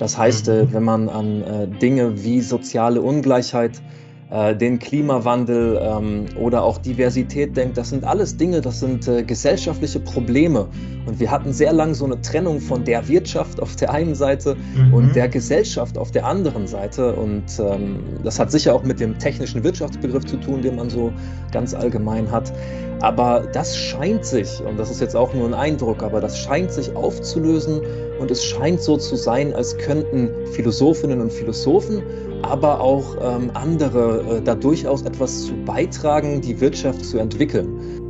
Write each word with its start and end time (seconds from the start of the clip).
Das 0.00 0.16
heißt, 0.16 0.48
äh, 0.48 0.64
mhm. 0.64 0.72
wenn 0.72 0.82
man 0.82 1.08
an 1.10 1.42
äh, 1.42 1.68
Dinge 1.68 2.24
wie 2.24 2.40
soziale 2.40 3.02
Ungleichheit, 3.02 3.82
äh, 4.30 4.54
den 4.54 4.78
Klimawandel 4.78 5.80
ähm, 5.82 6.26
oder 6.36 6.62
auch 6.62 6.78
Diversität 6.78 7.56
denkt, 7.56 7.76
das 7.76 7.90
sind 7.90 8.04
alles 8.04 8.36
Dinge, 8.36 8.60
das 8.60 8.80
sind 8.80 9.08
äh, 9.08 9.22
gesellschaftliche 9.22 9.98
Probleme. 10.00 10.68
Und 11.06 11.18
wir 11.18 11.30
hatten 11.30 11.52
sehr 11.52 11.72
lange 11.72 11.94
so 11.94 12.04
eine 12.04 12.20
Trennung 12.20 12.60
von 12.60 12.84
der 12.84 13.08
Wirtschaft 13.08 13.60
auf 13.60 13.74
der 13.76 13.90
einen 13.92 14.14
Seite 14.14 14.56
mhm. 14.76 14.94
und 14.94 15.16
der 15.16 15.28
Gesellschaft 15.28 15.98
auf 15.98 16.12
der 16.12 16.26
anderen 16.26 16.66
Seite. 16.66 17.12
Und 17.14 17.44
ähm, 17.58 18.04
das 18.22 18.38
hat 18.38 18.52
sicher 18.52 18.74
auch 18.74 18.84
mit 18.84 19.00
dem 19.00 19.18
technischen 19.18 19.64
Wirtschaftsbegriff 19.64 20.24
zu 20.24 20.36
tun, 20.36 20.62
den 20.62 20.76
man 20.76 20.90
so 20.90 21.12
ganz 21.50 21.74
allgemein 21.74 22.30
hat. 22.30 22.52
Aber 23.00 23.48
das 23.52 23.76
scheint 23.76 24.24
sich, 24.24 24.60
und 24.60 24.78
das 24.78 24.90
ist 24.90 25.00
jetzt 25.00 25.16
auch 25.16 25.32
nur 25.34 25.48
ein 25.48 25.54
Eindruck, 25.54 26.02
aber 26.02 26.20
das 26.20 26.38
scheint 26.38 26.70
sich 26.70 26.94
aufzulösen 26.94 27.80
und 28.20 28.30
es 28.30 28.44
scheint 28.44 28.82
so 28.82 28.98
zu 28.98 29.16
sein, 29.16 29.54
als 29.54 29.76
könnten 29.78 30.28
Philosophinnen 30.52 31.20
und 31.20 31.32
Philosophen 31.32 32.02
aber 32.42 32.80
auch 32.80 33.16
ähm, 33.20 33.50
andere 33.54 34.38
äh, 34.38 34.42
da 34.42 34.54
durchaus 34.54 35.02
etwas 35.02 35.46
zu 35.46 35.54
beitragen, 35.64 36.40
die 36.40 36.60
Wirtschaft 36.60 37.04
zu 37.04 37.18
entwickeln. 37.18 38.00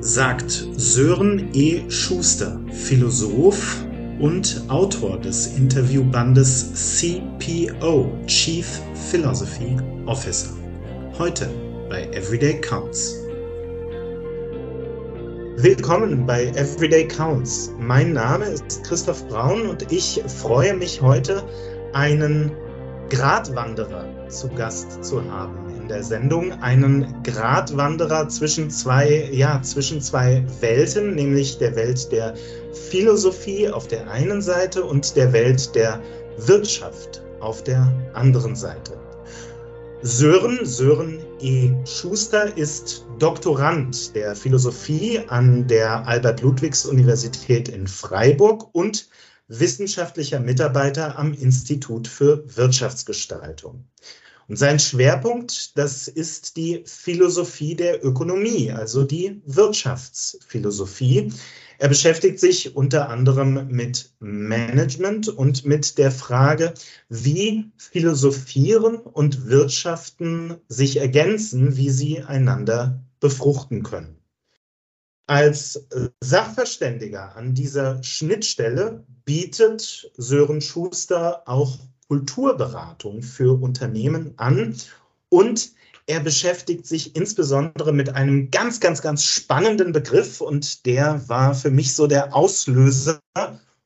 Sagt 0.00 0.66
Sören 0.76 1.50
E. 1.52 1.88
Schuster, 1.88 2.60
Philosoph 2.72 3.84
und 4.18 4.64
Autor 4.68 5.18
des 5.18 5.56
Interviewbandes 5.56 7.00
CPO, 7.00 8.10
Chief 8.26 8.66
Philosophy 9.10 9.76
Officer. 10.06 10.50
Heute 11.18 11.48
bei 11.88 12.04
Everyday 12.12 12.60
Counts. 12.60 13.16
Willkommen 15.56 16.26
bei 16.26 16.46
Everyday 16.56 17.06
Counts. 17.06 17.72
Mein 17.78 18.14
Name 18.14 18.46
ist 18.46 18.82
Christoph 18.84 19.26
Braun 19.28 19.68
und 19.68 19.92
ich 19.92 20.20
freue 20.26 20.74
mich 20.74 21.00
heute, 21.00 21.44
einen 21.92 22.50
Gratwanderer 23.12 24.06
zu 24.30 24.48
Gast 24.48 25.04
zu 25.04 25.22
haben 25.30 25.68
in 25.78 25.86
der 25.86 26.02
Sendung. 26.02 26.50
Einen 26.62 27.22
Gratwanderer 27.22 28.26
zwischen 28.30 28.70
zwei, 28.70 29.28
ja, 29.30 29.60
zwischen 29.60 30.00
zwei 30.00 30.42
Welten, 30.60 31.14
nämlich 31.14 31.58
der 31.58 31.76
Welt 31.76 32.10
der 32.10 32.34
Philosophie 32.88 33.68
auf 33.68 33.86
der 33.86 34.10
einen 34.10 34.40
Seite 34.40 34.82
und 34.82 35.14
der 35.14 35.30
Welt 35.34 35.74
der 35.74 36.00
Wirtschaft 36.38 37.22
auf 37.40 37.62
der 37.62 37.92
anderen 38.14 38.56
Seite. 38.56 38.92
Sören, 40.00 40.64
Sören 40.64 41.18
E. 41.42 41.70
Schuster 41.84 42.56
ist 42.56 43.04
Doktorand 43.18 44.16
der 44.16 44.34
Philosophie 44.34 45.20
an 45.28 45.66
der 45.66 46.06
Albert-Ludwigs-Universität 46.08 47.68
in 47.68 47.86
Freiburg 47.86 48.74
und 48.74 49.06
wissenschaftlicher 49.48 50.40
Mitarbeiter 50.40 51.18
am 51.18 51.32
Institut 51.34 52.08
für 52.08 52.44
Wirtschaftsgestaltung. 52.56 53.84
Und 54.48 54.56
sein 54.56 54.78
Schwerpunkt, 54.78 55.78
das 55.78 56.08
ist 56.08 56.56
die 56.56 56.82
Philosophie 56.84 57.74
der 57.74 58.04
Ökonomie, 58.04 58.70
also 58.70 59.04
die 59.04 59.40
Wirtschaftsphilosophie. 59.46 61.32
Er 61.78 61.88
beschäftigt 61.88 62.38
sich 62.38 62.76
unter 62.76 63.08
anderem 63.08 63.68
mit 63.68 64.12
Management 64.20 65.28
und 65.28 65.64
mit 65.64 65.98
der 65.98 66.12
Frage, 66.12 66.74
wie 67.08 67.72
Philosophieren 67.76 68.96
und 68.96 69.46
Wirtschaften 69.46 70.56
sich 70.68 70.98
ergänzen, 70.98 71.76
wie 71.76 71.90
sie 71.90 72.22
einander 72.22 73.02
befruchten 73.20 73.82
können. 73.82 74.21
Als 75.26 75.86
Sachverständiger 76.20 77.36
an 77.36 77.54
dieser 77.54 78.02
Schnittstelle 78.02 79.04
bietet 79.24 80.10
Sören 80.16 80.60
Schuster 80.60 81.42
auch 81.46 81.78
Kulturberatung 82.08 83.22
für 83.22 83.60
Unternehmen 83.62 84.34
an 84.36 84.76
und 85.28 85.72
er 86.06 86.20
beschäftigt 86.20 86.86
sich 86.86 87.14
insbesondere 87.14 87.92
mit 87.92 88.10
einem 88.10 88.50
ganz, 88.50 88.80
ganz, 88.80 89.00
ganz 89.00 89.24
spannenden 89.24 89.92
Begriff 89.92 90.40
und 90.40 90.84
der 90.84 91.26
war 91.28 91.54
für 91.54 91.70
mich 91.70 91.94
so 91.94 92.06
der 92.06 92.34
Auslöser, 92.34 93.20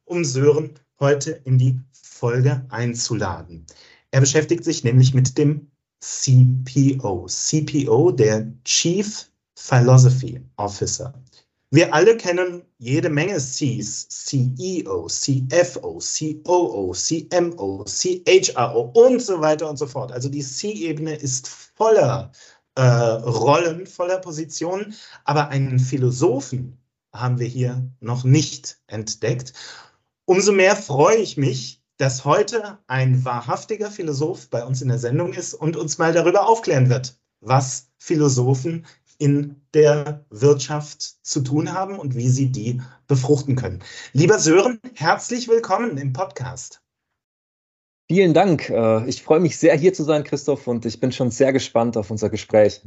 um 0.06 0.24
Sören 0.24 0.70
heute 0.98 1.42
in 1.44 1.58
die 1.58 1.78
Folge 1.92 2.64
einzuladen. 2.70 3.66
Er 4.10 4.20
beschäftigt 4.20 4.64
sich 4.64 4.82
nämlich 4.82 5.12
mit 5.12 5.36
dem 5.36 5.70
CPO. 6.00 7.26
CPO, 7.28 8.12
der 8.12 8.52
Chief 8.64 9.30
Philosophy 9.54 10.40
Officer. 10.56 11.14
Wir 11.70 11.92
alle 11.92 12.16
kennen 12.16 12.62
jede 12.78 13.10
Menge 13.10 13.38
Cs, 13.38 14.08
CEO, 14.08 15.08
CFO, 15.08 15.98
COO, 15.98 16.92
CMO, 16.92 17.84
CHRO 17.84 18.92
und 18.94 19.20
so 19.20 19.40
weiter 19.40 19.68
und 19.68 19.76
so 19.76 19.88
fort. 19.88 20.12
Also 20.12 20.28
die 20.28 20.42
C-Ebene 20.42 21.16
ist 21.16 21.48
voller 21.48 22.30
äh, 22.76 22.82
Rollen, 22.82 23.86
voller 23.86 24.18
Positionen, 24.18 24.94
aber 25.24 25.48
einen 25.48 25.80
Philosophen 25.80 26.78
haben 27.12 27.40
wir 27.40 27.48
hier 27.48 27.90
noch 27.98 28.22
nicht 28.22 28.78
entdeckt. 28.86 29.52
Umso 30.24 30.52
mehr 30.52 30.76
freue 30.76 31.16
ich 31.16 31.36
mich, 31.36 31.82
dass 31.96 32.24
heute 32.24 32.78
ein 32.86 33.24
wahrhaftiger 33.24 33.90
Philosoph 33.90 34.50
bei 34.50 34.64
uns 34.64 34.82
in 34.82 34.88
der 34.88 34.98
Sendung 34.98 35.32
ist 35.32 35.54
und 35.54 35.76
uns 35.76 35.98
mal 35.98 36.12
darüber 36.12 36.46
aufklären 36.48 36.90
wird, 36.90 37.18
was 37.40 37.88
Philosophen 37.98 38.86
in 39.18 39.60
der 39.74 40.24
Wirtschaft 40.30 41.24
zu 41.24 41.40
tun 41.40 41.72
haben 41.72 41.98
und 41.98 42.14
wie 42.14 42.28
sie 42.28 42.50
die 42.50 42.80
befruchten 43.06 43.56
können. 43.56 43.82
Lieber 44.12 44.38
Sören, 44.38 44.80
herzlich 44.94 45.48
willkommen 45.48 45.96
im 45.98 46.12
Podcast. 46.12 46.80
Vielen 48.08 48.34
Dank. 48.34 48.70
Äh, 48.70 49.08
ich 49.08 49.22
freue 49.22 49.40
mich 49.40 49.58
sehr, 49.58 49.76
hier 49.76 49.92
zu 49.92 50.04
sein, 50.04 50.22
Christoph, 50.22 50.66
und 50.66 50.86
ich 50.86 51.00
bin 51.00 51.10
schon 51.10 51.30
sehr 51.30 51.52
gespannt 51.52 51.96
auf 51.96 52.10
unser 52.10 52.30
Gespräch. 52.30 52.80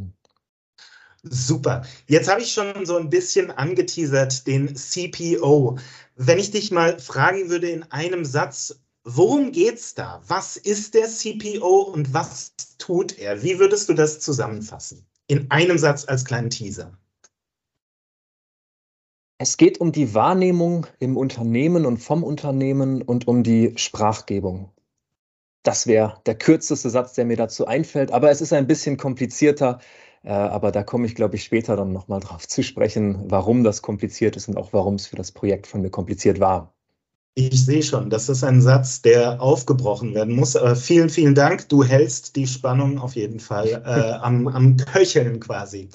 Super. 1.24 1.84
Jetzt 2.08 2.30
habe 2.30 2.42
ich 2.42 2.54
schon 2.54 2.86
so 2.86 2.96
ein 2.96 3.10
bisschen 3.10 3.52
angeteasert, 3.52 4.48
den 4.48 4.76
CPO. 4.76 5.78
Wenn 6.16 6.40
ich 6.40 6.52
dich 6.52 6.72
mal 6.72 6.98
fragen 7.00 7.50
würde 7.50 7.70
in 7.70 7.84
einem 7.92 8.24
Satz, 8.24 8.80
worum 9.04 9.52
geht 9.52 9.76
es 9.76 9.96
da? 9.96 10.22
Was 10.28 10.56
ist 10.56 10.94
der 10.94 11.08
CPO 11.08 11.82
und 11.82 12.14
was 12.14 12.54
tut 12.78 13.18
er? 13.18 13.44
Wie 13.44 13.60
würdest 13.60 13.90
du 13.90 13.94
das 13.94 14.22
zusammenfassen? 14.22 15.06
In 15.30 15.50
einem 15.52 15.78
Satz 15.78 16.06
als 16.06 16.26
kleinen 16.26 16.50
Teaser? 16.50 16.98
Es 19.38 19.56
geht 19.56 19.80
um 19.80 19.94
die 19.94 20.14
Wahrnehmung 20.14 20.88
im 21.00 21.16
Unternehmen 21.16 21.86
und 21.86 22.00
vom 22.00 22.24
Unternehmen 22.24 23.02
und 23.02 23.28
um 23.28 23.44
die 23.44 23.74
Sprachgebung. 23.78 24.74
Das 25.64 25.88
wäre 25.88 26.22
der 26.26 26.38
kürzeste 26.38 26.90
Satz, 26.90 27.14
der 27.14 27.26
mir 27.26 27.38
dazu 27.38 27.66
einfällt, 27.66 28.12
aber 28.12 28.32
es 28.32 28.42
ist 28.42 28.52
ein 28.52 28.68
bisschen 28.68 28.98
komplizierter. 28.98 29.80
Äh, 30.24 30.32
aber 30.32 30.72
da 30.72 30.84
komme 30.84 31.06
ich, 31.06 31.16
glaube 31.16 31.36
ich, 31.36 31.44
später 31.44 31.78
dann 31.78 31.94
nochmal 31.94 32.20
drauf 32.20 32.48
zu 32.48 32.64
sprechen, 32.64 33.30
warum 33.30 33.64
das 33.64 33.82
kompliziert 33.82 34.36
ist 34.36 34.50
und 34.50 34.58
auch 34.58 34.74
warum 34.74 34.96
es 34.96 35.08
für 35.08 35.16
das 35.16 35.32
Projekt 35.32 35.68
von 35.68 35.82
mir 35.82 35.90
kompliziert 35.90 36.40
war. 36.40 36.74
Ich 37.36 37.66
sehe 37.66 37.84
schon, 37.84 38.10
das 38.10 38.28
ist 38.28 38.44
ein 38.44 38.62
Satz, 38.62 39.02
der 39.02 39.42
aufgebrochen 39.42 40.14
werden 40.14 40.36
muss. 40.36 40.56
Aber 40.56 40.76
vielen, 40.76 41.10
vielen 41.10 41.36
Dank. 41.36 41.70
Du 41.70 41.84
hältst 41.84 42.36
die 42.36 42.48
Spannung 42.48 43.00
auf 43.00 43.16
jeden 43.16 43.40
Fall 43.40 43.68
äh, 43.86 44.14
am, 44.22 44.48
am 44.48 44.78
Köcheln 44.78 45.40
quasi. 45.40 45.90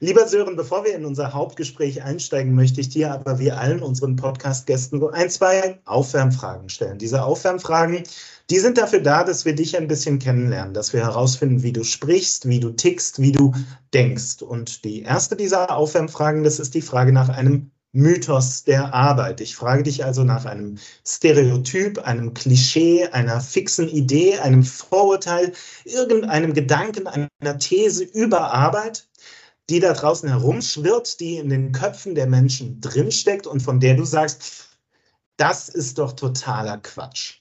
Lieber 0.00 0.28
Sören, 0.28 0.54
bevor 0.54 0.84
wir 0.84 0.94
in 0.94 1.04
unser 1.04 1.32
Hauptgespräch 1.32 2.04
einsteigen, 2.04 2.54
möchte 2.54 2.80
ich 2.80 2.88
dir 2.88 3.12
aber 3.12 3.40
wie 3.40 3.50
allen 3.50 3.82
unseren 3.82 4.14
Podcast-Gästen 4.14 5.00
so 5.00 5.10
ein, 5.10 5.28
zwei 5.28 5.80
Aufwärmfragen 5.86 6.68
stellen. 6.68 6.98
Diese 6.98 7.24
Aufwärmfragen, 7.24 8.04
die 8.48 8.58
sind 8.60 8.78
dafür 8.78 9.00
da, 9.00 9.24
dass 9.24 9.44
wir 9.44 9.56
dich 9.56 9.76
ein 9.76 9.88
bisschen 9.88 10.20
kennenlernen, 10.20 10.72
dass 10.72 10.92
wir 10.92 11.00
herausfinden, 11.00 11.64
wie 11.64 11.72
du 11.72 11.82
sprichst, 11.82 12.48
wie 12.48 12.60
du 12.60 12.70
tickst, 12.70 13.20
wie 13.20 13.32
du 13.32 13.52
denkst. 13.92 14.42
Und 14.42 14.84
die 14.84 15.02
erste 15.02 15.34
dieser 15.34 15.74
Aufwärmfragen, 15.74 16.44
das 16.44 16.60
ist 16.60 16.74
die 16.74 16.82
Frage 16.82 17.12
nach 17.12 17.28
einem 17.28 17.72
Mythos 17.92 18.64
der 18.64 18.92
Arbeit. 18.92 19.40
Ich 19.40 19.56
frage 19.56 19.82
dich 19.82 20.04
also 20.04 20.22
nach 20.22 20.44
einem 20.44 20.78
Stereotyp, 21.06 21.98
einem 21.98 22.34
Klischee, 22.34 23.06
einer 23.08 23.40
fixen 23.40 23.88
Idee, 23.88 24.38
einem 24.38 24.62
Vorurteil, 24.62 25.52
irgendeinem 25.84 26.52
Gedanken, 26.52 27.06
einer 27.06 27.58
These 27.58 28.04
über 28.04 28.52
Arbeit, 28.52 29.08
die 29.70 29.80
da 29.80 29.92
draußen 29.94 30.28
herumschwirrt, 30.28 31.20
die 31.20 31.36
in 31.36 31.48
den 31.48 31.72
Köpfen 31.72 32.14
der 32.14 32.26
Menschen 32.26 32.80
drinsteckt 32.80 33.46
und 33.46 33.60
von 33.60 33.80
der 33.80 33.94
du 33.94 34.04
sagst, 34.04 34.68
das 35.36 35.68
ist 35.68 35.98
doch 35.98 36.12
totaler 36.12 36.78
Quatsch. 36.78 37.40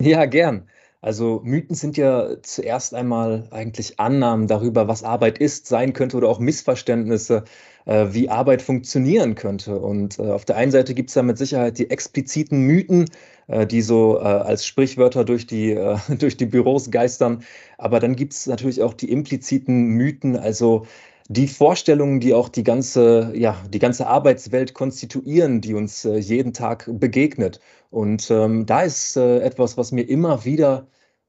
Ja, 0.00 0.26
gern. 0.26 0.68
Also 1.00 1.40
Mythen 1.44 1.76
sind 1.76 1.96
ja 1.96 2.42
zuerst 2.42 2.92
einmal 2.94 3.46
eigentlich 3.52 4.00
Annahmen 4.00 4.48
darüber, 4.48 4.88
was 4.88 5.04
Arbeit 5.04 5.38
ist, 5.38 5.66
sein 5.66 5.92
könnte 5.92 6.16
oder 6.16 6.28
auch 6.28 6.40
Missverständnisse, 6.40 7.44
äh, 7.84 8.06
wie 8.10 8.28
Arbeit 8.28 8.62
funktionieren 8.62 9.36
könnte. 9.36 9.78
Und 9.78 10.18
äh, 10.18 10.22
auf 10.22 10.44
der 10.44 10.56
einen 10.56 10.72
Seite 10.72 10.94
gibt 10.94 11.10
es 11.10 11.14
da 11.14 11.22
mit 11.22 11.38
Sicherheit 11.38 11.78
die 11.78 11.88
expliziten 11.90 12.62
Mythen, 12.62 13.10
äh, 13.46 13.64
die 13.66 13.82
so 13.82 14.18
äh, 14.18 14.22
als 14.22 14.66
Sprichwörter 14.66 15.24
durch 15.24 15.46
die, 15.46 15.70
äh, 15.72 15.98
durch 16.18 16.36
die 16.36 16.46
Büros 16.46 16.90
geistern. 16.90 17.44
Aber 17.78 18.00
dann 18.00 18.16
gibt 18.16 18.32
es 18.32 18.46
natürlich 18.46 18.82
auch 18.82 18.94
die 18.94 19.10
impliziten 19.12 19.90
Mythen, 19.90 20.36
also 20.36 20.86
die 21.28 21.46
Vorstellungen, 21.46 22.20
die 22.20 22.32
auch 22.32 22.48
die 22.48 22.64
ganze, 22.64 23.32
ja, 23.34 23.56
die 23.68 23.78
ganze 23.78 24.06
Arbeitswelt 24.06 24.72
konstituieren, 24.74 25.60
die 25.60 25.74
uns 25.74 26.04
äh, 26.06 26.16
jeden 26.16 26.54
Tag 26.54 26.88
begegnet. 26.90 27.60
Und 27.90 28.30
ähm, 28.30 28.64
da 28.64 28.80
ist 28.82 29.16
äh, 29.16 29.40
etwas, 29.40 29.76
was 29.76 29.92
mir 29.92 30.08
immer 30.08 30.44
wieder 30.46 30.86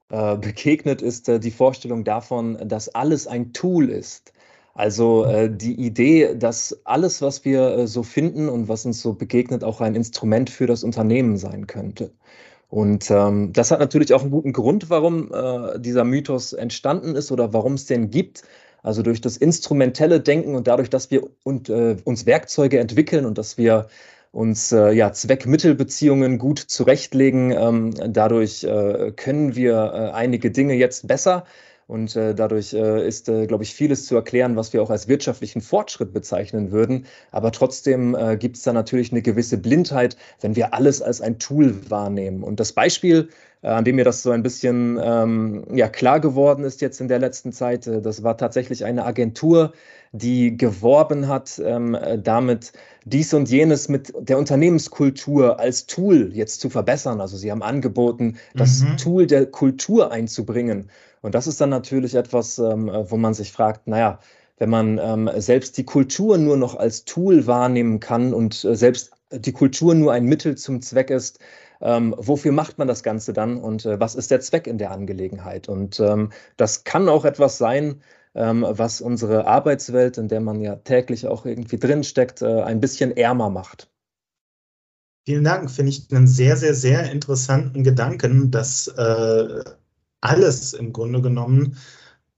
äh, 0.08 0.36
begegnet, 0.38 1.02
ist 1.02 1.28
äh, 1.28 1.38
die 1.38 1.50
Vorstellung 1.50 2.04
davon, 2.04 2.58
dass 2.66 2.88
alles 2.88 3.26
ein 3.26 3.52
Tool 3.52 3.90
ist. 3.90 4.32
Also 4.74 5.24
äh, 5.26 5.50
die 5.54 5.74
Idee, 5.74 6.34
dass 6.34 6.80
alles, 6.84 7.20
was 7.20 7.44
wir 7.44 7.76
äh, 7.76 7.86
so 7.86 8.02
finden 8.02 8.48
und 8.48 8.68
was 8.68 8.86
uns 8.86 9.02
so 9.02 9.12
begegnet, 9.12 9.64
auch 9.64 9.82
ein 9.82 9.94
Instrument 9.94 10.48
für 10.48 10.66
das 10.66 10.82
Unternehmen 10.82 11.36
sein 11.36 11.66
könnte. 11.66 12.12
Und 12.70 13.10
ähm, 13.10 13.52
das 13.52 13.70
hat 13.70 13.80
natürlich 13.80 14.14
auch 14.14 14.22
einen 14.22 14.30
guten 14.30 14.52
Grund, 14.52 14.88
warum 14.90 15.30
dieser 15.78 16.04
Mythos 16.04 16.52
entstanden 16.52 17.16
ist 17.16 17.32
oder 17.32 17.52
warum 17.52 17.74
es 17.74 17.86
den 17.86 18.10
gibt. 18.10 18.44
Also 18.82 19.02
durch 19.02 19.20
das 19.20 19.36
instrumentelle 19.36 20.20
Denken 20.20 20.54
und 20.54 20.66
dadurch, 20.66 20.90
dass 20.90 21.10
wir 21.10 21.22
und, 21.44 21.68
äh, 21.68 21.96
uns 22.04 22.26
Werkzeuge 22.26 22.78
entwickeln 22.78 23.26
und 23.26 23.38
dass 23.38 23.58
wir 23.58 23.88
uns 24.32 24.72
äh, 24.72 24.92
ja, 24.92 25.12
Zweck-Mittel-Beziehungen 25.12 26.38
gut 26.38 26.58
zurechtlegen. 26.58 27.50
Ähm, 27.50 27.94
dadurch 28.12 28.64
äh, 28.64 29.12
können 29.12 29.56
wir 29.56 29.74
äh, 29.74 30.14
einige 30.14 30.50
Dinge 30.50 30.74
jetzt 30.74 31.08
besser. 31.08 31.44
Und 31.90 32.14
äh, 32.14 32.36
dadurch 32.36 32.72
äh, 32.72 33.04
ist, 33.04 33.28
äh, 33.28 33.48
glaube 33.48 33.64
ich, 33.64 33.74
vieles 33.74 34.06
zu 34.06 34.14
erklären, 34.14 34.54
was 34.54 34.72
wir 34.72 34.80
auch 34.80 34.90
als 34.90 35.08
wirtschaftlichen 35.08 35.60
Fortschritt 35.60 36.12
bezeichnen 36.12 36.70
würden. 36.70 37.04
Aber 37.32 37.50
trotzdem 37.50 38.14
äh, 38.14 38.36
gibt 38.36 38.58
es 38.58 38.62
da 38.62 38.72
natürlich 38.72 39.10
eine 39.10 39.22
gewisse 39.22 39.58
Blindheit, 39.58 40.16
wenn 40.40 40.54
wir 40.54 40.72
alles 40.72 41.02
als 41.02 41.20
ein 41.20 41.40
Tool 41.40 41.74
wahrnehmen. 41.90 42.44
Und 42.44 42.60
das 42.60 42.72
Beispiel, 42.72 43.28
äh, 43.62 43.66
an 43.66 43.84
dem 43.84 43.96
mir 43.96 44.04
das 44.04 44.22
so 44.22 44.30
ein 44.30 44.44
bisschen 44.44 45.00
ähm, 45.02 45.64
ja, 45.74 45.88
klar 45.88 46.20
geworden 46.20 46.64
ist 46.64 46.80
jetzt 46.80 47.00
in 47.00 47.08
der 47.08 47.18
letzten 47.18 47.52
Zeit, 47.52 47.88
äh, 47.88 48.00
das 48.00 48.22
war 48.22 48.36
tatsächlich 48.38 48.84
eine 48.84 49.04
Agentur, 49.04 49.72
die 50.12 50.56
geworben 50.56 51.26
hat, 51.26 51.60
ähm, 51.64 51.96
damit 52.22 52.72
dies 53.04 53.34
und 53.34 53.50
jenes 53.50 53.88
mit 53.88 54.12
der 54.16 54.38
Unternehmenskultur 54.38 55.58
als 55.58 55.86
Tool 55.86 56.30
jetzt 56.32 56.60
zu 56.60 56.70
verbessern. 56.70 57.20
Also 57.20 57.36
sie 57.36 57.50
haben 57.50 57.62
angeboten, 57.64 58.36
das 58.54 58.80
mhm. 58.80 58.96
Tool 58.96 59.26
der 59.26 59.46
Kultur 59.46 60.12
einzubringen. 60.12 60.88
Und 61.22 61.34
das 61.34 61.46
ist 61.46 61.60
dann 61.60 61.70
natürlich 61.70 62.14
etwas, 62.14 62.58
ähm, 62.58 62.90
wo 63.08 63.16
man 63.16 63.34
sich 63.34 63.52
fragt, 63.52 63.86
naja, 63.86 64.18
wenn 64.58 64.70
man 64.70 64.98
ähm, 64.98 65.30
selbst 65.36 65.76
die 65.78 65.84
Kultur 65.84 66.38
nur 66.38 66.56
noch 66.56 66.76
als 66.76 67.04
Tool 67.04 67.46
wahrnehmen 67.46 67.98
kann 68.00 68.34
und 68.34 68.64
äh, 68.64 68.76
selbst 68.76 69.12
die 69.32 69.52
Kultur 69.52 69.94
nur 69.94 70.12
ein 70.12 70.24
Mittel 70.24 70.56
zum 70.56 70.82
Zweck 70.82 71.10
ist, 71.10 71.38
ähm, 71.80 72.14
wofür 72.18 72.52
macht 72.52 72.78
man 72.78 72.88
das 72.88 73.02
Ganze 73.02 73.32
dann 73.32 73.56
und 73.58 73.86
äh, 73.86 73.98
was 73.98 74.14
ist 74.14 74.30
der 74.30 74.40
Zweck 74.40 74.66
in 74.66 74.78
der 74.78 74.90
Angelegenheit? 74.90 75.68
Und 75.68 75.98
ähm, 76.00 76.30
das 76.56 76.84
kann 76.84 77.08
auch 77.08 77.24
etwas 77.24 77.58
sein, 77.58 78.02
ähm, 78.34 78.66
was 78.68 79.00
unsere 79.00 79.46
Arbeitswelt, 79.46 80.18
in 80.18 80.28
der 80.28 80.40
man 80.40 80.60
ja 80.60 80.76
täglich 80.76 81.26
auch 81.26 81.46
irgendwie 81.46 81.78
drinsteckt, 81.78 82.42
äh, 82.42 82.62
ein 82.62 82.80
bisschen 82.80 83.16
ärmer 83.16 83.50
macht. 83.50 83.90
Vielen 85.26 85.44
Dank, 85.44 85.70
finde 85.70 85.90
ich 85.90 86.06
einen 86.12 86.26
sehr, 86.26 86.56
sehr, 86.56 86.74
sehr 86.74 87.10
interessanten 87.10 87.84
Gedanken, 87.84 88.50
dass 88.50 88.88
äh, 88.88 89.62
alles 90.20 90.72
im 90.72 90.92
Grunde 90.92 91.22
genommen 91.22 91.76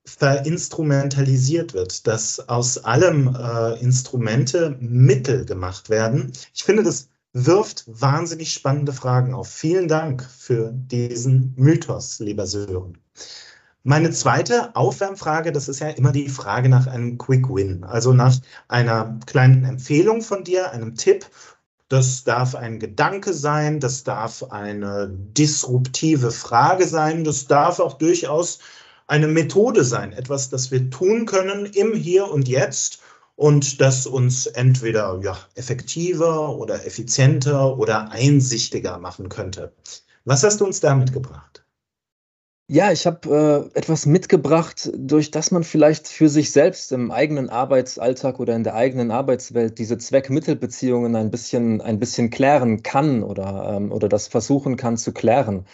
verinstrumentalisiert 0.05 1.75
wird, 1.75 2.07
dass 2.07 2.49
aus 2.49 2.79
allem 2.85 3.35
äh, 3.37 3.81
Instrumente 3.81 4.77
Mittel 4.81 5.45
gemacht 5.45 5.91
werden. 5.91 6.33
Ich 6.55 6.65
finde, 6.65 6.83
das 6.83 7.09
wirft 7.33 7.85
wahnsinnig 7.87 8.53
spannende 8.53 8.93
Fragen 8.93 9.33
auf. 9.33 9.49
Vielen 9.49 9.89
Dank 9.89 10.23
für 10.23 10.73
diesen 10.73 11.55
Mythos, 11.57 12.19
lieber 12.19 12.47
Sören. 12.47 12.99
Meine 13.85 14.11
zweite 14.11 14.77
Aufwärmfrage, 14.77 15.51
das 15.51 15.69
ist 15.69 15.81
ja 15.81 15.89
immer 15.89 16.13
die 16.13 16.29
Frage 16.29 16.69
nach 16.69 16.87
einem 16.87 17.19
Quick 17.19 17.49
Win, 17.49 17.83
also 17.83 18.13
nach 18.13 18.37
einer 18.69 19.19
kleinen 19.27 19.65
Empfehlung 19.65 20.23
von 20.23 20.45
dir, 20.45 20.71
einem 20.71 20.95
Tipp 20.95 21.27
das 21.93 22.25
darf 22.25 22.55
ein 22.55 22.79
Gedanke 22.79 23.35
sein, 23.35 23.79
das 23.79 24.03
darf 24.03 24.45
eine 24.45 25.11
disruptive 25.11 26.31
Frage 26.31 26.89
sein, 26.89 27.23
das 27.23 27.47
darf 27.47 27.81
auch 27.81 27.99
durchaus 27.99 28.61
eine 29.07 29.29
Methode 29.29 29.85
sein, 29.85 30.15
etwas, 30.15 30.49
das 30.49 30.71
wir 30.71 30.89
tun 30.89 31.27
können 31.27 31.67
im 31.67 31.93
Hier 31.93 32.31
und 32.31 32.49
Jetzt 32.49 33.01
und 33.37 33.83
das 33.83 34.07
uns 34.07 34.47
entweder 34.47 35.21
ja, 35.23 35.37
effektiver 35.55 36.57
oder 36.57 36.87
effizienter 36.87 37.77
oder 37.77 38.11
einsichtiger 38.11 38.97
machen 38.97 39.29
könnte. 39.29 39.75
Was 40.25 40.45
hast 40.45 40.63
du 40.63 40.65
uns 40.65 40.81
da 40.81 40.95
mitgebracht? 40.95 41.63
Ja, 42.69 42.91
ich 42.91 43.07
habe 43.07 43.71
äh, 43.75 43.79
etwas 43.79 44.07
mitgebracht, 44.07 44.91
durch 44.97 45.31
das 45.31 45.51
man 45.51 45.63
vielleicht 45.63 46.09
für 46.09 46.29
sich 46.31 46.53
selbst 46.53 46.91
im 46.93 47.11
eigenen 47.11 47.51
Arbeitsalltag 47.51 48.41
oder 48.41 48.55
in 48.57 48.65
der 48.65 48.75
eigenen 48.75 49.11
Arbeitswelt 49.11 49.79
diese 49.79 49.99
Zweck-Mittel-Beziehungen 49.99 51.15
ein 51.17 51.31
bisschen, 51.31 51.81
ein 51.83 51.99
bisschen 51.99 52.31
klären 52.31 52.83
kann 52.83 53.23
oder, 53.25 53.75
ähm, 53.77 53.93
oder 53.93 54.09
das 54.09 54.27
versuchen 54.29 54.77
kann 54.77 54.97
zu 54.97 55.13
klären. 55.13 55.67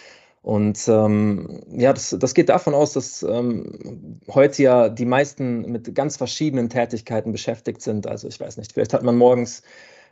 Und 0.43 0.89
ähm, 0.89 1.61
ja, 1.71 1.93
das, 1.93 2.17
das 2.19 2.35
geht 2.35 2.49
davon 2.49 2.75
aus, 2.75 2.95
dass 2.95 3.23
ähm, 3.23 4.21
heute 4.29 4.63
ja 4.63 4.89
die 4.89 5.05
meisten 5.05 5.71
mit 5.71 5.95
ganz 5.95 6.17
verschiedenen 6.17 6.69
Tätigkeiten 6.69 7.33
beschäftigt 7.33 7.83
sind. 7.83 8.07
Also 8.07 8.27
ich 8.29 8.41
weiß 8.41 8.57
nicht, 8.57 8.73
vielleicht 8.73 8.95
hat 8.95 9.03
man 9.03 9.17
morgens 9.17 9.63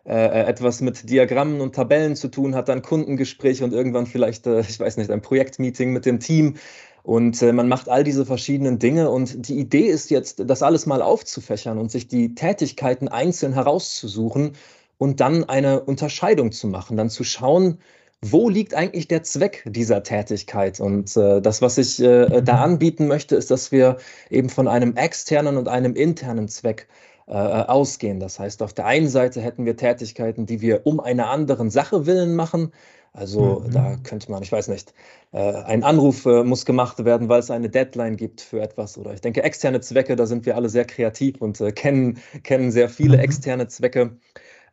äh, 0.06 0.46
etwas 0.46 0.80
mit 0.80 1.10
Diagrammen 1.10 1.60
und 1.60 1.74
Tabellen 1.74 2.16
zu 2.16 2.28
tun, 2.28 2.54
hat 2.54 2.68
dann 2.68 2.82
Kundengespräche 2.82 3.64
und 3.64 3.72
irgendwann 3.72 4.06
vielleicht, 4.06 4.46
äh, 4.46 4.60
ich 4.60 4.78
weiß 4.78 4.96
nicht, 4.98 5.10
ein 5.10 5.22
Projektmeeting 5.22 5.92
mit 5.92 6.06
dem 6.06 6.20
Team. 6.20 6.54
Und 7.02 7.40
äh, 7.42 7.52
man 7.52 7.68
macht 7.68 7.88
all 7.88 8.04
diese 8.04 8.26
verschiedenen 8.26 8.78
Dinge. 8.78 9.10
Und 9.10 9.48
die 9.48 9.58
Idee 9.58 9.86
ist 9.86 10.10
jetzt, 10.10 10.42
das 10.46 10.62
alles 10.62 10.86
mal 10.86 11.02
aufzufächern 11.02 11.78
und 11.78 11.90
sich 11.90 12.08
die 12.08 12.34
Tätigkeiten 12.34 13.08
einzeln 13.08 13.52
herauszusuchen 13.52 14.52
und 14.98 15.20
dann 15.20 15.44
eine 15.44 15.80
Unterscheidung 15.80 16.52
zu 16.52 16.68
machen, 16.68 16.96
dann 16.96 17.10
zu 17.10 17.22
schauen, 17.22 17.78
wo 18.22 18.48
liegt 18.48 18.74
eigentlich 18.74 19.08
der 19.08 19.22
Zweck 19.22 19.62
dieser 19.66 20.02
Tätigkeit? 20.02 20.80
Und 20.80 21.16
äh, 21.16 21.40
das, 21.40 21.62
was 21.62 21.78
ich 21.78 22.00
äh, 22.00 22.42
da 22.42 22.62
anbieten 22.62 23.06
möchte, 23.06 23.36
ist, 23.36 23.50
dass 23.50 23.72
wir 23.72 23.98
eben 24.30 24.48
von 24.48 24.68
einem 24.68 24.96
externen 24.96 25.56
und 25.56 25.68
einem 25.68 25.94
internen 25.94 26.48
Zweck 26.48 26.88
äh, 27.26 27.32
ausgehen. 27.32 28.20
Das 28.20 28.38
heißt, 28.38 28.62
auf 28.62 28.72
der 28.72 28.86
einen 28.86 29.08
Seite 29.08 29.40
hätten 29.40 29.64
wir 29.64 29.76
Tätigkeiten, 29.76 30.46
die 30.46 30.60
wir 30.60 30.86
um 30.86 31.00
einer 31.00 31.28
anderen 31.28 31.70
Sache 31.70 32.06
willen 32.06 32.36
machen. 32.36 32.72
Also 33.12 33.64
mhm. 33.66 33.70
da 33.72 33.96
könnte 34.04 34.30
man, 34.30 34.42
ich 34.42 34.52
weiß 34.52 34.68
nicht, 34.68 34.92
äh, 35.32 35.38
ein 35.38 35.82
Anruf 35.82 36.26
äh, 36.26 36.44
muss 36.44 36.66
gemacht 36.66 37.04
werden, 37.04 37.28
weil 37.28 37.40
es 37.40 37.50
eine 37.50 37.70
Deadline 37.70 38.16
gibt 38.16 38.42
für 38.42 38.60
etwas. 38.60 38.98
Oder 38.98 39.14
ich 39.14 39.22
denke, 39.22 39.42
externe 39.42 39.80
Zwecke, 39.80 40.16
da 40.16 40.26
sind 40.26 40.44
wir 40.44 40.54
alle 40.54 40.68
sehr 40.68 40.84
kreativ 40.84 41.40
und 41.40 41.60
äh, 41.60 41.72
kennen, 41.72 42.18
kennen 42.42 42.70
sehr 42.70 42.88
viele 42.88 43.16
mhm. 43.16 43.22
externe 43.24 43.68
Zwecke. 43.68 44.18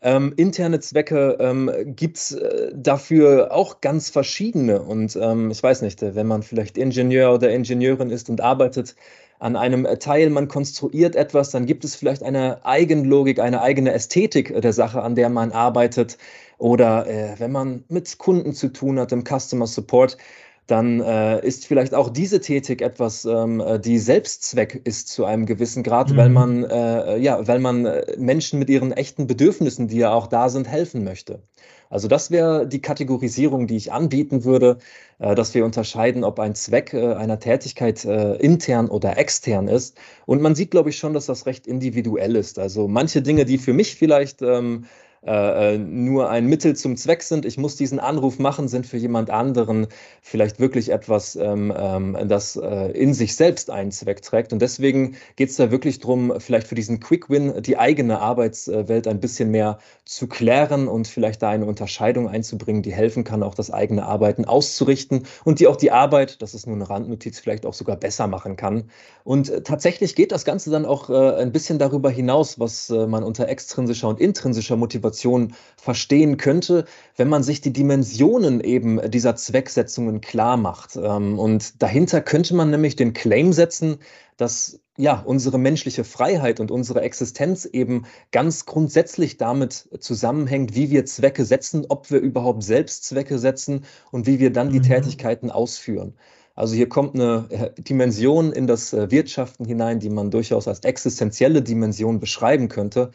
Ähm, 0.02 0.34
interne 0.36 0.82
Zwecke 0.82 1.38
ähm, 1.40 1.72
gibt 1.96 2.18
es 2.18 2.34
äh, 2.34 2.72
dafür 2.76 3.54
auch 3.54 3.80
ganz 3.80 4.10
verschiedene. 4.10 4.82
Und 4.82 5.16
ähm, 5.16 5.50
ich 5.50 5.64
weiß 5.64 5.82
nicht, 5.82 6.02
wenn 6.02 6.28
man 6.28 6.44
vielleicht 6.44 6.78
Ingenieur 6.78 7.34
oder 7.34 7.50
Ingenieurin 7.50 8.10
ist 8.10 8.30
und 8.30 8.42
arbeitet 8.42 8.96
an 9.44 9.58
einem 9.58 9.86
Teil, 10.00 10.30
man 10.30 10.48
konstruiert 10.48 11.18
etwas, 11.18 11.52
dann 11.52 11.66
gibt 11.66 11.84
es 11.84 11.98
vielleicht 11.98 12.24
eine 12.24 12.66
Eigenlogik, 12.66 13.40
eine 13.40 13.62
eigene 13.62 13.92
Ästhetik 13.92 14.62
der 14.62 14.72
Sache, 14.72 15.02
an 15.02 15.16
der 15.16 15.30
man 15.30 15.52
arbeitet. 15.52 16.18
Oder 16.60 17.06
äh, 17.08 17.36
wenn 17.40 17.52
man 17.52 17.84
mit 17.90 18.18
Kunden 18.20 18.54
zu 18.54 18.70
tun 18.70 18.98
hat 18.98 19.12
im 19.12 19.26
Customer 19.26 19.68
Support, 19.68 20.18
dann 20.68 21.02
äh, 21.02 21.46
ist 21.46 21.66
vielleicht 21.66 21.94
auch 21.94 22.10
diese 22.10 22.40
Tätig 22.40 22.82
etwas, 22.82 23.26
ähm, 23.26 23.60
äh, 23.60 23.80
die 23.80 24.00
Selbstzweck 24.00 24.82
ist 24.86 25.10
zu 25.10 25.26
einem 25.26 25.46
gewissen 25.46 25.84
Grad, 25.84 26.12
mhm. 26.12 26.18
weil 26.18 26.30
man 26.30 26.64
äh, 26.64 27.18
ja, 27.18 27.46
weil 27.48 27.60
man 27.60 27.86
äh, 27.86 28.16
Menschen 28.18 28.60
mit 28.60 28.70
ihren 28.70 28.92
echten 28.94 29.28
Bedürfnissen, 29.28 29.88
die 29.88 29.98
ja 29.98 30.14
auch 30.14 30.28
da 30.28 30.50
sind, 30.50 30.68
helfen 30.68 31.04
möchte. 31.04 31.42
Also 31.90 32.08
das 32.08 32.32
wäre 32.32 32.66
die 32.66 32.82
Kategorisierung, 32.82 33.68
die 33.68 33.76
ich 33.76 33.92
anbieten 33.92 34.46
würde, 34.46 34.78
äh, 35.20 35.36
dass 35.36 35.54
wir 35.54 35.66
unterscheiden, 35.66 36.24
ob 36.24 36.40
ein 36.40 36.56
Zweck 36.56 36.94
äh, 36.94 37.14
einer 37.14 37.40
Tätigkeit 37.40 38.06
intern 38.06 38.88
oder 38.88 39.18
extern 39.18 39.68
ist. 39.68 39.98
Und 40.26 40.42
man 40.42 40.56
sieht, 40.56 40.72
glaube 40.72 40.90
ich, 40.90 40.98
schon, 40.98 41.14
dass 41.14 41.26
das 41.26 41.46
recht 41.46 41.68
individuell 41.68 42.36
ist. 42.36 42.58
Also 42.58 42.88
manche 42.88 43.22
Dinge, 43.22 43.46
die 43.46 43.58
für 43.58 43.74
mich 43.74 43.96
vielleicht 43.96 44.42
ähm, 44.42 44.86
äh, 45.26 45.76
äh, 45.76 45.78
nur 45.78 46.30
ein 46.30 46.48
Mittel 46.48 46.76
zum 46.76 46.98
Zweck 46.98 47.24
sind. 47.24 47.46
Ich 47.46 47.58
muss 47.58 47.78
diesen 47.78 47.98
Anruf 47.98 48.40
machen, 48.40 48.68
sind 48.68 48.86
für 48.86 48.98
jemand 48.98 49.30
anderen 49.30 49.88
vielleicht 50.22 50.60
wirklich 50.60 50.90
etwas, 50.92 51.38
ähm, 51.38 51.74
ähm, 51.74 52.18
das 52.28 52.58
äh, 52.58 52.92
in 52.92 53.14
sich 53.14 53.38
selbst 53.38 53.70
einen 53.70 53.92
Zweck 53.92 54.22
trägt. 54.22 54.52
Und 54.52 54.62
deswegen 54.62 55.16
geht 55.38 55.50
es 55.50 55.56
da 55.56 55.72
wirklich 55.72 56.00
darum, 56.00 56.34
vielleicht 56.40 56.68
für 56.68 56.76
diesen 56.76 57.00
Quick 57.00 57.30
Win 57.30 57.54
die 57.62 57.78
eigene 57.78 58.20
Arbeitswelt 58.20 59.08
ein 59.08 59.22
bisschen 59.22 59.50
mehr 59.50 59.80
zu 60.04 60.28
klären 60.28 60.90
und 60.90 61.08
vielleicht 61.08 61.42
da 61.42 61.52
eine 61.52 61.66
Unterscheidung 61.66 62.28
einzubringen, 62.28 62.82
die 62.82 62.92
helfen 62.92 63.24
kann, 63.24 63.44
auch 63.44 63.56
das 63.56 63.72
eigene 63.72 64.06
Arbeiten 64.06 64.44
auszurichten 64.44 65.26
und 65.46 65.62
die 65.62 65.68
auch 65.68 65.78
die 65.78 65.92
Arbeit, 65.92 66.42
das 66.42 66.54
ist 66.54 66.68
nur 66.68 66.76
eine 66.76 66.90
Randnotiz, 66.90 67.40
vielleicht 67.40 67.66
auch 67.66 67.74
sogar 67.74 67.96
besser 67.96 68.28
machen 68.28 68.58
kann. 68.58 68.90
Und 69.24 69.50
äh, 69.50 69.62
tatsächlich 69.62 70.16
geht 70.16 70.34
das 70.34 70.44
Ganze 70.44 70.70
dann 70.70 70.86
auch 70.86 71.10
äh, 71.10 71.36
ein 71.42 71.54
bisschen 71.54 71.80
darüber 71.80 72.10
hinaus, 72.10 72.60
was 72.60 72.90
äh, 72.90 73.08
man 73.08 73.24
unter 73.24 73.48
extrinsischer 73.48 74.10
und 74.10 74.20
intrinsischer 74.20 74.76
Motivation 74.76 75.13
Situation 75.14 75.54
verstehen 75.78 76.38
könnte, 76.38 76.86
wenn 77.16 77.30
man 77.30 77.44
sich 77.44 77.62
die 77.62 77.74
Dimensionen 77.74 78.62
eben 78.62 79.00
dieser 79.12 79.36
Zwecksetzungen 79.36 80.22
klar 80.22 80.58
macht. 80.58 80.96
Ähm, 80.96 81.40
und 81.40 81.82
dahinter 81.82 82.22
könnte 82.22 82.56
man 82.56 82.70
nämlich 82.70 82.96
den 82.96 83.14
Claim 83.14 83.54
setzen, 83.54 83.98
dass 84.38 84.80
ja 84.98 85.22
unsere 85.26 85.58
menschliche 85.58 86.04
Freiheit 86.04 86.60
und 86.60 86.72
unsere 86.72 87.02
Existenz 87.02 87.66
eben 87.66 88.06
ganz 88.32 88.66
grundsätzlich 88.66 89.38
damit 89.38 89.90
zusammenhängt, 90.00 90.76
wie 90.76 90.90
wir 90.90 91.06
Zwecke 91.06 91.46
setzen, 91.46 91.86
ob 91.90 92.12
wir 92.12 92.20
überhaupt 92.20 92.64
selbst 92.64 93.06
Zwecke 93.06 93.40
setzen 93.40 93.86
und 94.12 94.28
wie 94.28 94.40
wir 94.40 94.52
dann 94.52 94.70
die 94.70 94.80
mhm. 94.80 94.84
Tätigkeiten 94.84 95.52
ausführen. 95.52 96.16
Also 96.56 96.76
hier 96.76 96.88
kommt 96.88 97.16
eine 97.16 97.48
äh, 97.50 97.82
Dimension 97.82 98.52
in 98.52 98.68
das 98.68 98.94
äh, 98.94 99.10
Wirtschaften 99.10 99.66
hinein, 99.66 100.00
die 100.00 100.10
man 100.10 100.30
durchaus 100.30 100.68
als 100.68 100.82
existenzielle 100.82 101.64
Dimension 101.64 102.20
beschreiben 102.20 102.70
könnte. 102.70 103.12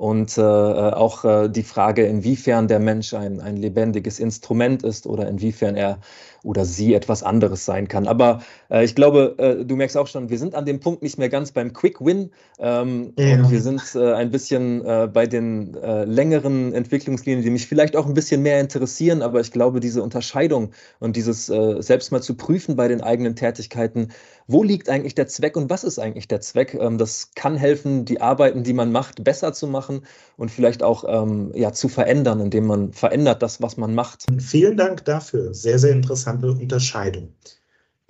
Und 0.00 0.38
äh, 0.38 0.40
äh, 0.40 0.94
auch 0.94 1.26
äh, 1.26 1.50
die 1.50 1.62
Frage, 1.62 2.06
inwiefern 2.06 2.68
der 2.68 2.78
Mensch 2.78 3.12
ein, 3.12 3.38
ein 3.38 3.58
lebendiges 3.58 4.18
Instrument 4.18 4.82
ist 4.82 5.06
oder 5.06 5.28
inwiefern 5.28 5.76
er 5.76 5.98
oder 6.42 6.64
sie 6.64 6.94
etwas 6.94 7.22
anderes 7.22 7.64
sein 7.64 7.88
kann. 7.88 8.06
Aber 8.06 8.42
äh, 8.70 8.84
ich 8.84 8.94
glaube, 8.94 9.34
äh, 9.38 9.64
du 9.64 9.76
merkst 9.76 9.96
auch 9.96 10.06
schon, 10.06 10.30
wir 10.30 10.38
sind 10.38 10.54
an 10.54 10.64
dem 10.64 10.80
Punkt 10.80 11.02
nicht 11.02 11.18
mehr 11.18 11.28
ganz 11.28 11.52
beim 11.52 11.72
Quick 11.72 12.00
Win. 12.00 12.30
Ähm, 12.58 13.12
ja. 13.18 13.36
Und 13.36 13.50
wir 13.50 13.60
sind 13.60 13.82
äh, 13.94 14.12
ein 14.12 14.30
bisschen 14.30 14.84
äh, 14.84 15.08
bei 15.12 15.26
den 15.26 15.74
äh, 15.74 16.04
längeren 16.04 16.72
Entwicklungslinien, 16.72 17.44
die 17.44 17.50
mich 17.50 17.66
vielleicht 17.66 17.96
auch 17.96 18.06
ein 18.06 18.14
bisschen 18.14 18.42
mehr 18.42 18.60
interessieren. 18.60 19.22
Aber 19.22 19.40
ich 19.40 19.52
glaube, 19.52 19.80
diese 19.80 20.02
Unterscheidung 20.02 20.70
und 20.98 21.16
dieses 21.16 21.48
äh, 21.48 21.80
selbst 21.80 22.12
mal 22.12 22.22
zu 22.22 22.34
prüfen 22.34 22.76
bei 22.76 22.88
den 22.88 23.00
eigenen 23.00 23.36
Tätigkeiten, 23.36 24.08
wo 24.46 24.64
liegt 24.64 24.88
eigentlich 24.88 25.14
der 25.14 25.28
Zweck 25.28 25.56
und 25.56 25.70
was 25.70 25.84
ist 25.84 25.98
eigentlich 25.98 26.26
der 26.26 26.40
Zweck? 26.40 26.74
Ähm, 26.74 26.98
das 26.98 27.30
kann 27.34 27.56
helfen, 27.56 28.04
die 28.04 28.20
Arbeiten, 28.20 28.64
die 28.64 28.72
man 28.72 28.90
macht, 28.90 29.22
besser 29.22 29.52
zu 29.52 29.66
machen 29.66 30.02
und 30.36 30.50
vielleicht 30.50 30.82
auch 30.82 31.04
ähm, 31.06 31.52
ja, 31.54 31.72
zu 31.72 31.88
verändern, 31.88 32.40
indem 32.40 32.66
man 32.66 32.92
verändert 32.92 33.42
das, 33.42 33.62
was 33.62 33.76
man 33.76 33.94
macht. 33.94 34.26
Vielen 34.38 34.76
Dank 34.76 35.04
dafür. 35.04 35.54
Sehr, 35.54 35.78
sehr 35.78 35.92
interessant 35.92 36.29
interessante 36.30 36.52
Unterscheidung. 36.62 37.34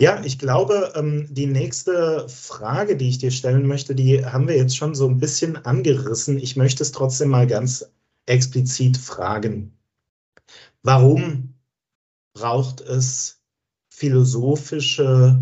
Ja, 0.01 0.23
ich 0.23 0.39
glaube, 0.39 0.93
ähm, 0.95 1.27
die 1.29 1.45
nächste 1.45 2.27
Frage, 2.27 2.97
die 2.97 3.09
ich 3.09 3.19
dir 3.19 3.29
stellen 3.31 3.67
möchte, 3.67 3.93
die 3.93 4.25
haben 4.25 4.47
wir 4.47 4.57
jetzt 4.57 4.75
schon 4.75 4.95
so 4.95 5.07
ein 5.07 5.19
bisschen 5.19 5.57
angerissen. 5.57 6.39
Ich 6.39 6.55
möchte 6.55 6.81
es 6.81 6.91
trotzdem 6.91 7.29
mal 7.29 7.45
ganz 7.45 7.85
explizit 8.25 8.97
fragen. 8.97 9.77
Warum 10.81 11.53
braucht 12.33 12.81
es 12.81 13.41
philosophische 13.89 15.39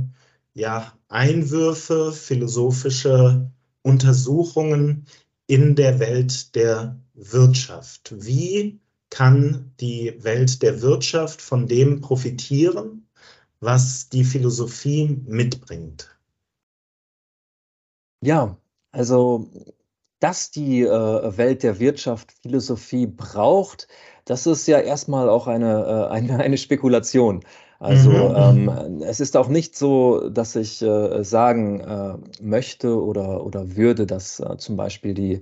ja, 0.53 0.91
Einwürfe, 1.07 2.11
philosophische 2.11 3.49
Untersuchungen 3.81 5.05
in 5.47 5.75
der 5.75 5.99
Welt 5.99 6.53
der 6.55 6.99
Wirtschaft? 7.13 8.13
Wie 8.17 8.81
kann 9.09 9.73
die 9.79 10.13
Welt 10.19 10.61
der 10.61 10.81
Wirtschaft 10.81 11.41
von 11.41 11.67
dem 11.67 12.01
profitieren, 12.01 13.07
was 13.59 14.09
die 14.09 14.23
Philosophie 14.23 15.21
mitbringt. 15.25 16.15
Ja, 18.21 18.57
also 18.91 19.49
dass 20.19 20.51
die 20.51 20.81
äh, 20.81 21.37
Welt 21.37 21.63
der 21.63 21.79
Wirtschaft 21.79 22.33
Philosophie 22.41 23.07
braucht, 23.07 23.87
das 24.25 24.45
ist 24.45 24.67
ja 24.67 24.79
erstmal 24.79 25.29
auch 25.29 25.47
eine, 25.47 26.07
äh, 26.09 26.13
eine, 26.13 26.39
eine 26.39 26.57
Spekulation. 26.57 27.41
Also 27.79 28.09
mhm. 28.09 28.69
ähm, 28.69 29.01
es 29.03 29.21
ist 29.21 29.37
auch 29.37 29.47
nicht 29.47 29.77
so, 29.77 30.29
dass 30.29 30.57
ich 30.57 30.81
äh, 30.81 31.23
sagen 31.23 31.79
äh, 31.79 32.17
möchte 32.41 33.01
oder, 33.01 33.45
oder 33.45 33.77
würde, 33.77 34.05
dass 34.05 34.41
äh, 34.41 34.57
zum 34.57 34.75
Beispiel 34.75 35.13
die 35.13 35.39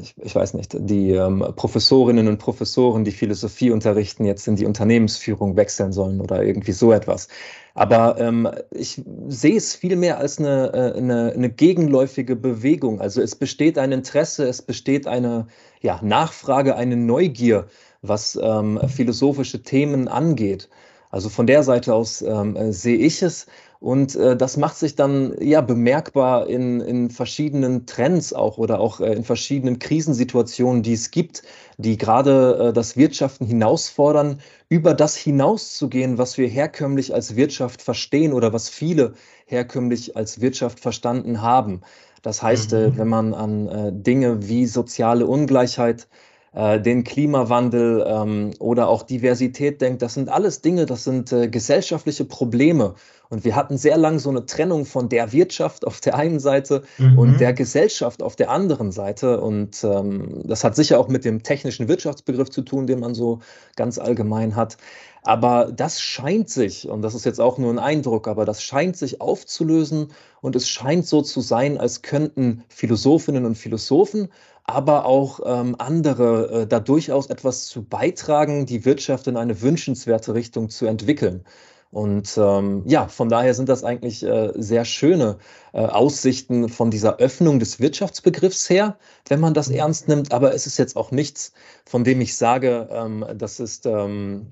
ich, 0.00 0.14
ich, 0.18 0.34
weiß 0.34 0.54
nicht, 0.54 0.74
die 0.80 1.12
ähm, 1.12 1.44
Professorinnen 1.54 2.26
und 2.26 2.38
Professoren, 2.38 3.04
die 3.04 3.12
Philosophie 3.12 3.70
unterrichten, 3.70 4.24
jetzt 4.24 4.48
in 4.48 4.56
die 4.56 4.66
Unternehmensführung 4.66 5.56
wechseln 5.56 5.92
sollen 5.92 6.20
oder 6.20 6.42
irgendwie 6.42 6.72
so 6.72 6.92
etwas. 6.92 7.28
Aber 7.74 8.18
ähm, 8.18 8.50
ich 8.72 9.00
sehe 9.28 9.56
es 9.56 9.76
vielmehr 9.76 10.18
als 10.18 10.40
eine, 10.40 10.72
äh, 10.74 10.98
eine, 10.98 11.32
eine, 11.36 11.50
gegenläufige 11.50 12.34
Bewegung. 12.34 13.00
Also 13.00 13.22
es 13.22 13.36
besteht 13.36 13.78
ein 13.78 13.92
Interesse, 13.92 14.48
es 14.48 14.60
besteht 14.60 15.06
eine 15.06 15.46
ja, 15.82 16.00
Nachfrage, 16.02 16.74
eine 16.74 16.96
Neugier, 16.96 17.68
was 18.02 18.36
ähm, 18.42 18.80
philosophische 18.88 19.62
Themen 19.62 20.08
angeht. 20.08 20.68
Also 21.10 21.28
von 21.28 21.46
der 21.46 21.62
Seite 21.62 21.94
aus 21.94 22.22
ähm, 22.22 22.56
äh, 22.56 22.72
sehe 22.72 22.98
ich 22.98 23.22
es. 23.22 23.46
Und 23.80 24.16
äh, 24.16 24.36
das 24.36 24.56
macht 24.56 24.76
sich 24.76 24.96
dann 24.96 25.36
ja 25.40 25.60
bemerkbar 25.60 26.48
in, 26.48 26.80
in 26.80 27.10
verschiedenen 27.10 27.86
Trends 27.86 28.32
auch 28.32 28.58
oder 28.58 28.80
auch 28.80 29.00
äh, 29.00 29.12
in 29.12 29.22
verschiedenen 29.22 29.78
Krisensituationen, 29.78 30.82
die 30.82 30.94
es 30.94 31.12
gibt, 31.12 31.42
die 31.76 31.96
gerade 31.96 32.68
äh, 32.68 32.72
das 32.72 32.96
Wirtschaften 32.96 33.46
hinausfordern, 33.46 34.40
über 34.68 34.94
das 34.94 35.16
hinauszugehen, 35.16 36.18
was 36.18 36.38
wir 36.38 36.48
herkömmlich 36.48 37.14
als 37.14 37.36
Wirtschaft 37.36 37.80
verstehen 37.80 38.32
oder 38.32 38.52
was 38.52 38.68
viele 38.68 39.14
herkömmlich 39.46 40.16
als 40.16 40.40
Wirtschaft 40.40 40.80
verstanden 40.80 41.40
haben. 41.40 41.82
Das 42.22 42.42
heißt, 42.42 42.72
äh, 42.72 42.88
mhm. 42.88 42.98
wenn 42.98 43.08
man 43.08 43.34
an 43.34 43.68
äh, 43.68 43.92
Dinge 43.92 44.48
wie 44.48 44.66
soziale 44.66 45.26
Ungleichheit, 45.26 46.08
äh, 46.52 46.80
den 46.80 47.04
Klimawandel 47.04 48.04
ähm, 48.06 48.50
oder 48.58 48.88
auch 48.88 49.02
Diversität 49.02 49.80
denkt, 49.80 50.02
das 50.02 50.14
sind 50.14 50.28
alles 50.28 50.60
Dinge, 50.60 50.86
das 50.86 51.04
sind 51.04 51.32
äh, 51.32 51.48
gesellschaftliche 51.48 52.24
Probleme. 52.24 52.94
Und 53.30 53.44
wir 53.44 53.54
hatten 53.54 53.76
sehr 53.76 53.98
lange 53.98 54.18
so 54.18 54.30
eine 54.30 54.46
Trennung 54.46 54.86
von 54.86 55.10
der 55.10 55.32
Wirtschaft 55.32 55.86
auf 55.86 56.00
der 56.00 56.14
einen 56.14 56.40
Seite 56.40 56.82
mhm. 56.96 57.18
und 57.18 57.40
der 57.40 57.52
Gesellschaft 57.52 58.22
auf 58.22 58.36
der 58.36 58.50
anderen 58.50 58.90
Seite. 58.90 59.40
Und 59.40 59.84
ähm, 59.84 60.40
das 60.44 60.64
hat 60.64 60.74
sicher 60.74 60.98
auch 60.98 61.08
mit 61.08 61.26
dem 61.26 61.42
technischen 61.42 61.88
Wirtschaftsbegriff 61.88 62.48
zu 62.48 62.62
tun, 62.62 62.86
den 62.86 63.00
man 63.00 63.14
so 63.14 63.40
ganz 63.76 63.98
allgemein 63.98 64.56
hat. 64.56 64.78
Aber 65.22 65.70
das 65.70 66.00
scheint 66.00 66.48
sich, 66.48 66.88
und 66.88 67.02
das 67.02 67.14
ist 67.14 67.26
jetzt 67.26 67.40
auch 67.40 67.58
nur 67.58 67.70
ein 67.70 67.78
Eindruck, 67.78 68.28
aber 68.28 68.46
das 68.46 68.62
scheint 68.62 68.96
sich 68.96 69.20
aufzulösen 69.20 70.08
und 70.40 70.56
es 70.56 70.70
scheint 70.70 71.06
so 71.06 71.20
zu 71.20 71.42
sein, 71.42 71.76
als 71.76 72.00
könnten 72.00 72.64
Philosophinnen 72.68 73.44
und 73.44 73.58
Philosophen, 73.58 74.28
aber 74.68 75.06
auch 75.06 75.40
ähm, 75.46 75.76
andere 75.78 76.62
äh, 76.62 76.66
da 76.66 76.78
durchaus 76.78 77.28
etwas 77.28 77.66
zu 77.66 77.82
beitragen, 77.82 78.66
die 78.66 78.84
Wirtschaft 78.84 79.26
in 79.26 79.38
eine 79.38 79.62
wünschenswerte 79.62 80.34
Richtung 80.34 80.68
zu 80.68 80.84
entwickeln. 80.86 81.44
Und 81.90 82.36
ähm, 82.36 82.82
ja, 82.84 83.08
von 83.08 83.30
daher 83.30 83.54
sind 83.54 83.70
das 83.70 83.82
eigentlich 83.82 84.22
äh, 84.22 84.52
sehr 84.54 84.84
schöne 84.84 85.38
äh, 85.72 85.78
Aussichten 85.78 86.68
von 86.68 86.90
dieser 86.90 87.16
Öffnung 87.16 87.60
des 87.60 87.80
Wirtschaftsbegriffs 87.80 88.68
her, 88.68 88.98
wenn 89.28 89.40
man 89.40 89.54
das 89.54 89.70
mhm. 89.70 89.76
ernst 89.76 90.06
nimmt. 90.06 90.32
Aber 90.32 90.54
es 90.54 90.66
ist 90.66 90.78
jetzt 90.78 90.96
auch 90.96 91.12
nichts, 91.12 91.54
von 91.86 92.04
dem 92.04 92.20
ich 92.20 92.36
sage, 92.36 92.88
ähm, 92.92 93.24
das 93.36 93.60
ist 93.60 93.86
ähm, 93.86 94.48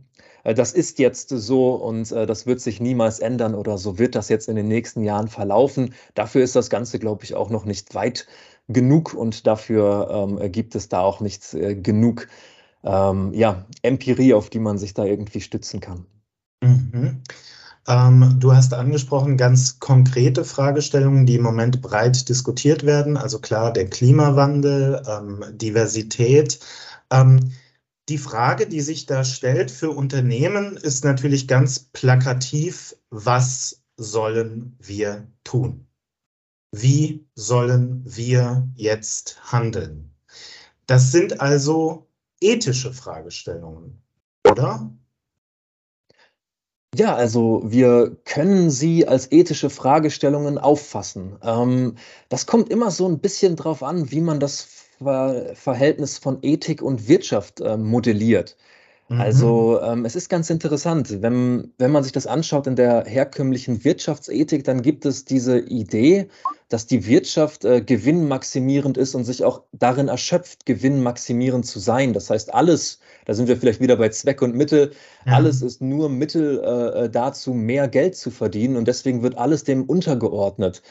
äh, 0.47 0.55
das 0.55 0.73
ist 0.73 0.99
jetzt 0.99 1.29
so 1.29 1.75
und 1.75 2.11
äh, 2.13 2.27
das 2.27 2.47
wird 2.47 2.61
sich 2.61 2.81
niemals 2.81 3.19
ändern 3.19 3.55
oder 3.55 3.79
so 3.79 3.99
wird 3.99 4.15
das 4.15 4.29
jetzt 4.29 4.49
in 4.49 4.57
den 4.57 4.69
nächsten 4.69 5.03
Jahren 5.03 5.29
verlaufen. 5.29 5.95
Dafür 6.15 6.43
ist 6.43 6.57
das 6.57 6.71
Ganze, 6.71 6.99
glaube 6.99 7.25
ich, 7.25 7.35
auch 7.35 7.51
noch 7.51 7.65
nicht 7.65 7.95
weit 7.95 8.27
genug 8.69 9.15
und 9.15 9.47
dafür 9.47 10.09
ähm, 10.11 10.53
gibt 10.53 10.75
es 10.75 10.89
da 10.89 11.01
auch 11.01 11.21
nicht 11.21 11.55
äh, 11.55 11.75
genug 11.75 12.29
ähm, 12.83 13.33
ja, 13.33 13.67
Empirie, 13.83 14.35
auf 14.35 14.51
die 14.51 14.59
man 14.59 14.79
sich 14.79 14.95
da 14.95 15.05
irgendwie 15.05 15.41
stützen 15.41 15.81
kann. 15.81 16.07
Mhm. 16.63 17.23
Ähm, 17.89 18.37
du 18.41 18.53
hast 18.55 18.75
angesprochen 18.75 19.37
ganz 19.37 19.79
konkrete 19.79 20.45
Fragestellungen, 20.45 21.27
die 21.27 21.37
im 21.37 21.43
Moment 21.43 21.83
breit 21.83 22.29
diskutiert 22.29 22.85
werden. 22.85 23.17
Also 23.17 23.39
klar, 23.39 23.73
der 23.73 23.89
Klimawandel, 23.89 25.03
ähm, 25.09 25.45
Diversität. 25.53 26.59
Ähm, 27.11 27.53
die 28.09 28.19
Frage, 28.19 28.67
die 28.67 28.81
sich 28.81 29.07
da 29.07 29.25
stellt 29.25 29.71
für 29.71 29.91
Unternehmen, 29.91 30.77
ist 30.77 31.05
natürlich 31.05 31.49
ganz 31.49 31.79
plakativ, 31.79 32.97
was 33.11 33.83
sollen 33.97 34.77
wir 34.81 35.27
tun? 35.45 35.86
Wie 36.73 37.27
sollen 37.35 38.03
wir 38.05 38.69
jetzt 38.75 39.53
handeln? 39.53 40.15
Das 40.87 41.11
sind 41.13 41.41
also 41.41 42.07
ethische 42.41 42.93
Fragestellungen, 42.93 44.03
oder? 44.49 44.93
Ja, 46.95 47.15
also 47.15 47.63
wir 47.65 48.17
können 48.25 48.71
sie 48.71 49.07
als 49.07 49.31
ethische 49.31 49.69
Fragestellungen 49.69 50.57
auffassen. 50.57 51.39
Ähm, 51.43 51.97
das 52.31 52.47
kommt 52.47 52.71
immer 52.71 52.91
so 52.91 53.07
ein 53.07 53.19
bisschen 53.19 53.57
drauf 53.57 53.83
an, 53.83 54.11
wie 54.11 54.21
man 54.21 54.41
das 54.41 54.63
Ver 54.99 55.55
Verhältnis 55.55 56.17
von 56.17 56.39
Ethik 56.41 56.81
und 56.81 57.07
Wirtschaft 57.07 57.61
äh, 57.61 57.77
modelliert. 57.77 58.57
Mhm. 59.09 59.21
Also 59.21 59.81
ähm, 59.83 60.05
es 60.05 60.17
ist 60.17 60.29
ganz 60.29 60.51
interessant, 60.51 61.23
wenn, 61.23 61.73
wenn 61.79 61.93
man 61.93 62.03
sich 62.03 62.13
das 62.13 62.27
anschaut 62.27 62.67
in 62.67 62.75
der 62.75 63.05
herkömmlichen 63.05 63.85
Wirtschaftsethik, 63.85 64.65
dann 64.65 64.83
gibt 64.83 65.07
es 65.07 65.25
diese 65.25 65.61
Idee, 65.61 66.29
dass 66.69 66.89
die 66.89 67.07
Wirtschaft 67.07 67.65
äh, 67.65 67.81
gewinnmaximierend 67.81 68.99
ist 68.99 69.15
und 69.15 69.23
sich 69.23 69.45
auch 69.45 69.63
darin 69.73 70.09
erschöpft, 70.09 70.67
gewinnmaximierend 70.67 71.65
zu 71.67 71.79
sein. 71.79 72.13
Das 72.13 72.31
heißt, 72.31 72.53
alles, 72.53 72.99
da 73.27 73.35
sind 73.35 73.47
wir 73.47 73.57
vielleicht 73.57 73.81
wieder 73.81 73.97
bei 73.97 74.09
Zweck 74.09 74.43
und 74.43 74.57
Mittel, 74.57 74.91
ja. 75.25 75.35
alles 75.35 75.63
ist 75.63 75.81
nur 75.81 76.09
Mittel 76.09 76.61
äh, 76.65 77.05
äh 77.05 77.11
dazu, 77.11 77.55
mehr 77.55 77.87
Geld 77.87 78.17
zu 78.17 78.33
verdienen 78.33 78.77
und 78.77 78.89
deswegen 78.89 79.23
wird 79.23 79.39
alles 79.39 79.63
dem 79.63 79.85
untergeordnet. 79.85 80.83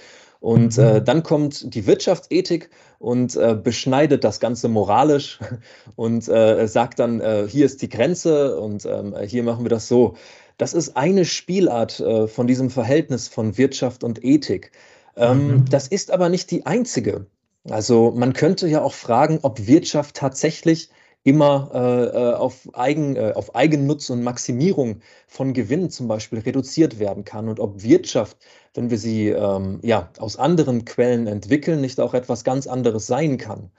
Und 0.46 0.78
äh, 0.78 1.02
dann 1.02 1.24
kommt 1.24 1.74
die 1.74 1.88
Wirtschaftsethik 1.88 2.70
und 3.00 3.36
äh, 3.36 3.56
beschneidet 3.56 4.24
das 4.24 4.40
Ganze 4.40 4.68
moralisch 4.68 5.40
und 5.96 6.28
äh, 6.28 6.68
sagt 6.68 7.00
dann, 7.00 7.20
äh, 7.20 7.48
hier 7.50 7.66
ist 7.66 7.82
die 7.82 7.90
Grenze 7.90 8.60
und 8.60 8.86
ähm, 8.86 9.16
hier 9.26 9.42
machen 9.42 9.66
wir 9.66 9.72
das 9.72 9.88
so. 9.88 10.14
Das 10.60 10.76
ist 10.76 10.96
eine 10.96 11.26
Spielart 11.26 12.00
äh, 12.00 12.28
von 12.28 12.46
diesem 12.46 12.70
Verhältnis 12.70 13.28
von 13.28 13.58
Wirtschaft 13.58 14.04
und 14.04 14.24
Ethik. 14.24 14.72
Ähm, 15.18 15.48
mhm. 15.48 15.66
Das 15.72 15.88
ist 15.88 16.12
aber 16.12 16.30
nicht 16.30 16.52
die 16.52 16.68
einzige. 16.68 17.26
Also 17.68 18.14
man 18.16 18.34
könnte 18.34 18.68
ja 18.68 18.84
auch 18.84 18.94
fragen, 18.94 19.40
ob 19.42 19.66
Wirtschaft 19.66 20.16
tatsächlich 20.16 20.92
immer 21.26 21.72
äh, 21.74 22.06
äh, 22.06 22.34
auf, 22.36 22.70
Eigen, 22.74 23.16
äh, 23.16 23.34
auf 23.34 23.56
Eigennutz 23.56 24.12
und 24.12 24.24
Maximierung 24.24 25.02
von 25.28 25.54
Gewinn 25.54 25.90
zum 25.90 26.08
Beispiel 26.08 26.40
reduziert 26.40 27.00
werden 27.00 27.26
kann 27.26 27.50
und 27.50 27.60
ob 27.60 27.82
Wirtschaft, 27.82 28.38
wenn 28.76 28.92
wir 28.92 29.00
sie 29.00 29.30
ähm, 29.30 29.80
ja, 29.82 30.10
aus 30.20 30.38
anderen 30.38 30.86
Quellen 30.86 31.26
entwickeln, 31.26 31.82
nicht 31.82 32.00
auch 32.00 32.14
etwas 32.14 32.44
ganz 32.44 32.68
anderes 32.68 33.08
sein 33.08 33.38
kann. 33.38 33.72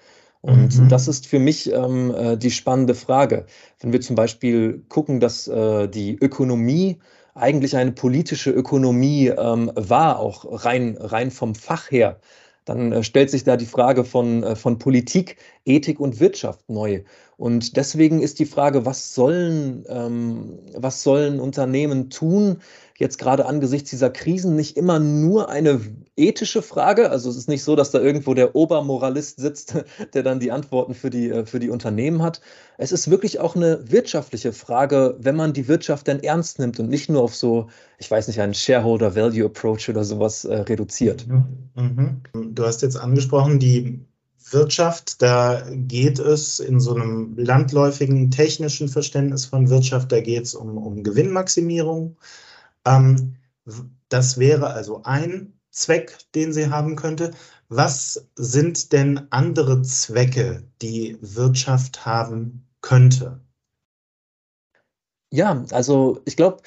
Und 0.43 0.77
mhm. 0.77 0.89
das 0.89 1.07
ist 1.07 1.29
für 1.29 1.39
mich 1.39 1.73
ähm, 1.73 2.13
äh, 2.15 2.37
die 2.37 2.51
spannende 2.51 2.97
Frage. 2.97 3.47
Wenn 3.81 3.93
wir 3.93 4.01
zum 4.01 4.17
Beispiel 4.17 4.85
gucken, 4.89 5.21
dass 5.21 5.47
äh, 5.47 5.87
die 5.89 6.17
Ökonomie 6.17 6.99
eigentlich 7.35 7.77
eine 7.77 7.93
politische 7.93 8.51
Ökonomie 8.51 9.29
ähm, 9.29 9.71
war, 9.77 10.19
auch 10.19 10.65
rein, 10.65 10.97
rein 10.99 11.31
vom 11.31 11.55
Fach 11.55 11.93
her, 11.93 12.19
dann 12.67 12.93
äh, 12.93 13.03
stellt 13.03 13.31
sich 13.31 13.45
da 13.45 13.57
die 13.57 13.65
Frage 13.65 14.05
von, 14.05 14.43
äh, 14.43 14.57
von 14.57 14.79
Politik, 14.79 15.37
Ethik 15.65 15.99
und 15.99 16.21
Wirtschaft 16.21 16.69
neu. 16.69 17.03
Und 17.39 17.77
deswegen 17.77 18.21
ist 18.21 18.39
die 18.39 18.47
Frage, 18.47 18.85
was 18.85 19.15
sollen, 19.15 19.85
ähm, 19.89 20.59
was 20.75 21.03
sollen 21.03 21.41
Unternehmen 21.41 22.11
tun, 22.11 22.59
jetzt 22.99 23.19
gerade 23.19 23.47
angesichts 23.47 23.91
dieser 23.91 24.11
Krisen, 24.11 24.57
nicht 24.57 24.77
immer 24.77 24.99
nur 24.99 25.49
eine 25.51 25.81
ethische 26.17 26.63
Frage. 26.63 27.11
Also 27.11 27.29
es 27.29 27.37
ist 27.37 27.49
nicht 27.49 27.63
so, 27.63 27.77
dass 27.77 27.91
da 27.91 28.01
irgendwo 28.01 28.35
der 28.35 28.55
Obermoralist 28.55 29.39
sitzt, 29.39 29.75
der 30.15 30.23
dann 30.23 30.41
die 30.41 30.53
Antworten 30.53 30.95
für 30.95 31.11
die, 31.11 31.31
äh, 31.31 31.47
für 31.47 31.59
die 31.59 31.71
Unternehmen 31.71 32.23
hat. 32.23 32.41
Es 32.79 32.93
ist 32.93 33.11
wirklich 33.11 33.41
auch 33.41 33.57
eine 33.57 33.91
wirtschaftliche 33.91 34.53
Frage, 34.53 35.17
wenn 35.19 35.37
man 35.37 35.53
die 35.53 35.69
Wirtschaft 35.69 36.07
denn 36.07 36.23
ernst 36.23 36.59
nimmt 36.59 36.81
und 36.81 36.89
nicht 36.89 37.11
nur 37.11 37.23
auf 37.23 37.35
so, 37.35 37.69
ich 37.99 38.11
weiß 38.11 38.29
nicht, 38.29 38.41
einen 38.41 38.55
Shareholder 38.55 39.15
Value 39.15 39.47
Approach 39.47 39.89
oder 39.89 40.05
sowas 40.05 40.45
äh, 40.45 40.55
reduziert. 40.57 41.27
Mhm. 41.27 42.23
Du 42.55 42.65
hast 42.65 42.83
jetzt 42.83 42.97
angesprochen, 42.97 43.59
die 43.59 44.01
Wirtschaft, 44.51 45.21
da 45.23 45.63
geht 45.71 46.19
es 46.19 46.61
in 46.61 46.79
so 46.79 46.95
einem 46.95 47.37
landläufigen 47.37 48.31
technischen 48.31 48.89
Verständnis 48.89 49.45
von 49.45 49.71
Wirtschaft, 49.71 50.13
da 50.13 50.21
geht 50.21 50.45
es 50.45 50.55
um, 50.55 50.79
um 50.79 51.03
Gewinnmaximierung. 51.03 52.17
Ähm, 52.87 53.37
das 54.09 54.39
wäre 54.39 54.69
also 54.69 55.03
ein 55.05 55.53
Zweck, 55.71 56.17
den 56.35 56.53
sie 56.53 56.71
haben 56.71 56.97
könnte. 56.97 57.33
Was 57.69 58.31
sind 58.37 58.93
denn 58.93 59.27
andere 59.31 59.83
Zwecke, 59.83 60.63
die 60.81 61.19
Wirtschaft 61.21 62.07
haben 62.07 62.67
könnte? 62.81 63.41
Ja, 65.33 65.65
also 65.73 66.23
ich 66.25 66.37
glaube, 66.37 66.63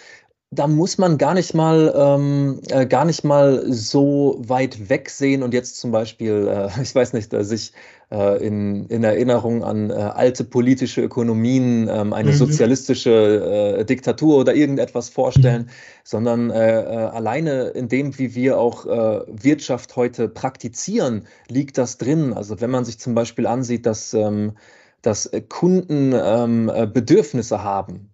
da 0.51 0.65
muss 0.65 0.97
man 0.97 1.19
gar 1.19 1.35
nicht 1.35 1.53
mal, 1.53 1.93
ähm, 1.95 2.59
äh, 2.69 2.87
gar 2.87 3.05
nicht 3.05 3.23
mal 3.23 3.71
so 3.71 4.37
weit 4.39 4.89
wegsehen 4.89 5.43
und 5.43 5.53
jetzt 5.53 5.79
zum 5.79 5.91
Beispiel, 5.91 6.47
äh, 6.47 6.69
ich 6.81 6.95
weiß 6.95 7.13
nicht, 7.13 7.31
äh, 7.33 7.43
sich 7.43 7.71
äh, 8.11 8.43
in, 8.43 8.87
in 8.87 9.03
Erinnerung 9.03 9.63
an 9.63 9.91
äh, 9.91 9.93
alte 9.93 10.43
politische 10.43 11.03
Ökonomien, 11.03 11.87
ähm, 11.87 12.13
eine 12.13 12.31
mhm. 12.31 12.35
sozialistische 12.35 13.77
äh, 13.77 13.85
Diktatur 13.85 14.37
oder 14.37 14.55
irgendetwas 14.55 15.09
vorstellen, 15.09 15.63
mhm. 15.63 15.69
sondern 16.03 16.51
alleine 16.51 17.67
in 17.69 17.87
dem, 17.87 18.17
wie 18.17 18.33
wir 18.33 18.57
auch 18.57 18.85
Wirtschaft 18.85 19.95
heute 19.95 20.27
praktizieren, 20.27 21.27
liegt 21.47 21.77
das 21.77 21.99
drin. 21.99 22.33
Also 22.33 22.59
wenn 22.61 22.71
man 22.71 22.85
sich 22.85 22.99
zum 22.99 23.13
Beispiel 23.13 23.45
ansieht, 23.45 23.85
dass, 23.85 24.15
ähm, 24.15 24.53
dass 25.03 25.29
Kunden 25.49 26.13
ähm, 26.15 26.71
Bedürfnisse 26.91 27.63
haben, 27.63 28.08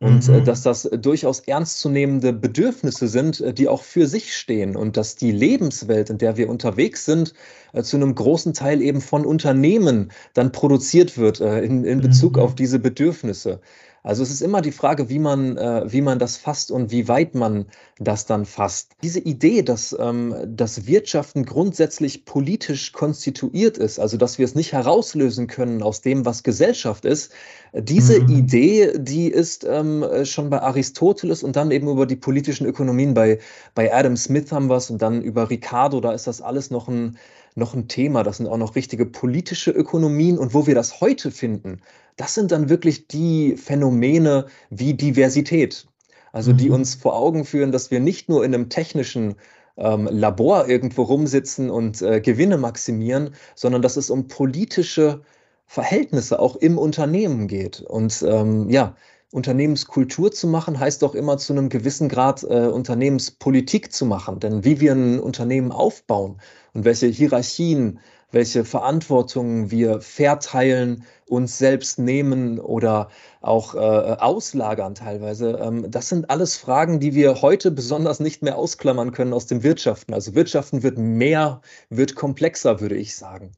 und 0.00 0.28
äh, 0.28 0.32
mhm. 0.32 0.44
dass 0.44 0.62
das 0.62 0.82
durchaus 0.82 1.40
ernstzunehmende 1.40 2.32
Bedürfnisse 2.32 3.08
sind, 3.08 3.40
äh, 3.40 3.52
die 3.52 3.66
auch 3.66 3.82
für 3.82 4.06
sich 4.06 4.36
stehen 4.36 4.76
und 4.76 4.96
dass 4.96 5.16
die 5.16 5.32
Lebenswelt, 5.32 6.08
in 6.10 6.18
der 6.18 6.36
wir 6.36 6.48
unterwegs 6.48 7.04
sind, 7.04 7.34
äh, 7.72 7.82
zu 7.82 7.96
einem 7.96 8.14
großen 8.14 8.54
Teil 8.54 8.80
eben 8.80 9.00
von 9.00 9.26
Unternehmen 9.26 10.12
dann 10.34 10.52
produziert 10.52 11.18
wird 11.18 11.40
in, 11.40 11.84
in 11.84 12.00
Bezug 12.00 12.36
mhm. 12.36 12.42
auf 12.42 12.54
diese 12.54 12.78
Bedürfnisse. 12.78 13.60
Also 14.02 14.22
es 14.22 14.30
ist 14.30 14.42
immer 14.42 14.62
die 14.62 14.72
Frage, 14.72 15.08
wie 15.08 15.18
man, 15.18 15.56
äh, 15.56 15.84
wie 15.86 16.00
man 16.00 16.18
das 16.18 16.36
fasst 16.36 16.70
und 16.70 16.90
wie 16.90 17.08
weit 17.08 17.34
man 17.34 17.66
das 17.98 18.26
dann 18.26 18.44
fasst. 18.44 18.92
Diese 19.02 19.18
Idee, 19.18 19.62
dass, 19.62 19.96
ähm, 19.98 20.34
dass 20.46 20.86
Wirtschaften 20.86 21.44
grundsätzlich 21.44 22.24
politisch 22.24 22.92
konstituiert 22.92 23.76
ist, 23.76 23.98
also 23.98 24.16
dass 24.16 24.38
wir 24.38 24.44
es 24.44 24.54
nicht 24.54 24.72
herauslösen 24.72 25.46
können 25.46 25.82
aus 25.82 26.00
dem, 26.00 26.24
was 26.24 26.42
Gesellschaft 26.42 27.04
ist, 27.04 27.32
diese 27.74 28.20
mhm. 28.20 28.28
Idee, 28.28 28.92
die 28.98 29.28
ist 29.28 29.64
ähm, 29.68 30.04
schon 30.24 30.48
bei 30.48 30.62
Aristoteles 30.62 31.42
und 31.42 31.56
dann 31.56 31.70
eben 31.70 31.88
über 31.88 32.06
die 32.06 32.16
politischen 32.16 32.66
Ökonomien 32.66 33.14
bei, 33.14 33.40
bei 33.74 33.92
Adam 33.92 34.16
Smith 34.16 34.52
haben 34.52 34.68
wir 34.68 34.76
es 34.76 34.90
und 34.90 35.02
dann 35.02 35.22
über 35.22 35.50
Ricardo, 35.50 36.00
da 36.00 36.12
ist 36.12 36.26
das 36.26 36.40
alles 36.40 36.70
noch 36.70 36.88
ein, 36.88 37.18
noch 37.58 37.74
ein 37.74 37.88
Thema. 37.88 38.22
Das 38.22 38.38
sind 38.38 38.46
auch 38.46 38.56
noch 38.56 38.76
richtige 38.76 39.06
politische 39.06 39.70
Ökonomien 39.70 40.38
und 40.38 40.54
wo 40.54 40.66
wir 40.66 40.74
das 40.74 41.00
heute 41.00 41.30
finden, 41.30 41.80
das 42.16 42.34
sind 42.34 42.50
dann 42.50 42.68
wirklich 42.68 43.06
die 43.06 43.56
Phänomene 43.56 44.46
wie 44.70 44.94
Diversität. 44.94 45.86
Also 46.32 46.52
die 46.52 46.68
mhm. 46.68 46.76
uns 46.76 46.94
vor 46.94 47.16
Augen 47.16 47.44
führen, 47.44 47.72
dass 47.72 47.90
wir 47.90 48.00
nicht 48.00 48.28
nur 48.28 48.44
in 48.44 48.54
einem 48.54 48.68
technischen 48.68 49.36
ähm, 49.76 50.08
Labor 50.10 50.68
irgendwo 50.68 51.02
rumsitzen 51.02 51.70
und 51.70 52.02
äh, 52.02 52.20
Gewinne 52.20 52.58
maximieren, 52.58 53.30
sondern 53.54 53.82
dass 53.82 53.96
es 53.96 54.10
um 54.10 54.28
politische 54.28 55.22
Verhältnisse 55.66 56.40
auch 56.40 56.56
im 56.56 56.78
Unternehmen 56.78 57.46
geht. 57.46 57.80
Und 57.80 58.24
ähm, 58.26 58.68
ja, 58.68 58.96
Unternehmenskultur 59.30 60.32
zu 60.32 60.46
machen, 60.46 60.78
heißt 60.78 61.02
doch 61.02 61.14
immer 61.14 61.36
zu 61.38 61.52
einem 61.52 61.68
gewissen 61.68 62.08
Grad 62.08 62.42
äh, 62.44 62.66
Unternehmenspolitik 62.66 63.92
zu 63.92 64.06
machen. 64.06 64.40
Denn 64.40 64.64
wie 64.64 64.80
wir 64.80 64.92
ein 64.92 65.20
Unternehmen 65.20 65.72
aufbauen 65.72 66.40
und 66.72 66.84
welche 66.84 67.06
Hierarchien 67.06 68.00
welche 68.30 68.64
Verantwortung 68.64 69.70
wir 69.70 70.00
verteilen, 70.00 71.04
uns 71.26 71.58
selbst 71.58 71.98
nehmen 71.98 72.58
oder 72.58 73.08
auch 73.40 73.74
äh, 73.74 73.78
auslagern 73.78 74.94
teilweise. 74.94 75.58
Ähm, 75.62 75.90
das 75.90 76.08
sind 76.08 76.30
alles 76.30 76.56
Fragen, 76.56 77.00
die 77.00 77.14
wir 77.14 77.40
heute 77.42 77.70
besonders 77.70 78.20
nicht 78.20 78.42
mehr 78.42 78.56
ausklammern 78.56 79.12
können 79.12 79.32
aus 79.32 79.46
dem 79.46 79.62
Wirtschaften. 79.62 80.14
Also 80.14 80.34
Wirtschaften 80.34 80.82
wird 80.82 80.98
mehr, 80.98 81.60
wird 81.90 82.14
komplexer, 82.14 82.80
würde 82.80 82.96
ich 82.96 83.16
sagen. 83.16 83.52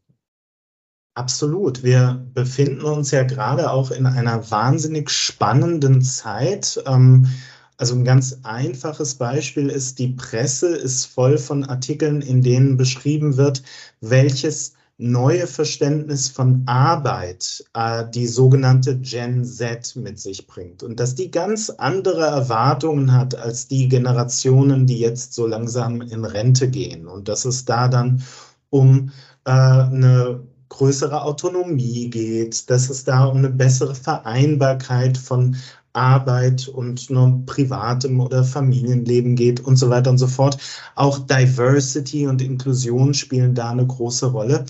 Absolut. 1.20 1.82
Wir 1.82 2.26
befinden 2.32 2.80
uns 2.80 3.10
ja 3.10 3.24
gerade 3.24 3.70
auch 3.70 3.90
in 3.90 4.06
einer 4.06 4.50
wahnsinnig 4.50 5.10
spannenden 5.10 6.00
Zeit. 6.00 6.82
Ähm, 6.86 7.26
also 7.76 7.94
ein 7.94 8.06
ganz 8.06 8.38
einfaches 8.42 9.16
Beispiel 9.16 9.68
ist, 9.68 9.98
die 9.98 10.14
Presse 10.14 10.74
ist 10.74 11.04
voll 11.04 11.36
von 11.36 11.64
Artikeln, 11.64 12.22
in 12.22 12.40
denen 12.40 12.78
beschrieben 12.78 13.36
wird, 13.36 13.62
welches 14.00 14.72
neue 14.96 15.46
Verständnis 15.46 16.30
von 16.30 16.62
Arbeit 16.64 17.66
äh, 17.74 18.04
die 18.14 18.26
sogenannte 18.26 18.96
Gen 18.98 19.44
Z 19.44 19.96
mit 19.96 20.18
sich 20.18 20.46
bringt 20.46 20.82
und 20.82 21.00
dass 21.00 21.14
die 21.14 21.30
ganz 21.30 21.68
andere 21.68 22.24
Erwartungen 22.24 23.12
hat 23.12 23.34
als 23.34 23.68
die 23.68 23.88
Generationen, 23.88 24.86
die 24.86 24.98
jetzt 25.00 25.34
so 25.34 25.46
langsam 25.46 26.00
in 26.00 26.24
Rente 26.24 26.70
gehen 26.70 27.06
und 27.06 27.28
dass 27.28 27.44
es 27.44 27.66
da 27.66 27.88
dann 27.88 28.22
um 28.70 29.10
äh, 29.44 29.50
eine 29.50 30.40
größere 30.70 31.22
Autonomie 31.22 32.08
geht, 32.08 32.70
dass 32.70 32.88
es 32.88 33.04
da 33.04 33.26
um 33.26 33.38
eine 33.38 33.50
bessere 33.50 33.94
Vereinbarkeit 33.94 35.18
von 35.18 35.56
Arbeit 35.92 36.68
und 36.68 37.10
nur 37.10 37.42
privatem 37.46 38.20
oder 38.20 38.44
Familienleben 38.44 39.36
geht 39.36 39.60
und 39.60 39.76
so 39.76 39.90
weiter 39.90 40.10
und 40.10 40.18
so 40.18 40.28
fort. 40.28 40.56
Auch 40.94 41.18
Diversity 41.18 42.26
und 42.26 42.40
Inklusion 42.40 43.12
spielen 43.12 43.54
da 43.54 43.70
eine 43.70 43.86
große 43.86 44.26
Rolle. 44.26 44.64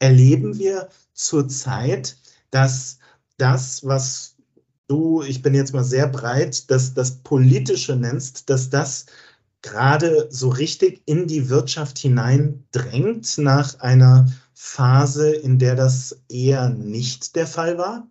Erleben 0.00 0.58
wir 0.58 0.88
zurzeit, 1.14 2.16
dass 2.50 2.98
das, 3.38 3.86
was 3.86 4.34
du, 4.88 5.22
ich 5.22 5.42
bin 5.42 5.54
jetzt 5.54 5.72
mal 5.72 5.84
sehr 5.84 6.08
breit, 6.08 6.70
dass 6.70 6.94
das 6.94 7.12
Politische 7.18 7.96
nennst, 7.96 8.50
dass 8.50 8.68
das 8.68 9.06
gerade 9.62 10.26
so 10.30 10.50
richtig 10.50 11.02
in 11.06 11.26
die 11.26 11.48
Wirtschaft 11.48 11.98
hineindrängt 11.98 13.38
nach 13.38 13.80
einer 13.80 14.26
Phase, 14.54 15.34
in 15.34 15.58
der 15.58 15.74
das 15.74 16.22
eher 16.28 16.68
nicht 16.70 17.36
der 17.36 17.46
Fall 17.46 17.76
war? 17.78 18.08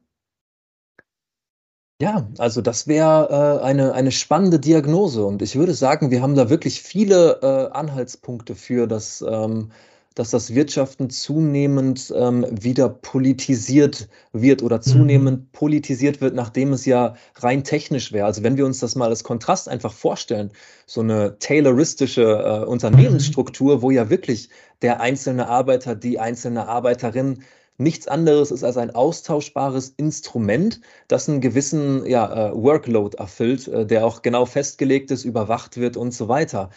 Ja, 2.01 2.27
also 2.38 2.62
das 2.62 2.88
wäre 2.88 3.60
äh, 3.62 3.63
eine, 3.63 3.93
eine 3.93 4.12
spannende 4.12 4.60
Diagnose 4.60 5.23
und 5.25 5.41
ich 5.41 5.56
würde 5.56 5.73
sagen, 5.73 6.12
wir 6.12 6.21
haben 6.21 6.36
da 6.36 6.49
wirklich 6.49 6.82
viele 6.82 7.39
äh, 7.41 7.71
Anhaltspunkte 7.71 8.56
für, 8.56 8.88
dass, 8.88 9.21
ähm, 9.21 9.71
dass 10.15 10.30
das 10.30 10.54
Wirtschaften 10.54 11.10
zunehmend 11.10 12.13
ähm, 12.15 12.45
wieder 12.49 12.89
politisiert 12.89 14.08
wird 14.32 14.63
oder 14.63 14.78
mhm. 14.78 14.82
zunehmend 14.82 15.39
mhm. 15.39 15.47
politisiert 15.52 16.21
wird, 16.21 16.36
nachdem 16.36 16.73
es 16.73 16.86
ja 16.86 17.15
rein 17.36 17.63
technisch 17.63 18.12
wäre. 18.12 18.26
Also 18.26 18.43
wenn 18.43 18.58
wir 18.58 18.65
uns 18.65 18.80
das 18.80 18.95
mal 18.95 19.10
als 19.10 19.23
Kontrast 19.23 19.69
einfach 19.69 19.93
vorstellen, 19.93 20.52
so 20.86 21.02
eine 21.02 21.38
tayloristische 21.39 22.23
äh, 22.23 22.65
Unternehmensstruktur, 22.65 23.82
wo 23.82 23.91
ja 23.91 24.10
wirklich 24.10 24.49
der 24.82 24.99
einzelne 25.02 25.47
Arbeiter, 25.47 25.95
die 25.95 26.19
einzelne 26.19 26.67
Arbeiterin 26.67 27.43
nichts 27.78 28.08
anderes 28.08 28.52
ist 28.52 28.63
als 28.63 28.78
ein 28.78 28.91
austauschbares 28.91 29.89
Instrument, 29.97 30.82
das 31.08 31.28
einen 31.28 31.41
gewissen 31.41 32.06
ja, 32.06 32.49
äh, 32.49 32.56
Workload 32.56 33.17
erfüllt, 33.17 33.67
äh, 33.67 33.86
der 33.86 34.06
auch 34.06 34.21
genau 34.21 34.45
festgelegt 34.45 35.12
ist, 35.12 35.26
überwacht 35.26 35.78
wird 35.78 35.97
und 35.97 36.13
so 36.13 36.28
weiter. 36.28 36.69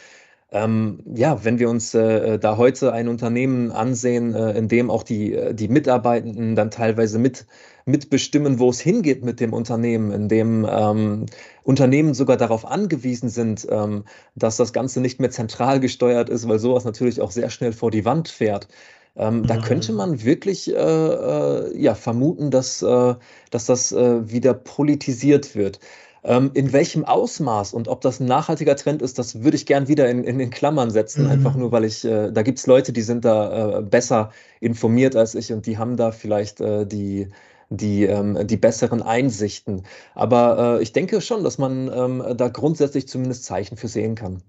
Ähm, 0.52 1.00
ja, 1.12 1.44
wenn 1.44 1.58
wir 1.58 1.68
uns 1.68 1.92
äh, 1.94 2.34
äh, 2.34 2.38
da 2.38 2.56
heute 2.56 2.92
ein 2.92 3.08
Unternehmen 3.08 3.72
ansehen, 3.72 4.32
äh, 4.32 4.52
in 4.52 4.68
dem 4.68 4.90
auch 4.90 5.02
die, 5.02 5.34
äh, 5.34 5.54
die 5.54 5.66
Mitarbeitenden 5.66 6.54
dann 6.54 6.70
teilweise 6.70 7.18
mit, 7.18 7.46
mitbestimmen, 7.84 8.60
wo 8.60 8.70
es 8.70 8.78
hingeht 8.78 9.24
mit 9.24 9.40
dem 9.40 9.52
Unternehmen, 9.52 10.12
in 10.12 10.28
dem 10.28 10.64
ähm, 10.70 11.26
Unternehmen 11.64 12.14
sogar 12.14 12.36
darauf 12.36 12.64
angewiesen 12.64 13.28
sind, 13.28 13.66
ähm, 13.68 14.04
dass 14.36 14.56
das 14.56 14.72
Ganze 14.72 15.00
nicht 15.00 15.18
mehr 15.18 15.30
zentral 15.30 15.80
gesteuert 15.80 16.28
ist, 16.28 16.48
weil 16.48 16.60
sowas 16.60 16.84
natürlich 16.84 17.20
auch 17.20 17.32
sehr 17.32 17.50
schnell 17.50 17.72
vor 17.72 17.90
die 17.90 18.04
Wand 18.04 18.28
fährt. 18.28 18.68
Ähm, 19.16 19.38
mhm. 19.38 19.46
Da 19.48 19.56
könnte 19.56 19.90
mhm. 19.90 19.98
man 19.98 20.24
wirklich 20.24 20.72
äh, 20.72 20.76
äh, 20.76 21.76
ja, 21.76 21.96
vermuten, 21.96 22.52
dass, 22.52 22.80
dass 22.80 23.66
das 23.66 23.92
wieder 23.92 24.54
politisiert 24.54 25.56
wird. 25.56 25.80
Ähm, 26.26 26.50
in 26.54 26.72
welchem 26.72 27.04
Ausmaß 27.04 27.72
und 27.72 27.86
ob 27.86 28.00
das 28.00 28.18
ein 28.18 28.26
nachhaltiger 28.26 28.74
Trend 28.74 29.00
ist, 29.00 29.16
das 29.16 29.44
würde 29.44 29.56
ich 29.56 29.64
gern 29.64 29.86
wieder 29.86 30.10
in, 30.10 30.24
in 30.24 30.38
den 30.38 30.50
Klammern 30.50 30.90
setzen, 30.90 31.24
mhm. 31.24 31.30
einfach 31.30 31.54
nur, 31.54 31.70
weil 31.70 31.84
ich, 31.84 32.04
äh, 32.04 32.32
da 32.32 32.42
gibt 32.42 32.58
es 32.58 32.66
Leute, 32.66 32.92
die 32.92 33.02
sind 33.02 33.24
da 33.24 33.78
äh, 33.78 33.82
besser 33.82 34.32
informiert 34.58 35.14
als 35.14 35.36
ich 35.36 35.52
und 35.52 35.66
die 35.66 35.78
haben 35.78 35.96
da 35.96 36.10
vielleicht 36.10 36.60
äh, 36.60 36.84
die, 36.84 37.28
die, 37.70 38.04
ähm, 38.06 38.44
die 38.44 38.56
besseren 38.56 39.02
Einsichten. 39.02 39.84
Aber 40.16 40.80
ich 40.80 40.92
denke 40.92 41.20
schon, 41.20 41.44
dass 41.44 41.58
man 41.58 41.90
ähm, 41.94 42.36
da 42.36 42.48
grundsätzlich 42.48 43.06
zumindest 43.06 43.44
Zeichen 43.44 43.76
für 43.76 43.88
sehen 43.88 44.16
kann. 44.16 44.42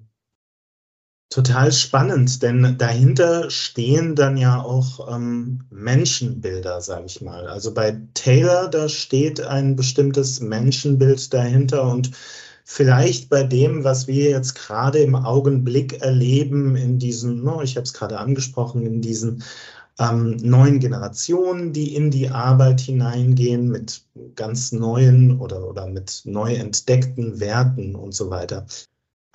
Total 1.29 1.73
spannend, 1.73 2.41
denn 2.41 2.77
dahinter 2.77 3.49
stehen 3.49 4.15
dann 4.15 4.37
ja 4.37 4.61
auch 4.61 5.13
ähm, 5.13 5.65
Menschenbilder, 5.69 6.79
sage 6.79 7.05
ich 7.07 7.21
mal. 7.21 7.47
Also 7.47 7.73
bei 7.73 7.99
Taylor, 8.13 8.69
da 8.69 8.87
steht 8.87 9.41
ein 9.41 9.75
bestimmtes 9.75 10.39
Menschenbild 10.39 11.33
dahinter 11.33 11.83
und 11.83 12.11
vielleicht 12.63 13.29
bei 13.29 13.43
dem, 13.43 13.83
was 13.83 14.07
wir 14.07 14.29
jetzt 14.29 14.55
gerade 14.55 14.99
im 14.99 15.15
Augenblick 15.15 16.01
erleben, 16.01 16.77
in 16.77 16.97
diesen, 16.97 17.43
no, 17.43 17.61
ich 17.61 17.75
habe 17.75 17.83
es 17.83 17.93
gerade 17.93 18.19
angesprochen, 18.19 18.85
in 18.85 19.01
diesen 19.01 19.43
ähm, 19.99 20.37
neuen 20.37 20.79
Generationen, 20.79 21.73
die 21.73 21.93
in 21.95 22.09
die 22.09 22.29
Arbeit 22.29 22.79
hineingehen 22.79 23.67
mit 23.67 24.01
ganz 24.35 24.71
neuen 24.71 25.39
oder, 25.41 25.67
oder 25.67 25.87
mit 25.87 26.21
neu 26.23 26.53
entdeckten 26.53 27.41
Werten 27.41 27.95
und 27.95 28.13
so 28.13 28.29
weiter. 28.29 28.65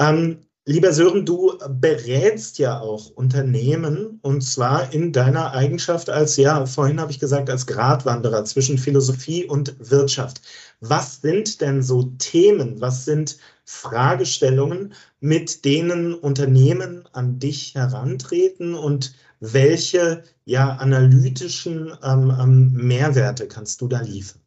Ähm, 0.01 0.39
Lieber 0.65 0.93
Sören, 0.93 1.27
du 1.27 1.59
berätst 1.69 2.59
ja 2.59 2.79
auch 2.79 3.11
Unternehmen 3.11 4.21
und 4.23 4.43
zwar 4.43 4.93
in 4.93 5.13
deiner 5.13 5.51
Eigenschaft 5.55 6.09
als, 6.09 6.37
ja, 6.37 6.67
vorhin 6.67 7.01
habe 7.01 7.11
ich 7.11 7.19
gesagt, 7.19 7.51
als 7.51 7.67
Gratwanderer 7.67 8.45
zwischen 8.45 8.79
Philosophie 8.79 9.45
und 9.45 9.75
Wirtschaft. 9.91 10.41
Was 10.79 11.21
sind 11.21 11.61
denn 11.61 11.83
so 11.83 12.05
Themen, 12.19 12.81
was 12.81 13.05
sind 13.05 13.39
Fragestellungen, 13.65 14.95
mit 15.19 15.65
denen 15.65 16.15
Unternehmen 16.15 17.09
an 17.13 17.41
dich 17.41 17.75
herantreten 17.75 18.75
und 18.75 19.17
welche 19.41 20.23
ja, 20.45 20.77
analytischen 20.77 21.93
ähm, 22.05 22.33
ähm 22.41 22.73
Mehrwerte 22.75 23.49
kannst 23.49 23.81
du 23.81 23.89
da 23.89 24.01
liefern? 24.01 24.41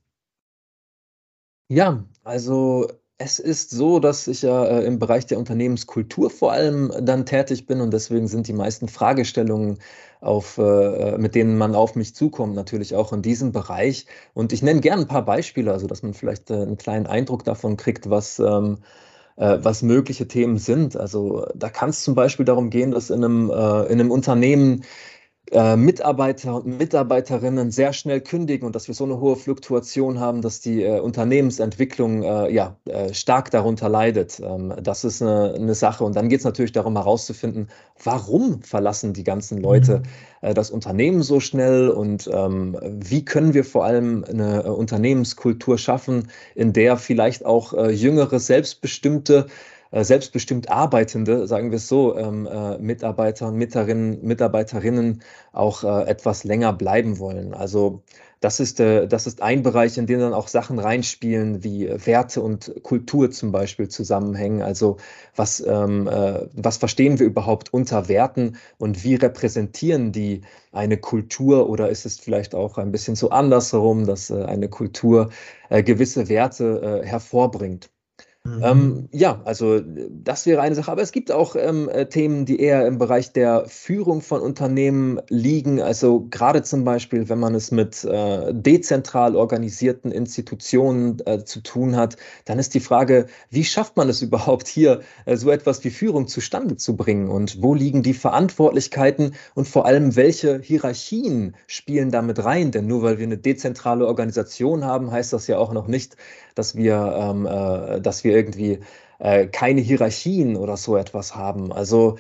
Ja, 1.68 2.06
also 2.24 2.88
es 3.18 3.40
ist 3.40 3.72
so, 3.72 4.00
dass 4.00 4.28
ich 4.28 4.42
ja 4.42 4.66
äh, 4.66 4.86
im 4.86 5.00
Bereich 5.00 5.26
der 5.26 5.40
Unternehmenskultur 5.40 6.30
vor 6.30 6.52
allem 6.52 6.92
dann 7.02 7.26
tätig 7.26 7.66
bin 7.66 7.80
und 7.80 7.94
deswegen 7.94 8.28
sind 8.28 8.48
die 8.48 8.54
meisten 8.54 8.88
Fragestellungen, 8.90 9.80
auf, 10.22 10.58
äh, 10.58 10.64
äh, 10.64 11.18
mit 11.18 11.36
denen 11.36 11.58
man 11.58 11.76
auf 11.76 11.96
mich 11.96 12.16
zukommt, 12.16 12.56
natürlich 12.56 12.96
auch 12.96 13.14
in 13.14 13.22
diesem 13.22 13.52
Bereich. 13.52 14.08
Und 14.34 14.54
ich 14.54 14.64
nenne 14.64 14.82
gerne 14.82 15.04
ein 15.04 15.08
paar 15.08 15.24
Beispiele, 15.24 15.72
also 15.72 15.88
dass 15.88 16.04
man 16.04 16.14
vielleicht 16.14 16.50
äh, 16.50 16.56
einen 16.56 16.78
kleinen 16.78 17.06
Eindruck 17.06 17.44
davon 17.44 17.78
kriegt, 17.78 18.10
was, 18.10 18.40
ähm, 18.40 18.80
äh, 19.38 19.60
was 19.62 19.84
mögliche 19.84 20.28
Themen 20.28 20.58
sind. 20.58 20.98
Also 20.98 21.46
da 21.56 21.70
kann 21.70 21.90
es 21.90 22.04
zum 22.04 22.16
Beispiel 22.16 22.46
darum 22.46 22.70
gehen, 22.70 22.92
dass 22.92 23.12
in 23.12 23.24
einem, 23.24 23.50
äh, 23.52 23.84
in 23.86 24.00
einem 24.00 24.12
Unternehmen 24.12 24.84
äh, 25.52 25.76
Mitarbeiter 25.76 26.56
und 26.56 26.80
Mitarbeiterinnen 26.80 27.70
sehr 27.70 27.94
schnell 27.94 28.20
kündigen 28.20 28.66
und 28.66 28.76
dass 28.76 28.88
wir 28.88 28.96
so 28.96 29.04
eine 29.04 29.20
hohe 29.20 29.36
Fluktuation 29.36 30.20
haben, 30.20 30.42
dass 30.42 30.60
die 30.60 30.82
äh, 30.82 31.00
Unternehmensentwicklung 31.00 32.24
äh, 32.24 32.52
ja, 32.52 32.76
äh, 32.86 33.14
stark 33.14 33.52
darunter 33.52 33.88
leidet. 33.88 34.40
Ähm, 34.40 34.74
das 34.82 35.04
ist 35.04 35.22
eine, 35.22 35.54
eine 35.54 35.76
Sache. 35.76 36.04
Und 36.04 36.16
dann 36.16 36.30
geht 36.30 36.40
es 36.40 36.46
natürlich 36.46 36.72
darum 36.72 36.96
herauszufinden, 36.98 37.70
warum 38.04 38.64
verlassen 38.64 39.14
die 39.14 39.24
ganzen 39.24 39.60
Leute 39.60 40.00
mhm. 40.00 40.04
Äh, 40.42 40.54
das 40.56 40.72
Unternehmen 40.72 41.22
so 41.22 41.40
schnell 41.40 41.90
und 41.90 42.28
ähm, 42.34 42.78
wie 42.82 43.24
können 43.24 43.54
wir 43.54 43.64
vor 43.64 43.86
allem 43.86 44.26
eine 44.28 44.74
Unternehmenskultur 44.74 45.78
schaffen, 45.78 46.30
in 46.56 46.74
der 46.74 46.98
vielleicht 46.98 47.46
auch 47.46 47.74
jüngere, 47.90 48.40
selbstbestimmte 48.40 49.48
selbstbestimmt 50.04 50.70
Arbeitende, 50.70 51.48
sagen 51.48 51.72
wir 51.72 51.78
es 51.78 51.88
so, 51.88 52.18
ähm, 52.18 52.48
äh, 52.48 52.78
Mitarbeiter 52.80 53.48
und 53.48 53.56
Mitarbeiterinnen, 53.56 54.26
Mitarbeiterinnen 54.26 55.22
auch 55.54 55.84
äh, 55.84 56.10
etwas 56.10 56.44
länger 56.44 56.74
bleiben 56.74 57.20
wollen. 57.20 57.54
Also 57.54 58.04
das 58.42 58.60
ist, 58.60 58.80
äh, 58.80 59.08
das 59.08 59.26
ist 59.28 59.42
ein 59.42 59.64
Bereich, 59.64 59.98
in 59.98 60.06
dem 60.06 60.20
dann 60.20 60.34
auch 60.34 60.48
Sachen 60.48 60.80
reinspielen, 60.80 61.64
wie 61.64 61.90
Werte 62.06 62.42
und 62.42 62.74
Kultur 62.84 63.32
zum 63.32 63.52
Beispiel 63.52 63.88
zusammenhängen. 63.88 64.62
Also 64.62 64.98
was, 65.36 65.62
ähm, 65.66 66.08
äh, 66.08 66.48
was 66.54 66.78
verstehen 66.78 67.18
wir 67.20 67.26
überhaupt 67.26 67.74
unter 67.74 68.08
Werten 68.08 68.58
und 68.78 69.04
wie 69.04 69.16
repräsentieren 69.16 70.12
die 70.12 70.42
eine 70.72 70.98
Kultur 70.98 71.70
oder 71.70 71.90
ist 71.90 72.06
es 72.06 72.20
vielleicht 72.20 72.54
auch 72.54 72.78
ein 72.78 72.92
bisschen 72.92 73.16
so 73.16 73.30
andersherum, 73.30 74.06
dass 74.06 74.30
äh, 74.30 74.44
eine 74.44 74.70
Kultur 74.70 75.30
gewisse 75.70 76.30
Werte 76.30 77.02
hervorbringt? 77.04 77.90
Mhm. 78.46 78.62
Ähm, 78.64 79.10
ja, 79.12 79.42
also 79.44 79.82
das 79.82 80.46
wäre 80.46 80.62
eine 80.62 80.76
Sache. 80.76 80.92
Aber 80.92 81.02
es 81.02 81.12
gibt 81.12 81.32
auch 81.32 81.56
ähm, 81.56 81.90
äh, 81.90 82.06
Themen, 82.06 82.46
die 82.46 82.60
eher 82.60 82.86
im 82.86 83.00
Bereich 83.00 83.34
der 83.34 83.66
Führung 83.66 84.22
von 84.22 84.40
Unternehmen 84.40 85.20
liegen. 85.30 85.82
Also 85.82 86.28
gerade 86.30 86.62
zum 86.62 86.84
Beispiel, 86.84 87.28
wenn 87.28 87.40
man 87.40 87.56
es 87.56 87.72
mit 87.72 88.04
äh, 88.04 88.54
dezentral 88.54 89.36
organisierten 89.36 90.12
Institutionen 90.12 91.18
äh, 91.26 91.44
zu 91.44 91.62
tun 91.62 91.96
hat, 91.96 92.18
dann 92.46 92.60
ist 92.60 92.76
die 92.76 92.80
Frage, 92.82 93.26
wie 93.50 93.64
schafft 93.64 93.98
man 93.98 94.10
es 94.10 94.22
überhaupt 94.22 94.68
hier, 94.68 95.02
äh, 95.26 95.38
so 95.38 95.50
etwas 95.50 95.84
wie 95.84 95.90
Führung 95.90 96.28
zustande 96.28 96.78
zu 96.78 96.96
bringen? 96.96 97.30
Und 97.30 97.64
wo 97.64 97.74
liegen 97.74 98.04
die 98.04 98.14
Verantwortlichkeiten 98.14 99.34
und 99.56 99.68
vor 99.68 99.88
allem, 99.88 100.16
welche 100.16 100.60
Hierarchien 100.60 101.56
spielen 101.66 102.12
damit 102.12 102.46
rein? 102.46 102.70
Denn 102.70 102.86
nur 102.86 103.02
weil 103.02 103.18
wir 103.18 103.26
eine 103.26 103.40
dezentrale 103.40 104.06
Organisation 104.06 104.86
haben, 104.86 105.10
heißt 105.10 105.34
das 105.34 105.48
ja 105.48 105.58
auch 105.58 105.74
noch 105.74 105.88
nicht, 105.88 106.16
dass 106.56 106.76
wir, 106.76 107.16
ähm, 107.18 107.46
äh, 107.46 108.02
dass 108.02 108.24
wir 108.24 108.36
irgendwie 108.36 108.80
äh, 109.20 109.48
keine 109.48 109.82
Hierarchien 109.82 110.56
oder 110.58 110.78
so 110.78 110.98
etwas 110.98 111.36
haben. 111.36 111.72
Also 111.72 112.18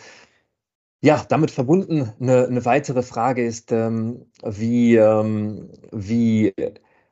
ja, 1.01 1.23
damit 1.29 1.51
verbunden 1.51 2.11
eine, 2.19 2.47
eine 2.47 2.65
weitere 2.65 3.03
Frage 3.03 3.45
ist, 3.45 3.71
ähm, 3.71 4.25
wie, 4.43 4.95
ähm, 4.95 5.69
wie 5.91 6.53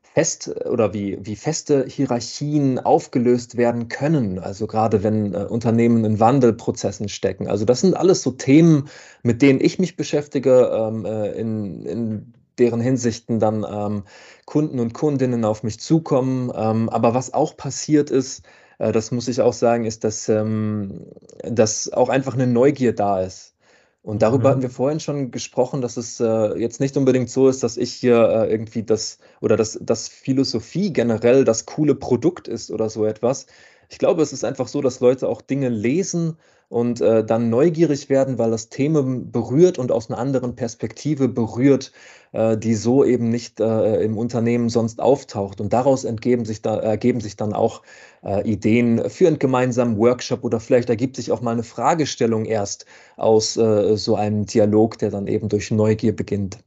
fest 0.01 0.53
oder 0.69 0.93
wie, 0.93 1.17
wie 1.21 1.35
feste 1.35 1.85
Hierarchien 1.87 2.79
aufgelöst 2.79 3.57
werden 3.57 3.87
können. 3.89 4.39
Also 4.39 4.67
gerade 4.67 5.03
wenn 5.03 5.33
äh, 5.33 5.45
Unternehmen 5.45 6.05
in 6.05 6.19
Wandelprozessen 6.19 7.09
stecken. 7.09 7.47
Also 7.47 7.65
das 7.65 7.81
sind 7.81 7.95
alles 7.95 8.21
so 8.21 8.31
Themen, 8.31 8.89
mit 9.23 9.41
denen 9.41 9.59
ich 9.61 9.79
mich 9.79 9.95
beschäftige 9.95 10.71
ähm, 10.73 11.05
äh, 11.05 11.31
in, 11.31 11.85
in 11.85 12.32
deren 12.59 12.81
Hinsichten 12.81 13.39
dann 13.39 13.65
ähm, 13.69 14.03
Kunden 14.45 14.79
und 14.79 14.93
Kundinnen 14.93 15.45
auf 15.45 15.63
mich 15.63 15.79
zukommen. 15.79 16.51
Ähm, 16.55 16.89
aber 16.89 17.13
was 17.13 17.33
auch 17.33 17.57
passiert 17.57 18.09
ist, 18.11 18.43
äh, 18.79 18.91
das 18.91 19.11
muss 19.11 19.27
ich 19.27 19.41
auch 19.41 19.53
sagen, 19.53 19.85
ist, 19.85 20.03
dass, 20.03 20.29
ähm, 20.29 21.05
dass 21.43 21.91
auch 21.91 22.09
einfach 22.09 22.33
eine 22.33 22.47
Neugier 22.47 22.93
da 22.93 23.21
ist. 23.21 23.53
Und 24.01 24.21
darüber 24.21 24.49
mhm. 24.49 24.51
hatten 24.51 24.61
wir 24.63 24.69
vorhin 24.69 24.99
schon 24.99 25.31
gesprochen, 25.31 25.81
dass 25.81 25.95
es 25.95 26.19
äh, 26.19 26.57
jetzt 26.59 26.81
nicht 26.81 26.97
unbedingt 26.97 27.29
so 27.29 27.47
ist, 27.47 27.63
dass 27.63 27.77
ich 27.77 27.93
hier 27.93 28.17
äh, 28.17 28.51
irgendwie 28.51 28.83
das 28.83 29.17
oder 29.39 29.55
dass, 29.55 29.79
dass 29.81 30.09
Philosophie 30.09 30.91
generell 30.91 31.45
das 31.45 31.65
coole 31.65 31.95
Produkt 31.95 32.49
ist 32.49 32.69
oder 32.69 32.89
so 32.89 33.05
etwas. 33.05 33.45
ich 33.89 33.99
glaube, 33.99 34.21
es 34.21 34.33
ist 34.33 34.43
einfach 34.43 34.67
so, 34.67 34.81
dass 34.81 34.99
Leute 34.99 35.29
auch 35.29 35.41
Dinge 35.41 35.69
lesen 35.69 36.37
und 36.73 37.01
äh, 37.01 37.23
dann 37.23 37.51
neugierig 37.51 38.09
werden, 38.09 38.39
weil 38.39 38.49
das 38.49 38.69
Themen 38.69 39.31
berührt 39.31 39.77
und 39.77 39.91
aus 39.91 40.09
einer 40.09 40.17
anderen 40.17 40.55
Perspektive 40.55 41.29
berührt, 41.29 41.91
äh, 42.31 42.57
die 42.57 42.73
so 42.73 43.05
eben 43.05 43.29
nicht 43.29 43.59
äh, 43.59 44.01
im 44.01 44.17
Unternehmen 44.17 44.69
sonst 44.69 44.99
auftaucht. 44.99 45.61
Und 45.61 45.71
daraus 45.71 46.03
entgeben 46.03 46.45
sich 46.45 46.63
da, 46.63 46.77
ergeben 46.77 47.21
sich 47.21 47.35
dann 47.35 47.53
auch 47.53 47.83
äh, 48.23 48.49
Ideen 48.49 49.07
für 49.07 49.27
einen 49.27 49.37
gemeinsamen 49.37 49.97
Workshop 49.97 50.43
oder 50.43 50.59
vielleicht 50.59 50.89
ergibt 50.89 51.15
sich 51.15 51.31
auch 51.31 51.41
mal 51.41 51.51
eine 51.51 51.63
Fragestellung 51.63 52.45
erst 52.45 52.87
aus 53.17 53.55
äh, 53.55 53.95
so 53.95 54.15
einem 54.15 54.47
Dialog, 54.47 54.97
der 54.97 55.11
dann 55.11 55.27
eben 55.27 55.49
durch 55.49 55.69
Neugier 55.69 56.15
beginnt. 56.15 56.57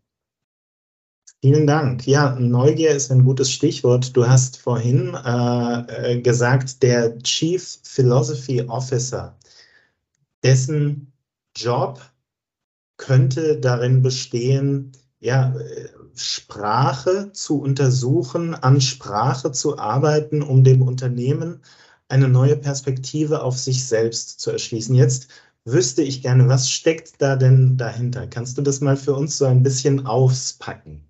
Vielen 1.42 1.66
Dank. 1.66 2.07
Ja, 2.07 2.37
Neugier 2.38 2.90
ist 2.90 3.11
ein 3.11 3.25
gutes 3.25 3.53
Stichwort. 3.53 4.16
Du 4.16 4.27
hast 4.27 4.57
vorhin 4.57 5.14
äh, 5.25 6.14
äh, 6.14 6.21
gesagt, 6.21 6.83
der 6.83 7.19
Chief 7.19 7.79
Philosophy 7.83 8.62
Officer, 8.62 9.37
dessen 10.42 11.12
Job 11.57 12.01
könnte 12.99 13.59
darin 13.61 14.03
bestehen, 14.03 14.92
ja, 15.20 15.55
Sprache 16.14 17.33
zu 17.33 17.61
untersuchen, 17.61 18.55
an 18.55 18.81
Sprache 18.81 19.53
zu 19.53 19.79
arbeiten, 19.79 20.42
um 20.42 20.64
dem 20.64 20.83
Unternehmen 20.83 21.62
eine 22.09 22.29
neue 22.29 22.57
Perspektive 22.57 23.42
auf 23.42 23.59
sich 23.59 23.87
selbst 23.87 24.40
zu 24.40 24.51
erschließen. 24.51 24.94
Jetzt 24.94 25.29
wüsste 25.64 26.03
ich 26.03 26.22
gerne, 26.22 26.49
was 26.49 26.70
steckt 26.70 27.20
da 27.20 27.37
denn 27.37 27.77
dahinter? 27.77 28.27
Kannst 28.29 28.57
du 28.59 28.62
das 28.62 28.81
mal 28.81 28.96
für 28.96 29.14
uns 29.14 29.38
so 29.38 29.44
ein 29.46 29.62
bisschen 29.62 30.07
auspacken? 30.07 31.06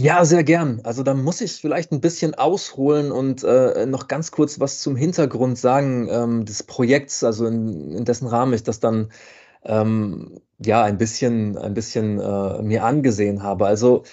Ja, 0.00 0.24
sehr 0.24 0.44
gern. 0.44 0.80
Also 0.84 1.02
da 1.02 1.12
muss 1.12 1.40
ich 1.40 1.60
vielleicht 1.60 1.90
ein 1.90 2.00
bisschen 2.00 2.34
ausholen 2.36 3.10
und 3.10 3.42
äh, 3.42 3.84
noch 3.84 4.06
ganz 4.06 4.30
kurz 4.30 4.60
was 4.60 4.80
zum 4.80 4.94
Hintergrund 4.94 5.58
sagen 5.58 6.06
ähm, 6.08 6.44
des 6.44 6.62
Projekts, 6.62 7.24
also 7.24 7.46
in, 7.46 7.90
in, 7.90 8.04
dessen 8.04 8.28
Rahmen 8.28 8.52
ich 8.52 8.62
das 8.62 8.78
dann 8.78 9.10
ähm, 9.64 10.40
ja 10.64 10.84
ein 10.84 10.98
bisschen, 10.98 11.58
ein 11.58 11.74
bisschen 11.74 12.20
äh, 12.20 12.62
mir 12.62 12.84
angesehen 12.84 13.42
habe. 13.42 13.66
Also 13.66 14.04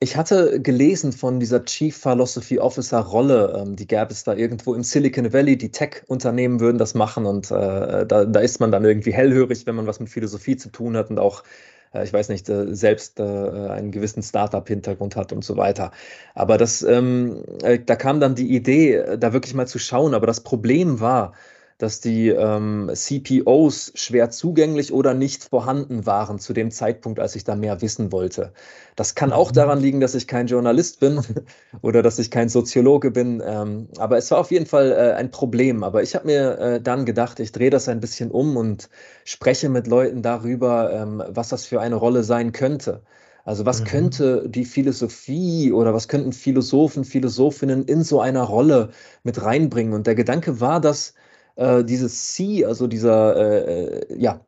ich 0.00 0.16
hatte 0.16 0.60
gelesen 0.62 1.12
von 1.12 1.40
dieser 1.40 1.64
Chief 1.66 1.96
Philosophy 1.96 2.58
Officer 2.58 3.00
Rolle, 3.00 3.54
ähm, 3.58 3.76
die 3.76 3.86
gäbe 3.86 4.12
es 4.12 4.24
da 4.24 4.34
irgendwo 4.34 4.74
im 4.74 4.84
Silicon 4.84 5.32
Valley, 5.32 5.58
die 5.58 5.70
Tech-Unternehmen 5.72 6.60
würden 6.60 6.78
das 6.78 6.94
machen 6.94 7.26
und 7.26 7.50
äh, 7.50 8.06
da, 8.06 8.24
da 8.24 8.40
ist 8.40 8.60
man 8.60 8.72
dann 8.72 8.84
irgendwie 8.84 9.12
hellhörig, 9.12 9.66
wenn 9.66 9.76
man 9.76 9.86
was 9.86 10.00
mit 10.00 10.08
Philosophie 10.10 10.56
zu 10.56 10.70
tun 10.70 10.96
hat 10.96 11.10
und 11.10 11.18
auch 11.18 11.44
ich 11.92 12.12
weiß 12.12 12.28
nicht, 12.28 12.48
äh, 12.48 12.74
selbst 12.74 13.18
äh, 13.18 13.22
einen 13.22 13.90
gewissen 13.90 14.22
Startup-Hintergrund 14.22 15.16
hat 15.16 15.32
und 15.32 15.44
so 15.44 15.56
weiter. 15.56 15.90
Aber 16.34 16.56
das, 16.58 16.82
ähm, 16.82 17.44
da 17.86 17.96
kam 17.96 18.20
dann 18.20 18.34
die 18.34 18.54
Idee, 18.54 19.16
da 19.18 19.32
wirklich 19.32 19.54
mal 19.54 19.66
zu 19.66 19.78
schauen. 19.78 20.14
Aber 20.14 20.26
das 20.26 20.40
Problem 20.40 21.00
war, 21.00 21.32
dass 21.80 22.00
die 22.00 22.28
ähm, 22.28 22.90
CPOs 22.92 23.92
schwer 23.94 24.28
zugänglich 24.28 24.92
oder 24.92 25.14
nicht 25.14 25.44
vorhanden 25.44 26.04
waren 26.04 26.38
zu 26.38 26.52
dem 26.52 26.70
Zeitpunkt, 26.70 27.18
als 27.18 27.36
ich 27.36 27.44
da 27.44 27.56
mehr 27.56 27.80
wissen 27.80 28.12
wollte. 28.12 28.52
Das 28.96 29.14
kann 29.14 29.32
auch 29.32 29.48
mhm. 29.48 29.54
daran 29.54 29.80
liegen, 29.80 30.00
dass 30.00 30.14
ich 30.14 30.26
kein 30.26 30.46
Journalist 30.46 31.00
bin 31.00 31.22
oder 31.80 32.02
dass 32.02 32.18
ich 32.18 32.30
kein 32.30 32.50
Soziologe 32.50 33.10
bin. 33.10 33.42
Ähm, 33.44 33.88
aber 33.96 34.18
es 34.18 34.30
war 34.30 34.38
auf 34.38 34.50
jeden 34.50 34.66
Fall 34.66 34.92
äh, 34.92 35.14
ein 35.14 35.30
Problem. 35.30 35.82
Aber 35.82 36.02
ich 36.02 36.14
habe 36.14 36.26
mir 36.26 36.58
äh, 36.58 36.80
dann 36.82 37.06
gedacht, 37.06 37.40
ich 37.40 37.50
drehe 37.50 37.70
das 37.70 37.88
ein 37.88 38.00
bisschen 38.00 38.30
um 38.30 38.58
und 38.58 38.90
spreche 39.24 39.70
mit 39.70 39.86
Leuten 39.86 40.20
darüber, 40.20 40.92
ähm, 40.92 41.22
was 41.28 41.48
das 41.48 41.64
für 41.64 41.80
eine 41.80 41.96
Rolle 41.96 42.24
sein 42.24 42.52
könnte. 42.52 43.00
Also 43.46 43.64
was 43.64 43.80
mhm. 43.80 43.84
könnte 43.84 44.48
die 44.50 44.66
Philosophie 44.66 45.72
oder 45.72 45.94
was 45.94 46.08
könnten 46.08 46.34
Philosophen, 46.34 47.04
Philosophinnen 47.04 47.86
in 47.86 48.04
so 48.04 48.20
einer 48.20 48.42
Rolle 48.42 48.90
mit 49.22 49.42
reinbringen? 49.42 49.94
Und 49.94 50.06
der 50.06 50.14
Gedanke 50.14 50.60
war, 50.60 50.78
dass 50.78 51.14
äh, 51.56 51.84
dieses 51.84 52.34
C, 52.34 52.64
also 52.64 52.86
dieser, 52.86 53.36
äh, 53.36 53.84
äh, 53.84 54.16
ja, 54.18 54.40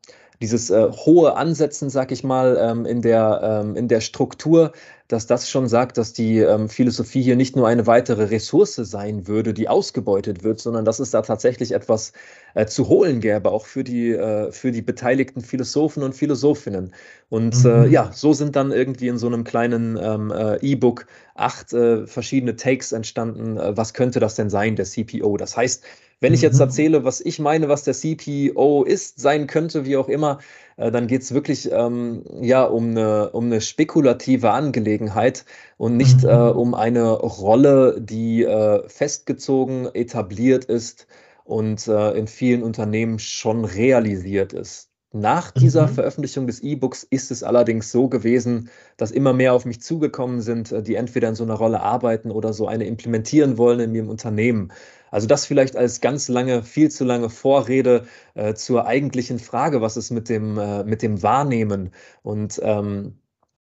dieses 0.43 0.71
äh, 0.71 0.91
hohe 0.91 1.37
Ansetzen, 1.37 1.88
sag 1.88 2.11
ich 2.11 2.25
mal, 2.25 2.59
ähm, 2.61 2.85
in, 2.85 3.01
der, 3.01 3.62
ähm, 3.65 3.77
in 3.77 3.87
der 3.87 4.01
Struktur, 4.01 4.73
dass 5.07 5.27
das 5.27 5.49
schon 5.49 5.69
sagt, 5.69 5.99
dass 5.99 6.12
die 6.12 6.38
ähm, 6.38 6.69
Philosophie 6.69 7.23
hier 7.23 7.37
nicht 7.37 7.55
nur 7.55 7.69
eine 7.69 7.87
weitere 7.87 8.25
Ressource 8.25 8.75
sein 8.75 9.29
würde, 9.29 9.55
die 9.55 9.69
ausgebeutet 9.69 10.43
wird, 10.43 10.59
sondern 10.59 10.85
dass 10.85 10.99
es 10.99 11.12
da 11.12 11.23
tatsächlich 11.23 11.73
etwas 11.73 12.12
äh, 12.55 12.67
zu 12.67 12.88
holen 12.88 13.21
gäbe, 13.21 13.53
auch 13.53 13.67
für 13.67 13.85
die, 13.85 14.11
äh, 14.11 14.51
für 14.51 14.73
die 14.73 14.83
beteiligten 14.83 15.43
Philosophen 15.43 16.03
und 16.03 16.15
Philosophinnen. 16.15 16.93
Und 17.29 17.65
äh, 17.65 17.87
mhm. 17.87 17.93
ja, 17.93 18.11
so 18.12 18.33
sind 18.33 18.57
dann 18.57 18.73
irgendwie 18.73 19.09
in 19.09 19.19
so 19.19 19.29
einem 19.29 19.45
kleinen 19.45 19.97
ähm, 20.03 20.33
äh, 20.33 20.57
E-Book 20.57 21.07
acht 21.35 21.71
verschiedene 21.71 22.57
Takes 22.57 22.93
entstanden. 22.93 23.59
was 23.59 23.95
könnte 23.95 24.21
das 24.21 24.35
denn 24.35 24.51
sein, 24.51 24.77
der 24.77 24.85
CPO? 24.85 25.38
Das 25.38 25.57
heißt, 25.57 25.83
wenn 26.23 26.35
ich 26.35 26.41
jetzt 26.41 26.55
mhm. 26.55 26.63
erzähle, 26.63 27.05
was 27.05 27.21
ich 27.21 27.41
meine, 27.41 27.69
was 27.69 27.83
der 27.83 27.95
CPO 27.95 28.85
ist, 28.85 29.21
sein 29.21 29.49
könnte, 29.49 29.85
wie 29.85 29.97
auch 29.97 30.09
immer, 30.09 30.39
äh, 30.77 30.93
dann 30.93 31.09
geht 31.09 31.23
es 31.23 31.35
wirklich 31.35 31.69
ähm, 31.73 32.23
ja, 32.41 32.63
um, 32.63 32.91
eine, 32.91 33.31
um 33.31 33.47
eine 33.47 33.61
spekulative 33.61 34.53
Angelegenheit 34.53 35.45
und 35.79 35.97
nicht 35.97 36.23
mhm. 36.23 36.29
äh, 36.29 36.51
um 36.51 36.75
eine 36.75 37.11
Rolle, 37.11 38.01
die 38.01 38.45
äh, 38.45 38.89
festgezogen, 38.89 39.87
etabliert 39.95 40.65
ist 40.65 41.09
und 41.43 41.89
äh, 41.89 42.13
in 42.13 42.29
vielen 42.29 42.63
Unternehmen 42.63 43.19
schon 43.19 43.65
realisiert 43.65 44.53
ist. 44.53 44.91
Nach 45.15 45.51
dieser 45.51 45.89
mhm. 45.89 45.95
Veröffentlichung 45.95 46.47
des 46.47 46.63
E-Books 46.63 47.03
ist 47.03 47.31
es 47.31 47.43
allerdings 47.43 47.93
so 47.93 48.09
gewesen, 48.09 48.71
dass 48.97 49.11
immer 49.11 49.35
mehr 49.35 49.53
auf 49.53 49.67
mich 49.67 49.83
zugekommen 49.83 50.41
sind, 50.41 50.71
äh, 50.71 50.83
die 50.83 50.95
entweder 50.95 51.29
in 51.29 51.35
so 51.35 51.43
einer 51.43 51.55
Rolle 51.55 51.81
arbeiten 51.81 52.31
oder 52.31 52.53
so 52.53 52.69
eine 52.69 52.87
implementieren 52.87 53.59
wollen 53.59 53.81
in 53.81 53.95
ihrem 53.95 54.09
Unternehmen. 54.09 54.73
Also 55.12 55.27
das 55.29 55.46
vielleicht 55.46 55.77
als 55.77 56.01
ganz 56.01 56.29
lange, 56.29 56.62
viel 56.64 56.90
zu 56.90 57.05
lange 57.05 57.31
Vorrede 57.31 58.07
äh, 58.35 58.55
zur 58.55 58.87
eigentlichen 58.87 59.38
Frage, 59.38 59.83
was 59.83 59.96
es 59.96 60.11
mit 60.11 60.29
dem, 60.29 60.59
äh, 60.59 60.85
mit 60.85 61.03
dem 61.03 61.22
Wahrnehmen 61.22 61.92
und 62.22 62.59
ähm, 62.64 63.18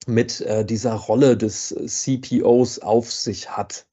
mit 0.07 0.41
äh, 0.43 0.65
dieser 0.65 0.95
Rolle 0.95 1.37
des 1.37 1.69
CPOs 1.87 2.81
auf 2.81 3.13
sich 3.13 3.51
hat. 3.51 3.87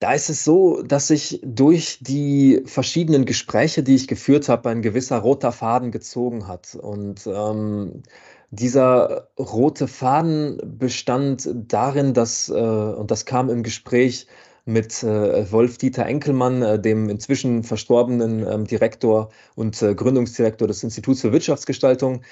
Da 0.00 0.14
ist 0.14 0.30
es 0.30 0.44
so, 0.44 0.82
dass 0.82 1.08
sich 1.08 1.40
durch 1.44 1.98
die 2.00 2.62
verschiedenen 2.64 3.26
Gespräche, 3.26 3.82
die 3.82 3.94
ich 3.94 4.08
geführt 4.08 4.48
habe, 4.48 4.70
ein 4.70 4.82
gewisser 4.82 5.18
roter 5.18 5.52
Faden 5.52 5.90
gezogen 5.92 6.48
hat. 6.48 6.74
Und 6.74 7.26
ähm, 7.26 8.02
dieser 8.50 9.28
rote 9.38 9.86
Faden 9.86 10.60
bestand 10.78 11.48
darin, 11.54 12.14
dass, 12.14 12.48
äh, 12.48 12.52
und 12.52 13.10
das 13.10 13.26
kam 13.26 13.50
im 13.50 13.62
Gespräch 13.62 14.26
mit 14.64 15.02
äh, 15.02 15.50
Wolf-Dieter 15.50 16.06
Enkelmann, 16.06 16.62
äh, 16.62 16.78
dem 16.80 17.08
inzwischen 17.08 17.62
verstorbenen 17.64 18.46
ähm, 18.46 18.66
Direktor 18.66 19.30
und 19.54 19.80
äh, 19.82 19.94
Gründungsdirektor 19.94 20.66
des 20.66 20.82
Instituts 20.82 21.20
für 21.20 21.32
Wirtschaftsgestaltung, 21.32 22.22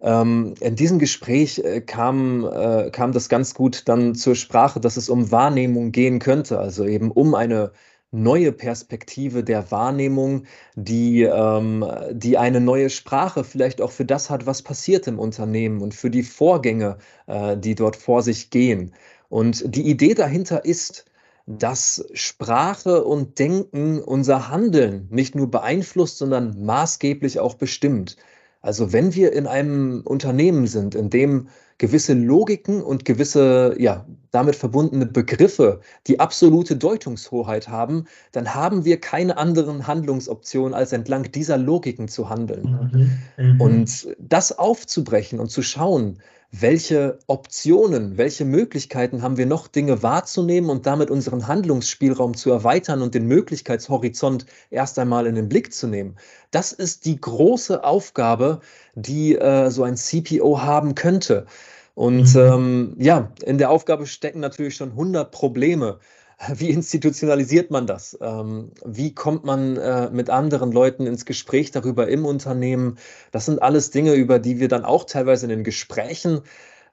ähm, 0.00 0.54
in 0.60 0.76
diesem 0.76 0.98
Gespräch 0.98 1.58
äh, 1.60 1.80
kam, 1.80 2.44
äh, 2.44 2.90
kam 2.90 3.12
das 3.12 3.28
ganz 3.28 3.54
gut 3.54 3.82
dann 3.86 4.14
zur 4.14 4.34
Sprache, 4.34 4.80
dass 4.80 4.96
es 4.96 5.08
um 5.08 5.30
Wahrnehmung 5.30 5.92
gehen 5.92 6.18
könnte, 6.18 6.58
also 6.58 6.84
eben 6.84 7.10
um 7.10 7.34
eine 7.34 7.72
neue 8.12 8.52
Perspektive 8.52 9.42
der 9.42 9.70
Wahrnehmung, 9.70 10.44
die, 10.74 11.22
ähm, 11.22 11.84
die 12.12 12.38
eine 12.38 12.60
neue 12.60 12.90
Sprache 12.90 13.44
vielleicht 13.44 13.80
auch 13.80 13.90
für 13.90 14.04
das 14.04 14.30
hat, 14.30 14.46
was 14.46 14.62
passiert 14.62 15.06
im 15.06 15.18
Unternehmen 15.18 15.82
und 15.82 15.94
für 15.94 16.10
die 16.10 16.22
Vorgänge, 16.22 16.98
äh, 17.26 17.56
die 17.56 17.74
dort 17.74 17.96
vor 17.96 18.22
sich 18.22 18.50
gehen. 18.50 18.94
Und 19.28 19.74
die 19.74 19.88
Idee 19.90 20.14
dahinter 20.14 20.64
ist, 20.64 21.06
dass 21.46 22.04
Sprache 22.12 23.04
und 23.04 23.38
Denken 23.38 24.00
unser 24.00 24.48
Handeln 24.48 25.06
nicht 25.10 25.34
nur 25.34 25.50
beeinflusst, 25.50 26.18
sondern 26.18 26.64
maßgeblich 26.64 27.38
auch 27.38 27.54
bestimmt. 27.54 28.16
Also 28.60 28.92
wenn 28.92 29.14
wir 29.14 29.32
in 29.32 29.46
einem 29.46 30.02
Unternehmen 30.04 30.66
sind, 30.66 30.96
in 30.96 31.08
dem 31.08 31.48
gewisse 31.78 32.14
Logiken 32.14 32.82
und 32.82 33.04
gewisse, 33.04 33.76
ja, 33.78 34.06
damit 34.32 34.56
verbundene 34.56 35.06
Begriffe 35.06 35.80
die 36.08 36.18
absolute 36.18 36.74
Deutungshoheit 36.74 37.68
haben, 37.68 38.06
dann 38.32 38.54
haben 38.54 38.84
wir 38.84 39.00
keine 39.00 39.36
anderen 39.36 39.86
Handlungsoptionen, 39.86 40.74
als 40.74 40.92
entlang 40.92 41.30
dieser 41.30 41.58
Logiken 41.58 42.08
zu 42.08 42.28
handeln. 42.28 43.20
Mhm. 43.36 43.44
Mhm. 43.54 43.60
Und 43.60 44.16
das 44.18 44.58
aufzubrechen 44.58 45.38
und 45.38 45.50
zu 45.50 45.62
schauen, 45.62 46.18
welche 46.52 47.18
Optionen, 47.26 48.16
welche 48.16 48.44
Möglichkeiten 48.44 49.22
haben 49.22 49.36
wir 49.36 49.46
noch, 49.46 49.68
Dinge 49.68 50.02
wahrzunehmen 50.02 50.70
und 50.70 50.86
damit 50.86 51.10
unseren 51.10 51.46
Handlungsspielraum 51.46 52.34
zu 52.34 52.50
erweitern 52.50 53.02
und 53.02 53.14
den 53.14 53.26
Möglichkeitshorizont 53.26 54.46
erst 54.70 54.98
einmal 54.98 55.26
in 55.26 55.34
den 55.34 55.48
Blick 55.48 55.72
zu 55.72 55.86
nehmen. 55.86 56.16
Das 56.50 56.72
ist 56.72 57.04
die 57.04 57.20
große 57.20 57.84
Aufgabe, 57.84 58.60
die 58.94 59.36
äh, 59.36 59.70
so 59.70 59.82
ein 59.82 59.96
CPO 59.96 60.60
haben 60.62 60.94
könnte. 60.94 61.46
Und 61.94 62.34
mhm. 62.34 62.40
ähm, 62.40 62.96
ja, 62.98 63.32
in 63.42 63.58
der 63.58 63.70
Aufgabe 63.70 64.06
stecken 64.06 64.40
natürlich 64.40 64.76
schon 64.76 64.90
100 64.90 65.30
Probleme. 65.30 65.98
Wie 66.54 66.70
institutionalisiert 66.70 67.70
man 67.70 67.86
das? 67.86 68.16
Ähm, 68.20 68.72
wie 68.84 69.14
kommt 69.14 69.44
man 69.44 69.76
äh, 69.76 70.10
mit 70.10 70.28
anderen 70.28 70.70
Leuten 70.70 71.06
ins 71.06 71.24
Gespräch 71.24 71.70
darüber 71.70 72.08
im 72.08 72.26
Unternehmen? 72.26 72.98
Das 73.32 73.46
sind 73.46 73.62
alles 73.62 73.90
Dinge, 73.90 74.14
über 74.14 74.38
die 74.38 74.60
wir 74.60 74.68
dann 74.68 74.84
auch 74.84 75.04
teilweise 75.04 75.46
in 75.46 75.50
den 75.50 75.64
Gesprächen 75.64 76.42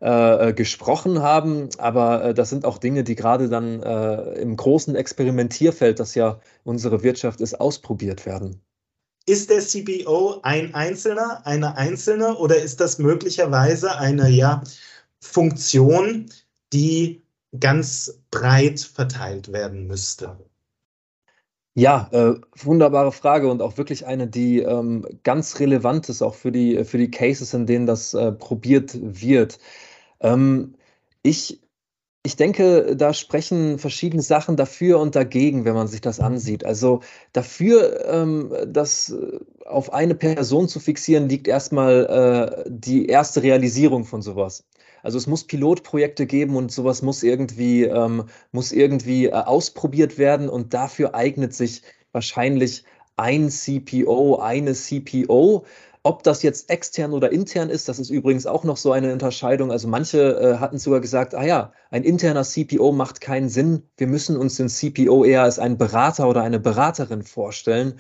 äh, 0.04 0.50
äh, 0.50 0.54
gesprochen 0.54 1.22
haben, 1.22 1.70
aber 1.78 2.26
äh, 2.26 2.34
das 2.34 2.50
sind 2.50 2.66
auch 2.66 2.78
Dinge, 2.78 3.06
die 3.06 3.16
gerade 3.16 3.48
dann 3.48 3.82
äh, 3.82 4.34
im 4.34 4.58
großen 4.58 4.98
Experimentierfeld, 4.98 5.98
das 5.98 6.14
ja 6.14 6.42
unsere 6.66 7.04
Wirtschaft 7.04 7.40
ist, 7.40 7.58
ausprobiert 7.62 8.26
werden. 8.26 8.62
Ist 9.26 9.50
der 9.50 9.62
CPO 9.62 10.42
ein 10.44 10.76
Einzelner, 10.76 11.42
eine 11.46 11.78
Einzelne 11.78 12.36
oder 12.36 12.58
ist 12.58 12.82
das 12.82 13.00
möglicherweise 13.00 13.98
eine 13.98 14.28
ja, 14.30 14.62
Funktion, 15.22 16.30
die 16.74 17.23
ganz 17.60 18.22
breit 18.32 18.80
verteilt 18.80 19.52
werden 19.52 19.88
müsste? 19.88 20.38
Ja, 21.76 22.08
äh, 22.12 22.36
wunderbare 22.56 23.12
Frage 23.12 23.50
und 23.50 23.62
auch 23.64 23.78
wirklich 23.78 24.06
eine, 24.06 24.28
die 24.28 24.60
ähm, 24.60 25.08
ganz 25.24 25.60
relevant 25.60 26.08
ist, 26.08 26.22
auch 26.22 26.36
für 26.36 26.52
die, 26.52 26.84
für 26.86 27.00
die 27.00 27.10
Cases, 27.10 27.52
in 27.54 27.66
denen 27.66 27.88
das 27.88 28.14
äh, 28.14 28.32
probiert 28.32 28.92
wird. 29.02 29.58
Ähm, 30.22 30.76
ich, 31.24 31.62
ich 32.24 32.36
denke, 32.36 32.96
da 32.96 33.14
sprechen 33.14 33.80
verschiedene 33.80 34.22
Sachen 34.22 34.56
dafür 34.56 35.00
und 35.00 35.16
dagegen, 35.16 35.66
wenn 35.66 35.74
man 35.76 35.88
sich 35.88 36.02
das 36.02 36.20
ansieht. 36.20 36.66
Also 36.66 37.02
dafür, 37.34 38.06
ähm, 38.08 38.54
das 38.68 39.10
äh, 39.12 39.40
auf 39.66 39.94
eine 39.94 40.16
Person 40.16 40.68
zu 40.68 40.80
fixieren, 40.80 41.28
liegt 41.30 41.48
erstmal 41.48 42.66
äh, 42.68 42.70
die 42.70 43.08
erste 43.08 43.44
Realisierung 43.44 44.06
von 44.06 44.22
sowas. 44.22 44.66
Also 45.04 45.18
es 45.18 45.28
muss 45.28 45.44
Pilotprojekte 45.44 46.26
geben 46.26 46.56
und 46.56 46.72
sowas 46.72 47.02
muss 47.02 47.22
irgendwie, 47.22 47.84
ähm, 47.84 48.24
muss 48.52 48.72
irgendwie 48.72 49.28
äh, 49.28 49.34
ausprobiert 49.34 50.18
werden 50.18 50.50
und 50.50 50.74
dafür 50.74 51.14
eignet 51.14 51.54
sich 51.54 51.84
wahrscheinlich 52.14 52.86
ein 53.18 53.50
CPO, 53.50 54.40
eine 54.40 54.74
CPO. 54.74 55.66
Ob 56.06 56.24
das 56.24 56.44
jetzt 56.44 56.70
extern 56.70 57.14
oder 57.14 57.32
intern 57.32 57.70
ist, 57.70 57.88
das 57.88 58.00
ist 58.00 58.10
übrigens 58.10 58.46
auch 58.46 58.64
noch 58.64 58.76
so 58.76 58.92
eine 58.92 59.14
Unterscheidung. 59.14 59.72
Also 59.72 59.88
manche 59.88 60.38
äh, 60.38 60.58
hatten 60.58 60.78
sogar 60.78 61.00
gesagt, 61.00 61.36
ah 61.36 61.46
ja, 61.46 61.72
ein 61.92 62.04
interner 62.04 62.44
CPO 62.44 62.92
macht 62.92 63.22
keinen 63.22 63.48
Sinn. 63.48 63.84
Wir 63.98 64.08
müssen 64.08 64.36
uns 64.36 64.56
den 64.56 64.68
CPO 64.68 65.24
eher 65.24 65.44
als 65.44 65.60
einen 65.60 65.78
Berater 65.78 66.28
oder 66.28 66.42
eine 66.44 66.60
Beraterin 66.60 67.24
vorstellen. 67.24 67.96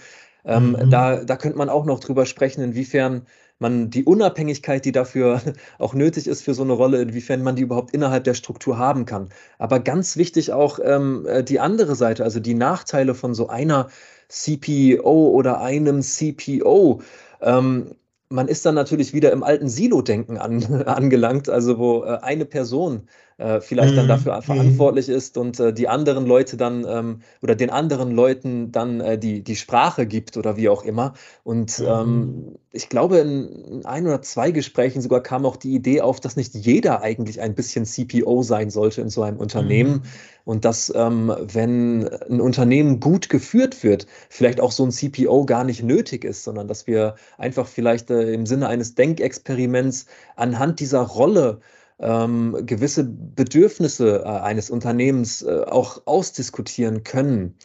Ähm, 0.45 0.71
mhm. 0.71 0.89
da, 0.89 1.23
da 1.23 1.37
könnte 1.37 1.57
man 1.57 1.69
auch 1.69 1.85
noch 1.85 2.01
drüber 2.01 2.25
sprechen, 2.25 2.61
inwiefern 2.61 3.25
man 3.63 3.89
die 3.89 4.03
Unabhängigkeit, 4.03 4.85
die 4.85 4.91
dafür 4.91 5.41
auch 5.79 5.95
nötig 5.95 6.27
ist 6.27 6.43
für 6.43 6.53
so 6.53 6.61
eine 6.61 6.73
Rolle, 6.73 7.01
inwiefern 7.01 7.41
man 7.41 7.55
die 7.55 7.63
überhaupt 7.63 7.91
innerhalb 7.95 8.25
der 8.25 8.35
Struktur 8.35 8.77
haben 8.77 9.05
kann. 9.05 9.29
Aber 9.57 9.79
ganz 9.79 10.17
wichtig 10.17 10.51
auch 10.51 10.79
ähm, 10.83 11.25
äh, 11.25 11.43
die 11.43 11.59
andere 11.59 11.95
Seite, 11.95 12.23
also 12.23 12.39
die 12.39 12.53
Nachteile 12.53 13.15
von 13.15 13.33
so 13.33 13.47
einer 13.47 13.89
CPO 14.27 15.29
oder 15.31 15.61
einem 15.61 16.01
CPO. 16.01 17.01
Ähm, 17.41 17.95
man 18.29 18.47
ist 18.47 18.65
dann 18.65 18.75
natürlich 18.75 19.13
wieder 19.13 19.31
im 19.31 19.43
alten 19.43 19.69
Silo-Denken 19.69 20.37
an, 20.37 20.63
angelangt, 20.85 21.49
also 21.49 21.77
wo 21.79 22.03
äh, 22.03 22.19
eine 22.21 22.45
Person 22.45 23.07
äh, 23.37 23.61
vielleicht 23.61 23.97
dann 23.97 24.05
mhm. 24.05 24.09
dafür 24.09 24.37
mhm. 24.37 24.41
verantwortlich 24.41 25.09
ist 25.09 25.37
und 25.37 25.59
äh, 25.59 25.73
die 25.73 25.87
anderen 25.87 26.25
Leute 26.25 26.57
dann 26.57 26.85
ähm, 26.87 27.21
oder 27.41 27.55
den 27.55 27.69
anderen 27.69 28.11
Leuten 28.11 28.71
dann 28.71 29.01
äh, 29.01 29.17
die, 29.17 29.43
die 29.43 29.55
Sprache 29.55 30.05
gibt 30.05 30.37
oder 30.37 30.57
wie 30.57 30.69
auch 30.69 30.83
immer. 30.83 31.13
Und 31.43 31.79
mhm. 31.79 31.85
ähm, 31.87 32.55
ich 32.71 32.89
glaube, 32.89 33.17
in 33.19 33.85
ein 33.85 34.05
oder 34.05 34.21
zwei 34.21 34.51
Gesprächen 34.51 35.01
sogar 35.01 35.21
kam 35.21 35.45
auch 35.45 35.55
die 35.55 35.75
Idee 35.75 36.01
auf, 36.01 36.19
dass 36.19 36.35
nicht 36.35 36.55
jeder 36.55 37.01
eigentlich 37.01 37.39
ein 37.41 37.55
bisschen 37.55 37.85
CPO 37.85 38.41
sein 38.43 38.69
sollte 38.69 39.01
in 39.01 39.09
so 39.09 39.23
einem 39.23 39.37
Unternehmen. 39.37 39.91
Mhm. 39.91 40.01
Und 40.45 40.65
dass, 40.65 40.91
ähm, 40.93 41.33
wenn 41.39 42.07
ein 42.07 42.41
Unternehmen 42.41 42.99
gut 42.99 43.29
geführt 43.29 43.83
wird, 43.83 44.07
vielleicht 44.29 44.59
auch 44.59 44.71
so 44.71 44.83
ein 44.83 44.91
CPO 44.91 45.45
gar 45.45 45.63
nicht 45.63 45.83
nötig 45.83 46.25
ist, 46.25 46.43
sondern 46.43 46.67
dass 46.67 46.85
wir 46.85 47.15
einfach 47.37 47.67
vielleicht 47.67 48.09
äh, 48.09 48.33
im 48.33 48.45
Sinne 48.45 48.67
eines 48.67 48.95
Denkexperiments 48.95 50.07
anhand 50.35 50.79
dieser 50.79 51.01
Rolle 51.01 51.61
ähm, 51.99 52.57
gewisse 52.65 53.03
Bedürfnisse 53.03 54.23
äh, 54.23 54.27
eines 54.27 54.69
Unternehmens 54.69 55.41
äh, 55.41 55.63
auch 55.65 56.01
ausdiskutieren 56.05 57.03
können. 57.03 57.55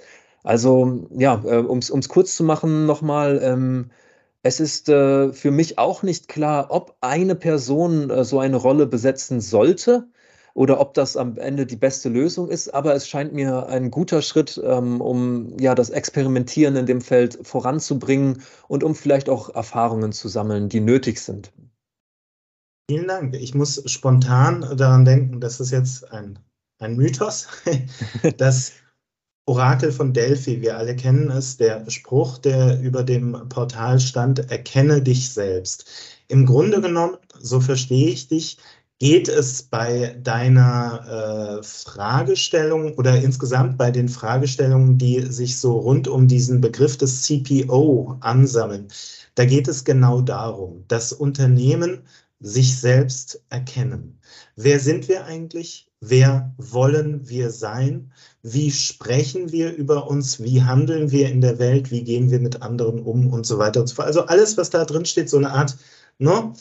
Also 0.45 1.07
ja, 1.17 1.43
äh, 1.45 1.59
um 1.59 1.79
es 1.79 2.09
kurz 2.09 2.37
zu 2.37 2.45
machen 2.45 2.87
nochmal, 2.87 3.41
ähm, 3.43 3.91
es 4.43 4.61
ist 4.61 4.89
äh, 4.89 5.33
für 5.33 5.51
mich 5.51 5.79
auch 5.79 6.03
nicht 6.03 6.29
klar, 6.29 6.69
ob 6.71 6.97
eine 7.01 7.35
Person 7.35 8.11
äh, 8.11 8.25
so 8.25 8.39
eine 8.39 8.57
Rolle 8.57 8.87
besetzen 8.87 9.41
sollte 9.41 10.09
oder 10.55 10.81
ob 10.81 10.95
das 10.95 11.17
am 11.17 11.37
Ende 11.39 11.67
die 11.67 11.77
beste 11.77 12.09
Lösung 12.09 12.49
ist, 12.49 12.73
aber 12.75 12.95
es 12.95 13.09
scheint 13.09 13.33
mir 13.33 13.67
ein 13.69 13.91
guter 13.91 14.23
Schritt, 14.23 14.61
ähm, 14.65 15.01
um 15.01 15.59
ja 15.59 15.75
das 15.75 15.91
Experimentieren 15.91 16.77
in 16.77 16.87
dem 16.87 17.01
Feld 17.01 17.39
voranzubringen 17.43 18.43
und 18.69 18.85
um 18.85 18.95
vielleicht 18.95 19.29
auch 19.29 19.55
Erfahrungen 19.55 20.13
zu 20.13 20.29
sammeln, 20.29 20.69
die 20.69 20.81
nötig 20.81 21.21
sind. 21.21 21.53
Vielen 22.91 23.07
Dank. 23.07 23.35
Ich 23.35 23.55
muss 23.55 23.83
spontan 23.85 24.63
daran 24.77 25.05
denken, 25.05 25.41
das 25.41 25.61
ist 25.61 25.73
jetzt 25.73 26.11
ein, 26.11 26.39
ein 26.79 26.97
Mythos, 26.97 27.47
das 28.39 28.73
Orakel 29.45 29.93
von 29.93 30.15
Delphi, 30.15 30.63
wir 30.63 30.79
alle 30.79 30.97
kennen 30.97 31.31
es, 31.31 31.59
der 31.59 31.89
Spruch, 31.91 32.39
der 32.39 32.81
über 32.81 33.03
dem 33.03 33.49
Portal 33.51 34.01
stand, 34.01 34.51
erkenne 34.51 35.03
dich 35.03 35.31
selbst. 35.31 35.87
Im 36.29 36.47
Grunde 36.47 36.81
genommen, 36.81 37.19
so 37.39 37.61
verstehe 37.61 38.09
ich 38.09 38.29
dich, 38.29 38.57
geht 38.99 39.29
es 39.29 39.63
bei 39.63 40.17
deiner 40.23 41.59
äh, 41.61 41.63
Fragestellung 41.63 42.95
oder 42.95 43.21
insgesamt 43.23 43.77
bei 43.77 43.91
den 43.91 44.09
Fragestellungen, 44.09 44.99
die 44.99 45.21
sich 45.31 45.59
so 45.59 45.79
rund 45.79 46.09
um 46.09 46.27
diesen 46.27 46.61
Begriff 46.63 46.97
des 46.97 47.23
CPO 47.23 48.17
ansammeln, 48.21 48.89
da 49.35 49.45
geht 49.45 49.69
es 49.69 49.85
genau 49.85 50.21
darum, 50.21 50.85
dass 50.89 51.13
Unternehmen 51.13 52.03
sich 52.41 52.79
selbst 52.79 53.43
erkennen. 53.51 54.21
Wer 54.57 54.79
sind 54.81 55.09
wir 55.09 55.25
eigentlich? 55.25 55.91
Wer 56.01 56.55
wollen 56.59 57.29
wir 57.29 57.51
sein? 57.51 58.13
Wie 58.43 58.71
sprechen 58.71 59.51
wir 59.51 59.75
über 59.75 60.09
uns? 60.09 60.41
Wie 60.43 60.63
handeln 60.63 61.11
wir 61.11 61.29
in 61.29 61.41
der 61.41 61.59
Welt? 61.59 61.91
Wie 61.91 62.05
gehen 62.05 62.31
wir 62.31 62.39
mit 62.39 62.63
anderen 62.63 63.01
um 63.01 63.33
und 63.33 63.47
so 63.47 63.59
weiter 63.59 63.81
und 63.81 63.89
so 63.89 63.97
fort? 63.97 64.07
Also 64.07 64.27
alles, 64.27 64.57
was 64.57 64.71
da 64.71 64.85
drin 64.85 65.05
steht, 65.05 65.29
so 65.29 65.39
eine 65.39 65.51
Art, 65.51 65.77
ne? 66.19 66.53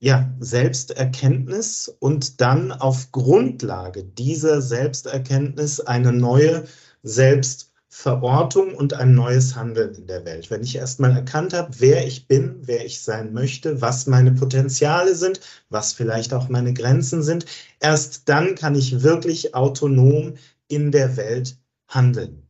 Ja, 0.00 0.34
Selbsterkenntnis 0.40 1.88
und 2.00 2.40
dann 2.40 2.72
auf 2.72 3.12
Grundlage 3.12 4.04
dieser 4.04 4.60
Selbsterkenntnis 4.60 5.80
eine 5.80 6.12
neue 6.12 6.64
Selbst 7.04 7.71
Verortung 7.94 8.74
und 8.74 8.94
ein 8.94 9.14
neues 9.14 9.54
Handeln 9.54 9.94
in 9.94 10.06
der 10.06 10.24
Welt. 10.24 10.50
Wenn 10.50 10.62
ich 10.62 10.76
erstmal 10.76 11.12
erkannt 11.14 11.52
habe, 11.52 11.78
wer 11.78 12.06
ich 12.06 12.26
bin, 12.26 12.62
wer 12.62 12.86
ich 12.86 13.02
sein 13.02 13.34
möchte, 13.34 13.82
was 13.82 14.06
meine 14.06 14.32
Potenziale 14.32 15.14
sind, 15.14 15.40
was 15.68 15.92
vielleicht 15.92 16.32
auch 16.32 16.48
meine 16.48 16.72
Grenzen 16.72 17.22
sind, 17.22 17.44
erst 17.80 18.30
dann 18.30 18.54
kann 18.54 18.74
ich 18.74 19.02
wirklich 19.02 19.54
autonom 19.54 20.36
in 20.68 20.90
der 20.90 21.18
Welt 21.18 21.58
handeln. 21.86 22.48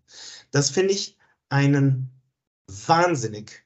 Das 0.52 0.70
finde 0.70 0.94
ich 0.94 1.18
einen 1.48 2.12
wahnsinnig 2.68 3.64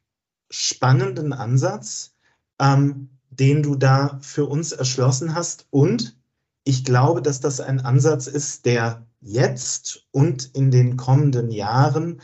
spannenden 0.50 1.34
Ansatz, 1.34 2.14
ähm, 2.58 3.10
den 3.28 3.62
du 3.62 3.74
da 3.74 4.18
für 4.22 4.46
uns 4.46 4.72
erschlossen 4.72 5.34
hast. 5.34 5.66
Und 5.68 6.16
ich 6.64 6.86
glaube, 6.86 7.20
dass 7.20 7.40
das 7.40 7.60
ein 7.60 7.80
Ansatz 7.80 8.28
ist, 8.28 8.64
der 8.64 9.05
jetzt 9.20 10.06
und 10.10 10.50
in 10.54 10.70
den 10.70 10.96
kommenden 10.96 11.50
Jahren 11.50 12.20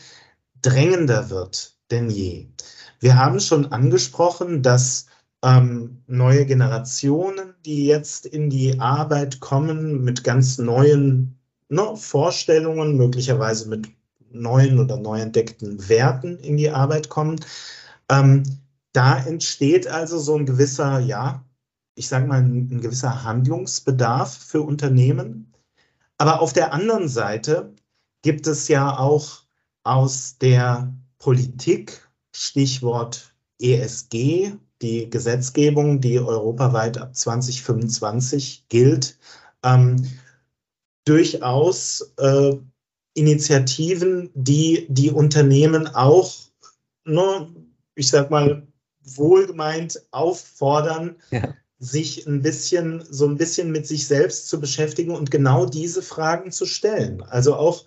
drängender 0.61 1.31
wird 1.31 1.77
denn 1.91 2.11
je. 2.11 2.49
Wir 3.01 3.17
haben 3.17 3.41
schon 3.41 3.67
angesprochen, 3.73 4.63
dass 4.63 5.07
ähm, 5.43 6.03
neue 6.07 6.47
Generationen, 6.47 7.55
die 7.65 7.87
jetzt 7.87 8.27
in 8.27 8.49
die 8.49 8.81
Arbeit 8.81 9.41
kommen, 9.41 10.03
mit 10.03 10.25
ganz 10.25 10.59
neuen 10.59 11.39
ne, 11.69 11.97
Vorstellungen, 11.97 12.97
möglicherweise 12.97 13.69
mit 13.69 13.89
neuen 14.31 14.79
oder 14.79 14.97
neu 14.97 15.21
entdeckten 15.21 15.89
Werten 15.89 16.39
in 16.39 16.57
die 16.57 16.71
Arbeit 16.71 17.09
kommen. 17.09 17.41
Ähm, 18.09 18.45
da 18.93 19.19
entsteht 19.19 19.87
also 19.87 20.19
so 20.19 20.37
ein 20.37 20.47
gewisser, 20.47 21.01
ja, 21.01 21.45
ich 21.95 22.09
sage 22.09 22.27
mal, 22.27 22.41
ein, 22.41 22.69
ein 22.71 22.81
gewisser 22.81 23.25
Handlungsbedarf 23.25 24.35
für 24.37 24.63
Unternehmen. 24.63 25.52
Aber 26.23 26.41
auf 26.41 26.53
der 26.53 26.73
anderen 26.73 27.09
Seite 27.09 27.75
gibt 28.23 28.47
es 28.47 28.69
ja 28.69 28.97
auch 28.97 29.43
aus 29.83 30.39
der 30.39 30.95
Politik, 31.19 32.09
Stichwort 32.33 33.35
ESG, 33.61 34.53
die 34.83 35.11
Gesetzgebung, 35.11 36.01
die 36.01 36.21
europaweit 36.21 36.97
ab 36.97 37.17
2025 37.17 38.67
gilt, 38.69 39.19
ähm, 39.65 39.97
durchaus 41.05 42.15
äh, 42.19 42.53
Initiativen, 43.15 44.31
die 44.35 44.87
die 44.91 45.11
Unternehmen 45.11 45.89
auch, 45.89 46.37
ne, 47.05 47.53
ich 47.97 48.07
sag 48.07 48.31
mal, 48.31 48.65
wohlgemeint 49.03 50.01
auffordern, 50.13 51.17
ja 51.33 51.53
sich 51.83 52.27
ein 52.27 52.43
bisschen, 52.43 53.05
so 53.11 53.27
ein 53.27 53.37
bisschen 53.37 53.71
mit 53.73 53.87
sich 53.87 54.07
selbst 54.07 54.49
zu 54.49 54.61
beschäftigen 54.61 55.15
und 55.15 55.31
genau 55.31 55.67
diese 55.67 56.03
Fragen 56.03 56.53
zu 56.53 56.67
stellen. 56.67 57.23
Also 57.23 57.55
auch 57.55 57.85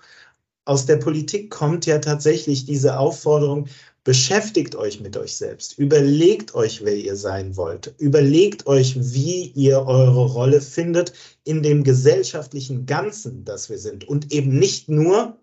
aus 0.65 0.85
der 0.85 0.97
Politik 0.97 1.49
kommt 1.49 1.85
ja 1.85 1.99
tatsächlich 1.99 2.65
diese 2.65 2.97
Aufforderung, 2.99 3.67
Beschäftigt 4.05 4.75
euch 4.75 5.01
mit 5.01 5.17
euch 5.17 5.35
selbst. 5.35 5.79
Überlegt 5.79 6.53
euch, 6.53 6.85
wer 6.85 6.95
ihr 6.95 7.15
sein 7.15 7.57
wollt. 7.57 7.95
Überlegt 7.97 8.67
euch, 8.67 8.95
wie 8.99 9.47
ihr 9.55 9.79
eure 9.87 10.27
Rolle 10.31 10.61
findet 10.61 11.11
in 11.43 11.63
dem 11.63 11.83
gesellschaftlichen 11.83 12.85
Ganzen, 12.85 13.43
das 13.45 13.67
wir 13.67 13.79
sind. 13.79 14.07
Und 14.07 14.31
eben 14.31 14.59
nicht 14.59 14.89
nur 14.89 15.39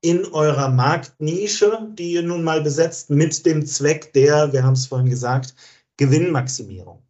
in 0.00 0.24
eurer 0.24 0.70
Marktnische, 0.70 1.88
die 1.96 2.14
ihr 2.14 2.24
nun 2.24 2.42
mal 2.42 2.62
besetzt, 2.62 3.10
mit 3.10 3.46
dem 3.46 3.64
Zweck 3.64 4.12
der, 4.12 4.52
wir 4.52 4.64
haben 4.64 4.74
es 4.74 4.86
vorhin 4.86 5.08
gesagt, 5.08 5.54
Gewinnmaximierung. 5.96 7.03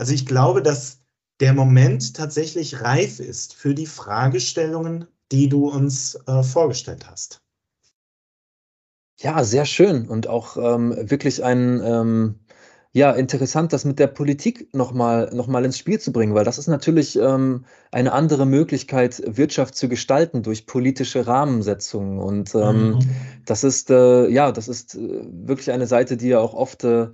Also 0.00 0.14
ich 0.14 0.24
glaube, 0.24 0.62
dass 0.62 1.02
der 1.40 1.52
Moment 1.52 2.16
tatsächlich 2.16 2.80
reif 2.80 3.20
ist 3.20 3.52
für 3.54 3.74
die 3.74 3.84
Fragestellungen, 3.84 5.06
die 5.30 5.50
du 5.50 5.68
uns 5.68 6.18
äh, 6.26 6.42
vorgestellt 6.42 7.06
hast. 7.06 7.42
Ja, 9.18 9.44
sehr 9.44 9.66
schön 9.66 10.08
und 10.08 10.26
auch 10.26 10.56
ähm, 10.56 10.96
wirklich 11.10 11.44
ein 11.44 11.82
ähm, 11.84 12.40
ja, 12.92 13.12
interessant, 13.12 13.74
das 13.74 13.84
mit 13.84 13.98
der 13.98 14.06
Politik 14.06 14.74
nochmal 14.74 15.28
noch 15.34 15.48
mal 15.48 15.66
ins 15.66 15.76
Spiel 15.76 16.00
zu 16.00 16.12
bringen, 16.12 16.34
weil 16.34 16.46
das 16.46 16.56
ist 16.56 16.66
natürlich 16.66 17.16
ähm, 17.16 17.66
eine 17.92 18.12
andere 18.12 18.46
Möglichkeit, 18.46 19.22
Wirtschaft 19.26 19.74
zu 19.74 19.90
gestalten 19.90 20.42
durch 20.42 20.64
politische 20.64 21.26
Rahmensetzungen. 21.26 22.18
Und 22.18 22.54
ähm, 22.54 22.92
mhm. 22.92 22.98
das 23.44 23.64
ist, 23.64 23.90
äh, 23.90 24.28
ja, 24.28 24.50
das 24.50 24.66
ist 24.66 24.94
äh, 24.94 25.20
wirklich 25.30 25.70
eine 25.70 25.86
Seite, 25.86 26.16
die 26.16 26.28
ja 26.28 26.40
auch 26.40 26.54
oft 26.54 26.84
äh, 26.84 27.08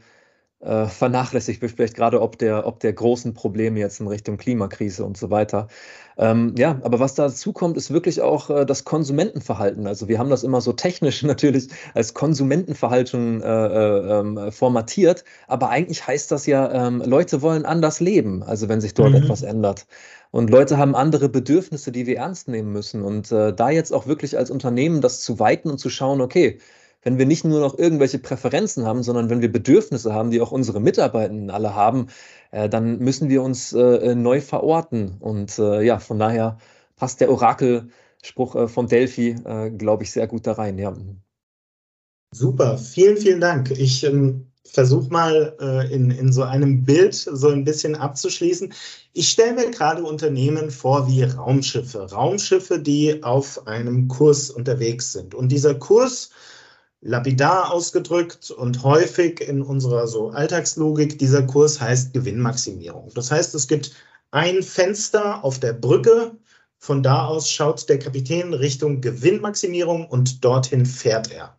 äh, 0.66 0.86
vernachlässigt 0.86 1.62
wird, 1.62 1.72
vielleicht 1.72 1.94
gerade 1.94 2.20
ob 2.20 2.38
der, 2.38 2.66
ob 2.66 2.80
der 2.80 2.92
großen 2.92 3.34
Probleme 3.34 3.78
jetzt 3.78 4.00
in 4.00 4.08
Richtung 4.08 4.36
Klimakrise 4.36 5.04
und 5.04 5.16
so 5.16 5.30
weiter. 5.30 5.68
Ähm, 6.18 6.54
ja, 6.56 6.80
aber 6.82 6.98
was 6.98 7.14
dazu 7.14 7.52
kommt, 7.52 7.76
ist 7.76 7.92
wirklich 7.92 8.22
auch 8.22 8.50
äh, 8.50 8.64
das 8.64 8.84
Konsumentenverhalten. 8.84 9.86
Also 9.86 10.08
wir 10.08 10.18
haben 10.18 10.30
das 10.30 10.44
immer 10.44 10.60
so 10.60 10.72
technisch 10.72 11.22
natürlich 11.24 11.68
als 11.94 12.14
Konsumentenverhalten 12.14 13.42
äh, 13.42 13.46
äh, 13.46 14.20
ähm, 14.20 14.52
formatiert, 14.52 15.24
aber 15.46 15.68
eigentlich 15.68 16.06
heißt 16.06 16.32
das 16.32 16.46
ja, 16.46 16.86
ähm, 16.86 17.02
Leute 17.04 17.42
wollen 17.42 17.64
anders 17.64 18.00
leben, 18.00 18.42
also 18.42 18.68
wenn 18.68 18.80
sich 18.80 18.94
dort 18.94 19.10
mhm. 19.10 19.16
etwas 19.16 19.42
ändert. 19.42 19.86
Und 20.30 20.50
Leute 20.50 20.76
haben 20.76 20.94
andere 20.94 21.28
Bedürfnisse, 21.28 21.92
die 21.92 22.06
wir 22.06 22.18
ernst 22.18 22.48
nehmen 22.48 22.72
müssen. 22.72 23.02
Und 23.02 23.30
äh, 23.32 23.54
da 23.54 23.70
jetzt 23.70 23.92
auch 23.92 24.06
wirklich 24.06 24.36
als 24.36 24.50
Unternehmen 24.50 25.00
das 25.00 25.20
zu 25.20 25.38
weiten 25.38 25.70
und 25.70 25.78
zu 25.78 25.88
schauen, 25.88 26.20
okay, 26.20 26.58
wenn 27.06 27.18
wir 27.18 27.26
nicht 27.26 27.44
nur 27.44 27.60
noch 27.60 27.78
irgendwelche 27.78 28.18
Präferenzen 28.18 28.84
haben, 28.84 29.04
sondern 29.04 29.30
wenn 29.30 29.40
wir 29.40 29.52
Bedürfnisse 29.52 30.12
haben, 30.12 30.32
die 30.32 30.40
auch 30.40 30.50
unsere 30.50 30.80
Mitarbeitenden 30.80 31.50
alle 31.50 31.76
haben, 31.76 32.08
äh, 32.50 32.68
dann 32.68 32.98
müssen 32.98 33.28
wir 33.28 33.44
uns 33.44 33.72
äh, 33.72 34.16
neu 34.16 34.40
verorten. 34.40 35.14
Und 35.20 35.56
äh, 35.60 35.82
ja, 35.82 36.00
von 36.00 36.18
daher 36.18 36.58
passt 36.96 37.20
der 37.20 37.30
Orakelspruch 37.30 38.56
äh, 38.56 38.66
von 38.66 38.88
Delphi, 38.88 39.36
äh, 39.44 39.70
glaube 39.70 40.02
ich, 40.02 40.10
sehr 40.10 40.26
gut 40.26 40.48
da 40.48 40.54
rein. 40.54 40.78
Ja. 40.78 40.96
Super, 42.34 42.76
vielen, 42.76 43.16
vielen 43.16 43.40
Dank. 43.40 43.70
Ich 43.70 44.02
ähm, 44.02 44.48
versuche 44.64 45.08
mal 45.08 45.56
äh, 45.60 45.94
in, 45.94 46.10
in 46.10 46.32
so 46.32 46.42
einem 46.42 46.82
Bild 46.82 47.14
so 47.14 47.50
ein 47.50 47.62
bisschen 47.62 47.94
abzuschließen. 47.94 48.74
Ich 49.12 49.28
stelle 49.28 49.54
mir 49.54 49.70
gerade 49.70 50.02
Unternehmen 50.02 50.72
vor 50.72 51.06
wie 51.06 51.22
Raumschiffe. 51.22 52.10
Raumschiffe, 52.10 52.80
die 52.80 53.22
auf 53.22 53.64
einem 53.68 54.08
Kurs 54.08 54.50
unterwegs 54.50 55.12
sind. 55.12 55.36
Und 55.36 55.52
dieser 55.52 55.76
Kurs 55.76 56.30
lapidar 57.00 57.72
ausgedrückt 57.72 58.50
und 58.50 58.82
häufig 58.82 59.40
in 59.40 59.62
unserer 59.62 60.06
so 60.06 60.30
Alltagslogik, 60.30 61.18
dieser 61.18 61.42
Kurs 61.42 61.80
heißt 61.80 62.12
Gewinnmaximierung. 62.12 63.10
Das 63.14 63.30
heißt, 63.30 63.54
es 63.54 63.68
gibt 63.68 63.92
ein 64.30 64.62
Fenster 64.62 65.44
auf 65.44 65.58
der 65.60 65.72
Brücke, 65.72 66.32
von 66.78 67.02
da 67.02 67.26
aus 67.26 67.50
schaut 67.50 67.88
der 67.88 67.98
Kapitän 67.98 68.52
Richtung 68.52 69.00
Gewinnmaximierung 69.00 70.06
und 70.06 70.44
dorthin 70.44 70.86
fährt 70.86 71.32
er. 71.32 71.56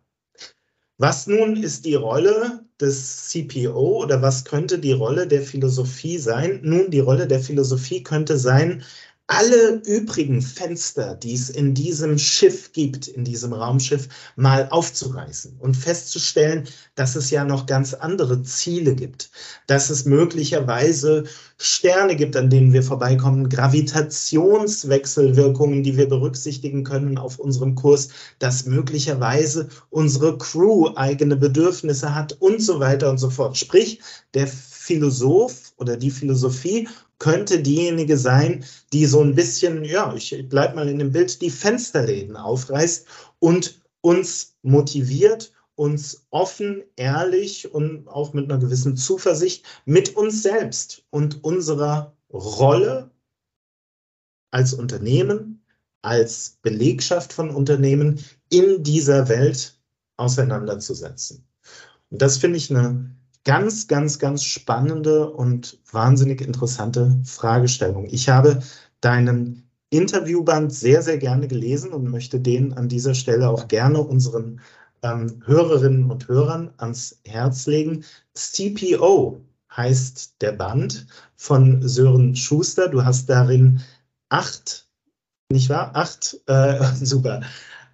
Was 1.00 1.28
nun 1.28 1.56
ist 1.62 1.84
die 1.84 1.94
Rolle 1.94 2.64
des 2.80 3.28
CPO 3.28 4.02
oder 4.02 4.20
was 4.20 4.44
könnte 4.44 4.78
die 4.80 4.92
Rolle 4.92 5.28
der 5.28 5.42
Philosophie 5.42 6.18
sein? 6.18 6.60
Nun, 6.62 6.90
die 6.90 6.98
Rolle 6.98 7.28
der 7.28 7.38
Philosophie 7.38 8.02
könnte 8.02 8.36
sein, 8.36 8.82
alle 9.28 9.82
übrigen 9.84 10.40
Fenster, 10.40 11.14
die 11.14 11.34
es 11.34 11.50
in 11.50 11.74
diesem 11.74 12.16
Schiff 12.18 12.72
gibt, 12.72 13.08
in 13.08 13.24
diesem 13.24 13.52
Raumschiff, 13.52 14.08
mal 14.36 14.66
aufzureißen 14.70 15.58
und 15.58 15.76
festzustellen, 15.76 16.66
dass 16.94 17.14
es 17.14 17.28
ja 17.30 17.44
noch 17.44 17.66
ganz 17.66 17.92
andere 17.92 18.42
Ziele 18.42 18.94
gibt, 18.94 19.30
dass 19.66 19.90
es 19.90 20.06
möglicherweise 20.06 21.24
Sterne 21.58 22.16
gibt, 22.16 22.36
an 22.36 22.48
denen 22.48 22.72
wir 22.72 22.82
vorbeikommen, 22.82 23.50
Gravitationswechselwirkungen, 23.50 25.82
die 25.82 25.98
wir 25.98 26.08
berücksichtigen 26.08 26.82
können 26.82 27.18
auf 27.18 27.38
unserem 27.38 27.74
Kurs, 27.74 28.08
dass 28.38 28.64
möglicherweise 28.64 29.68
unsere 29.90 30.38
Crew 30.38 30.88
eigene 30.96 31.36
Bedürfnisse 31.36 32.14
hat 32.14 32.32
und 32.40 32.62
so 32.62 32.80
weiter 32.80 33.10
und 33.10 33.18
so 33.18 33.28
fort. 33.28 33.58
Sprich, 33.58 34.00
der 34.32 34.46
Philosoph 34.46 35.74
oder 35.76 35.98
die 35.98 36.10
Philosophie 36.10 36.88
könnte 37.18 37.60
diejenige 37.60 38.16
sein, 38.16 38.64
die 38.92 39.06
so 39.06 39.20
ein 39.20 39.34
bisschen, 39.34 39.84
ja, 39.84 40.14
ich 40.14 40.48
bleibe 40.48 40.76
mal 40.76 40.88
in 40.88 40.98
dem 40.98 41.12
Bild, 41.12 41.40
die 41.42 41.50
Fensterläden 41.50 42.36
aufreißt 42.36 43.06
und 43.40 43.82
uns 44.00 44.56
motiviert, 44.62 45.52
uns 45.74 46.26
offen, 46.30 46.82
ehrlich 46.96 47.72
und 47.72 48.08
auch 48.08 48.32
mit 48.32 48.50
einer 48.50 48.60
gewissen 48.60 48.96
Zuversicht 48.96 49.64
mit 49.84 50.16
uns 50.16 50.42
selbst 50.42 51.04
und 51.10 51.44
unserer 51.44 52.16
Rolle 52.32 53.10
als 54.50 54.74
Unternehmen, 54.74 55.62
als 56.02 56.58
Belegschaft 56.62 57.32
von 57.32 57.50
Unternehmen 57.50 58.24
in 58.50 58.82
dieser 58.82 59.28
Welt 59.28 59.78
auseinanderzusetzen. 60.16 61.46
Und 62.10 62.22
das 62.22 62.38
finde 62.38 62.56
ich 62.56 62.70
eine 62.70 63.14
ganz, 63.48 63.88
ganz, 63.88 64.18
ganz 64.18 64.44
spannende 64.44 65.30
und 65.30 65.78
wahnsinnig 65.90 66.42
interessante 66.42 67.18
Fragestellung. 67.24 68.06
Ich 68.10 68.28
habe 68.28 68.60
deinen 69.00 69.66
Interviewband 69.88 70.70
sehr, 70.70 71.00
sehr 71.00 71.16
gerne 71.16 71.48
gelesen 71.48 71.94
und 71.94 72.10
möchte 72.10 72.40
den 72.40 72.74
an 72.74 72.90
dieser 72.90 73.14
Stelle 73.14 73.48
auch 73.48 73.66
gerne 73.66 74.02
unseren 74.02 74.60
ähm, 75.02 75.40
Hörerinnen 75.46 76.10
und 76.10 76.28
Hörern 76.28 76.74
ans 76.76 77.22
Herz 77.24 77.66
legen. 77.66 78.04
CPO 78.34 79.40
heißt 79.74 80.42
der 80.42 80.52
Band 80.52 81.06
von 81.36 81.80
Sören 81.88 82.36
Schuster. 82.36 82.88
Du 82.88 83.02
hast 83.02 83.30
darin 83.30 83.80
acht, 84.28 84.86
nicht 85.50 85.70
wahr? 85.70 85.92
Acht, 85.94 86.38
äh, 86.48 86.84
super, 87.02 87.40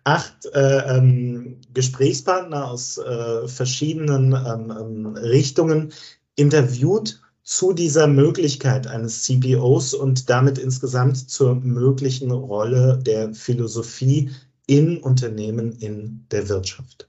acht 0.05 0.47
äh, 0.53 0.97
ähm, 0.97 1.61
Gesprächspartner 1.73 2.71
aus 2.71 2.99
äh, 2.99 3.49
verschiedenen 3.49 4.33
ähm, 4.33 4.71
ähm 4.79 5.07
Richtungen 5.17 5.93
interviewt 6.37 7.21
zu 7.43 7.73
dieser 7.73 8.07
Möglichkeit 8.07 8.87
eines 8.87 9.23
CPOs 9.25 9.95
und 9.95 10.31
damit 10.31 10.59
insgesamt 10.59 11.31
zur 11.31 11.55
möglichen 11.57 12.31
Rolle 12.31 12.99
der 13.05 13.35
Philosophie 13.35 14.31
in 14.67 14.99
Unternehmen 14.99 15.73
in 15.73 16.27
der 16.31 16.49
Wirtschaft. 16.49 17.09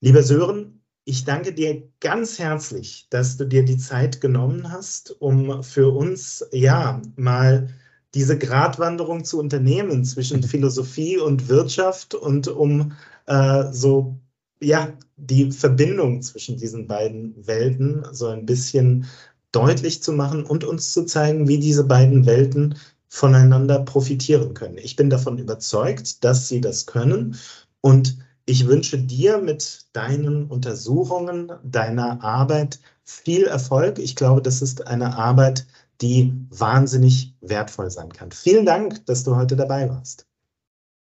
Lieber 0.00 0.22
Sören, 0.22 0.80
ich 1.04 1.24
danke 1.24 1.52
dir 1.52 1.82
ganz 2.00 2.38
herzlich, 2.38 3.06
dass 3.10 3.36
du 3.36 3.44
dir 3.44 3.64
die 3.64 3.76
Zeit 3.76 4.22
genommen 4.22 4.72
hast, 4.72 5.20
um 5.20 5.62
für 5.62 5.90
uns 5.90 6.46
ja 6.52 7.02
mal 7.16 7.68
diese 8.14 8.38
Gratwanderung 8.38 9.24
zu 9.24 9.38
unternehmen 9.38 10.04
zwischen 10.04 10.38
mhm. 10.38 10.44
Philosophie 10.44 11.18
und 11.18 11.48
Wirtschaft 11.48 12.14
und 12.14 12.48
um 12.48 12.92
äh, 13.26 13.64
so 13.72 14.16
ja 14.60 14.92
die 15.16 15.50
Verbindung 15.52 16.22
zwischen 16.22 16.56
diesen 16.56 16.86
beiden 16.86 17.46
Welten 17.46 18.04
so 18.12 18.28
ein 18.28 18.46
bisschen 18.46 19.06
deutlich 19.52 20.02
zu 20.02 20.12
machen 20.12 20.44
und 20.44 20.64
uns 20.64 20.92
zu 20.92 21.04
zeigen, 21.04 21.46
wie 21.46 21.58
diese 21.58 21.84
beiden 21.84 22.26
Welten 22.26 22.76
voneinander 23.08 23.80
profitieren 23.80 24.54
können. 24.54 24.78
Ich 24.78 24.96
bin 24.96 25.10
davon 25.10 25.38
überzeugt, 25.38 26.24
dass 26.24 26.48
sie 26.48 26.60
das 26.60 26.86
können 26.86 27.36
und 27.80 28.18
ich 28.46 28.66
wünsche 28.66 28.98
dir 28.98 29.38
mit 29.38 29.86
deinen 29.92 30.46
Untersuchungen, 30.46 31.52
deiner 31.62 32.22
Arbeit 32.22 32.78
viel 33.04 33.44
Erfolg. 33.44 33.98
Ich 33.98 34.16
glaube, 34.16 34.42
das 34.42 34.60
ist 34.60 34.86
eine 34.86 35.16
Arbeit, 35.16 35.66
die 36.04 36.34
wahnsinnig 36.50 37.34
wertvoll 37.40 37.90
sein 37.90 38.12
kann. 38.12 38.30
Vielen 38.30 38.66
Dank, 38.66 39.06
dass 39.06 39.24
du 39.24 39.36
heute 39.36 39.56
dabei 39.56 39.88
warst. 39.88 40.26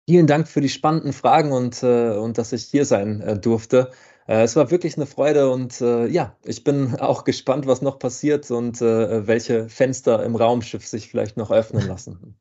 Vielen 0.08 0.28
Dank 0.28 0.48
für 0.48 0.62
die 0.62 0.70
spannenden 0.70 1.14
Fragen 1.14 1.52
und, 1.52 1.82
äh, 1.82 2.16
und 2.16 2.38
dass 2.38 2.54
ich 2.54 2.66
hier 2.66 2.86
sein 2.86 3.20
äh, 3.22 3.40
durfte. 3.40 3.90
Äh, 4.28 4.44
es 4.44 4.56
war 4.56 4.70
wirklich 4.70 4.96
eine 4.96 5.08
Freude 5.08 5.50
und 5.50 5.82
äh, 5.82 6.06
ja, 6.06 6.36
ich 6.44 6.64
bin 6.64 6.96
auch 7.00 7.24
gespannt, 7.24 7.66
was 7.66 7.82
noch 7.82 7.98
passiert 7.98 8.52
und 8.52 8.82
äh, 8.82 9.26
welche 9.26 9.68
Fenster 9.68 10.24
im 10.24 10.36
Raumschiff 10.36 10.86
sich 10.86 11.10
vielleicht 11.10 11.38
noch 11.38 11.50
öffnen 11.50 11.88
lassen. 11.88 12.36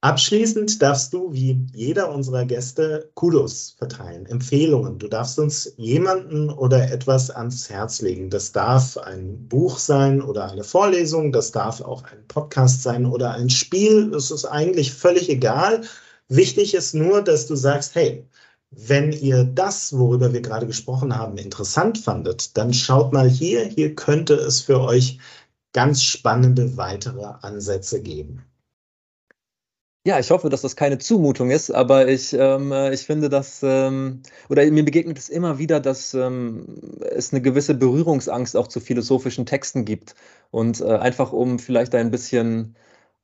Abschließend 0.00 0.80
darfst 0.82 1.12
du, 1.12 1.32
wie 1.32 1.66
jeder 1.72 2.12
unserer 2.12 2.44
Gäste, 2.44 3.10
Kudos 3.14 3.74
verteilen, 3.78 4.26
Empfehlungen. 4.26 4.98
Du 4.98 5.08
darfst 5.08 5.38
uns 5.38 5.72
jemanden 5.76 6.50
oder 6.50 6.90
etwas 6.92 7.30
ans 7.30 7.68
Herz 7.68 8.00
legen. 8.00 8.30
Das 8.30 8.52
darf 8.52 8.96
ein 8.96 9.48
Buch 9.48 9.78
sein 9.78 10.20
oder 10.22 10.50
eine 10.50 10.62
Vorlesung, 10.64 11.32
das 11.32 11.50
darf 11.52 11.80
auch 11.80 12.04
ein 12.04 12.26
Podcast 12.28 12.82
sein 12.82 13.06
oder 13.06 13.32
ein 13.32 13.50
Spiel. 13.50 14.12
Es 14.14 14.30
ist 14.30 14.44
eigentlich 14.44 14.92
völlig 14.92 15.28
egal. 15.30 15.82
Wichtig 16.28 16.74
ist 16.74 16.94
nur, 16.94 17.22
dass 17.22 17.46
du 17.46 17.56
sagst, 17.56 17.94
hey, 17.94 18.26
Wenn 18.70 19.12
ihr 19.12 19.44
das, 19.44 19.92
worüber 19.98 20.32
wir 20.32 20.40
gerade 20.42 20.66
gesprochen 20.66 21.16
haben, 21.16 21.38
interessant 21.38 21.98
fandet, 21.98 22.56
dann 22.56 22.72
schaut 22.74 23.12
mal 23.12 23.28
hier. 23.28 23.64
Hier 23.64 23.94
könnte 23.94 24.34
es 24.34 24.60
für 24.60 24.80
euch 24.80 25.18
ganz 25.72 26.02
spannende 26.02 26.76
weitere 26.76 27.24
Ansätze 27.42 28.02
geben. 28.02 28.44
Ja, 30.08 30.18
ich 30.18 30.30
hoffe, 30.30 30.48
dass 30.48 30.62
das 30.62 30.74
keine 30.74 30.96
Zumutung 30.96 31.50
ist, 31.50 31.70
aber 31.70 32.08
ich, 32.08 32.32
ähm, 32.32 32.72
äh, 32.72 32.94
ich 32.94 33.02
finde, 33.02 33.28
dass, 33.28 33.60
ähm, 33.62 34.22
oder 34.48 34.64
mir 34.70 34.82
begegnet 34.82 35.18
es 35.18 35.28
immer 35.28 35.58
wieder, 35.58 35.80
dass 35.80 36.14
ähm, 36.14 36.64
es 37.10 37.30
eine 37.30 37.42
gewisse 37.42 37.74
Berührungsangst 37.74 38.56
auch 38.56 38.68
zu 38.68 38.80
philosophischen 38.80 39.44
Texten 39.44 39.84
gibt. 39.84 40.14
Und 40.50 40.80
äh, 40.80 40.96
einfach 40.96 41.34
um 41.34 41.58
vielleicht 41.58 41.94
ein 41.94 42.10
bisschen 42.10 42.74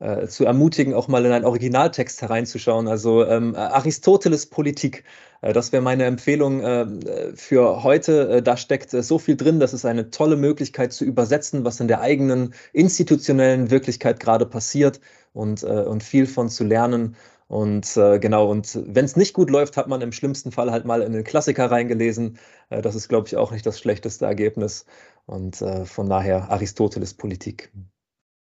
äh, 0.00 0.26
zu 0.26 0.44
ermutigen, 0.44 0.94
auch 0.94 1.08
mal 1.08 1.24
in 1.24 1.32
einen 1.32 1.44
Originaltext 1.44 2.20
hereinzuschauen. 2.22 2.88
Also 2.88 3.24
ähm, 3.26 3.54
Aristoteles 3.54 4.46
Politik, 4.46 5.04
äh, 5.40 5.52
das 5.52 5.72
wäre 5.72 5.82
meine 5.82 6.04
Empfehlung 6.04 6.60
äh, 6.60 6.86
für 7.34 7.82
heute. 7.82 8.28
Äh, 8.28 8.42
da 8.42 8.56
steckt 8.56 8.90
so 8.90 9.18
viel 9.18 9.36
drin, 9.36 9.60
das 9.60 9.72
ist 9.72 9.84
eine 9.84 10.10
tolle 10.10 10.36
Möglichkeit 10.36 10.92
zu 10.92 11.04
übersetzen, 11.04 11.64
was 11.64 11.80
in 11.80 11.88
der 11.88 12.00
eigenen 12.00 12.54
institutionellen 12.72 13.70
Wirklichkeit 13.70 14.20
gerade 14.20 14.46
passiert 14.46 15.00
und, 15.32 15.62
äh, 15.62 15.66
und 15.66 16.02
viel 16.02 16.26
von 16.26 16.48
zu 16.48 16.64
lernen. 16.64 17.16
Und 17.46 17.96
äh, 17.96 18.18
genau, 18.18 18.50
und 18.50 18.80
wenn 18.86 19.04
es 19.04 19.16
nicht 19.16 19.34
gut 19.34 19.50
läuft, 19.50 19.76
hat 19.76 19.86
man 19.86 20.00
im 20.00 20.12
schlimmsten 20.12 20.50
Fall 20.50 20.70
halt 20.72 20.86
mal 20.86 21.02
in 21.02 21.12
den 21.12 21.24
Klassiker 21.24 21.70
reingelesen. 21.70 22.38
Äh, 22.70 22.82
das 22.82 22.94
ist, 22.94 23.08
glaube 23.08 23.28
ich, 23.28 23.36
auch 23.36 23.52
nicht 23.52 23.66
das 23.66 23.78
schlechteste 23.78 24.26
Ergebnis. 24.26 24.86
Und 25.26 25.60
äh, 25.62 25.84
von 25.84 26.08
daher 26.08 26.50
Aristoteles 26.50 27.14
Politik. 27.14 27.70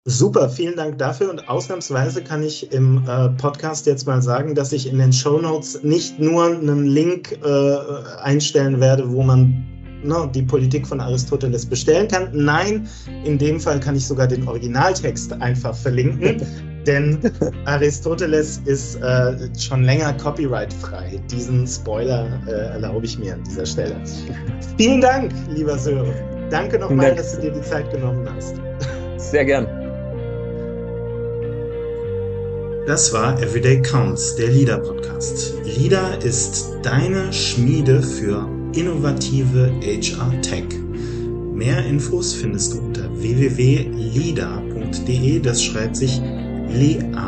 Super, 0.09 0.49
vielen 0.49 0.77
Dank 0.77 0.99
dafür. 0.99 1.31
Und 1.31 1.49
ausnahmsweise 1.49 2.23
kann 2.23 2.41
ich 2.43 2.73
im 2.73 3.03
äh, 3.09 3.29
Podcast 3.31 3.87
jetzt 3.87 4.07
mal 4.07 4.23
sagen, 4.23 4.55
dass 4.55 4.73
ich 4.73 4.89
in 4.89 4.99
den 4.99 5.13
Show 5.13 5.41
Notes 5.41 5.83
nicht 5.83 6.21
nur 6.21 6.47
einen 6.47 6.87
Link 6.87 7.39
äh, 7.45 7.77
einstellen 8.23 8.81
werde, 8.81 9.11
wo 9.11 9.25
man 9.25 9.67
ne, 10.05 10.31
die 10.33 10.43
Politik 10.43 10.87
von 10.87 11.01
Aristoteles 11.01 11.67
bestellen 11.67 12.07
kann. 12.07 12.31
Nein, 12.33 12.89
in 13.25 13.37
dem 13.37 13.59
Fall 13.59 13.81
kann 13.81 13.97
ich 13.97 14.07
sogar 14.07 14.29
den 14.29 14.47
Originaltext 14.47 15.33
einfach 15.33 15.75
verlinken. 15.75 16.41
denn 16.87 17.19
Aristoteles 17.65 18.61
ist 18.65 19.03
äh, 19.03 19.49
schon 19.59 19.83
länger 19.83 20.13
copyright-frei. 20.13 21.21
Diesen 21.33 21.67
Spoiler 21.67 22.41
äh, 22.47 22.53
erlaube 22.75 23.07
ich 23.07 23.19
mir 23.19 23.35
an 23.35 23.43
dieser 23.43 23.67
Stelle. 23.67 23.97
Vielen 24.77 25.01
Dank, 25.01 25.33
lieber 25.53 25.77
Sören. 25.77 26.15
Danke 26.49 26.79
nochmal, 26.79 27.17
dass 27.17 27.35
du 27.35 27.43
dir 27.43 27.51
die 27.51 27.63
Zeit 27.63 27.91
genommen 27.91 28.29
hast. 28.33 28.55
Sehr 29.17 29.45
gern. 29.45 29.86
Das 32.87 33.13
war 33.13 33.43
Everyday 33.43 33.83
Counts, 33.83 34.37
der 34.37 34.47
LIDA 34.47 34.77
Podcast. 34.77 35.55
LIDA 35.65 36.15
ist 36.19 36.71
deine 36.85 37.33
Schmiede 37.33 38.01
für 38.01 38.49
innovative 38.77 39.73
HR 39.83 40.41
Tech. 40.41 40.67
Mehr 41.53 41.85
Infos 41.85 42.33
findest 42.33 42.75
du 42.75 42.79
unter 42.83 43.11
www.lida.de. 43.21 43.81
Das 45.41 45.65
schreibt 45.65 45.97
sich 45.97 46.21
leada.de. 46.69 47.27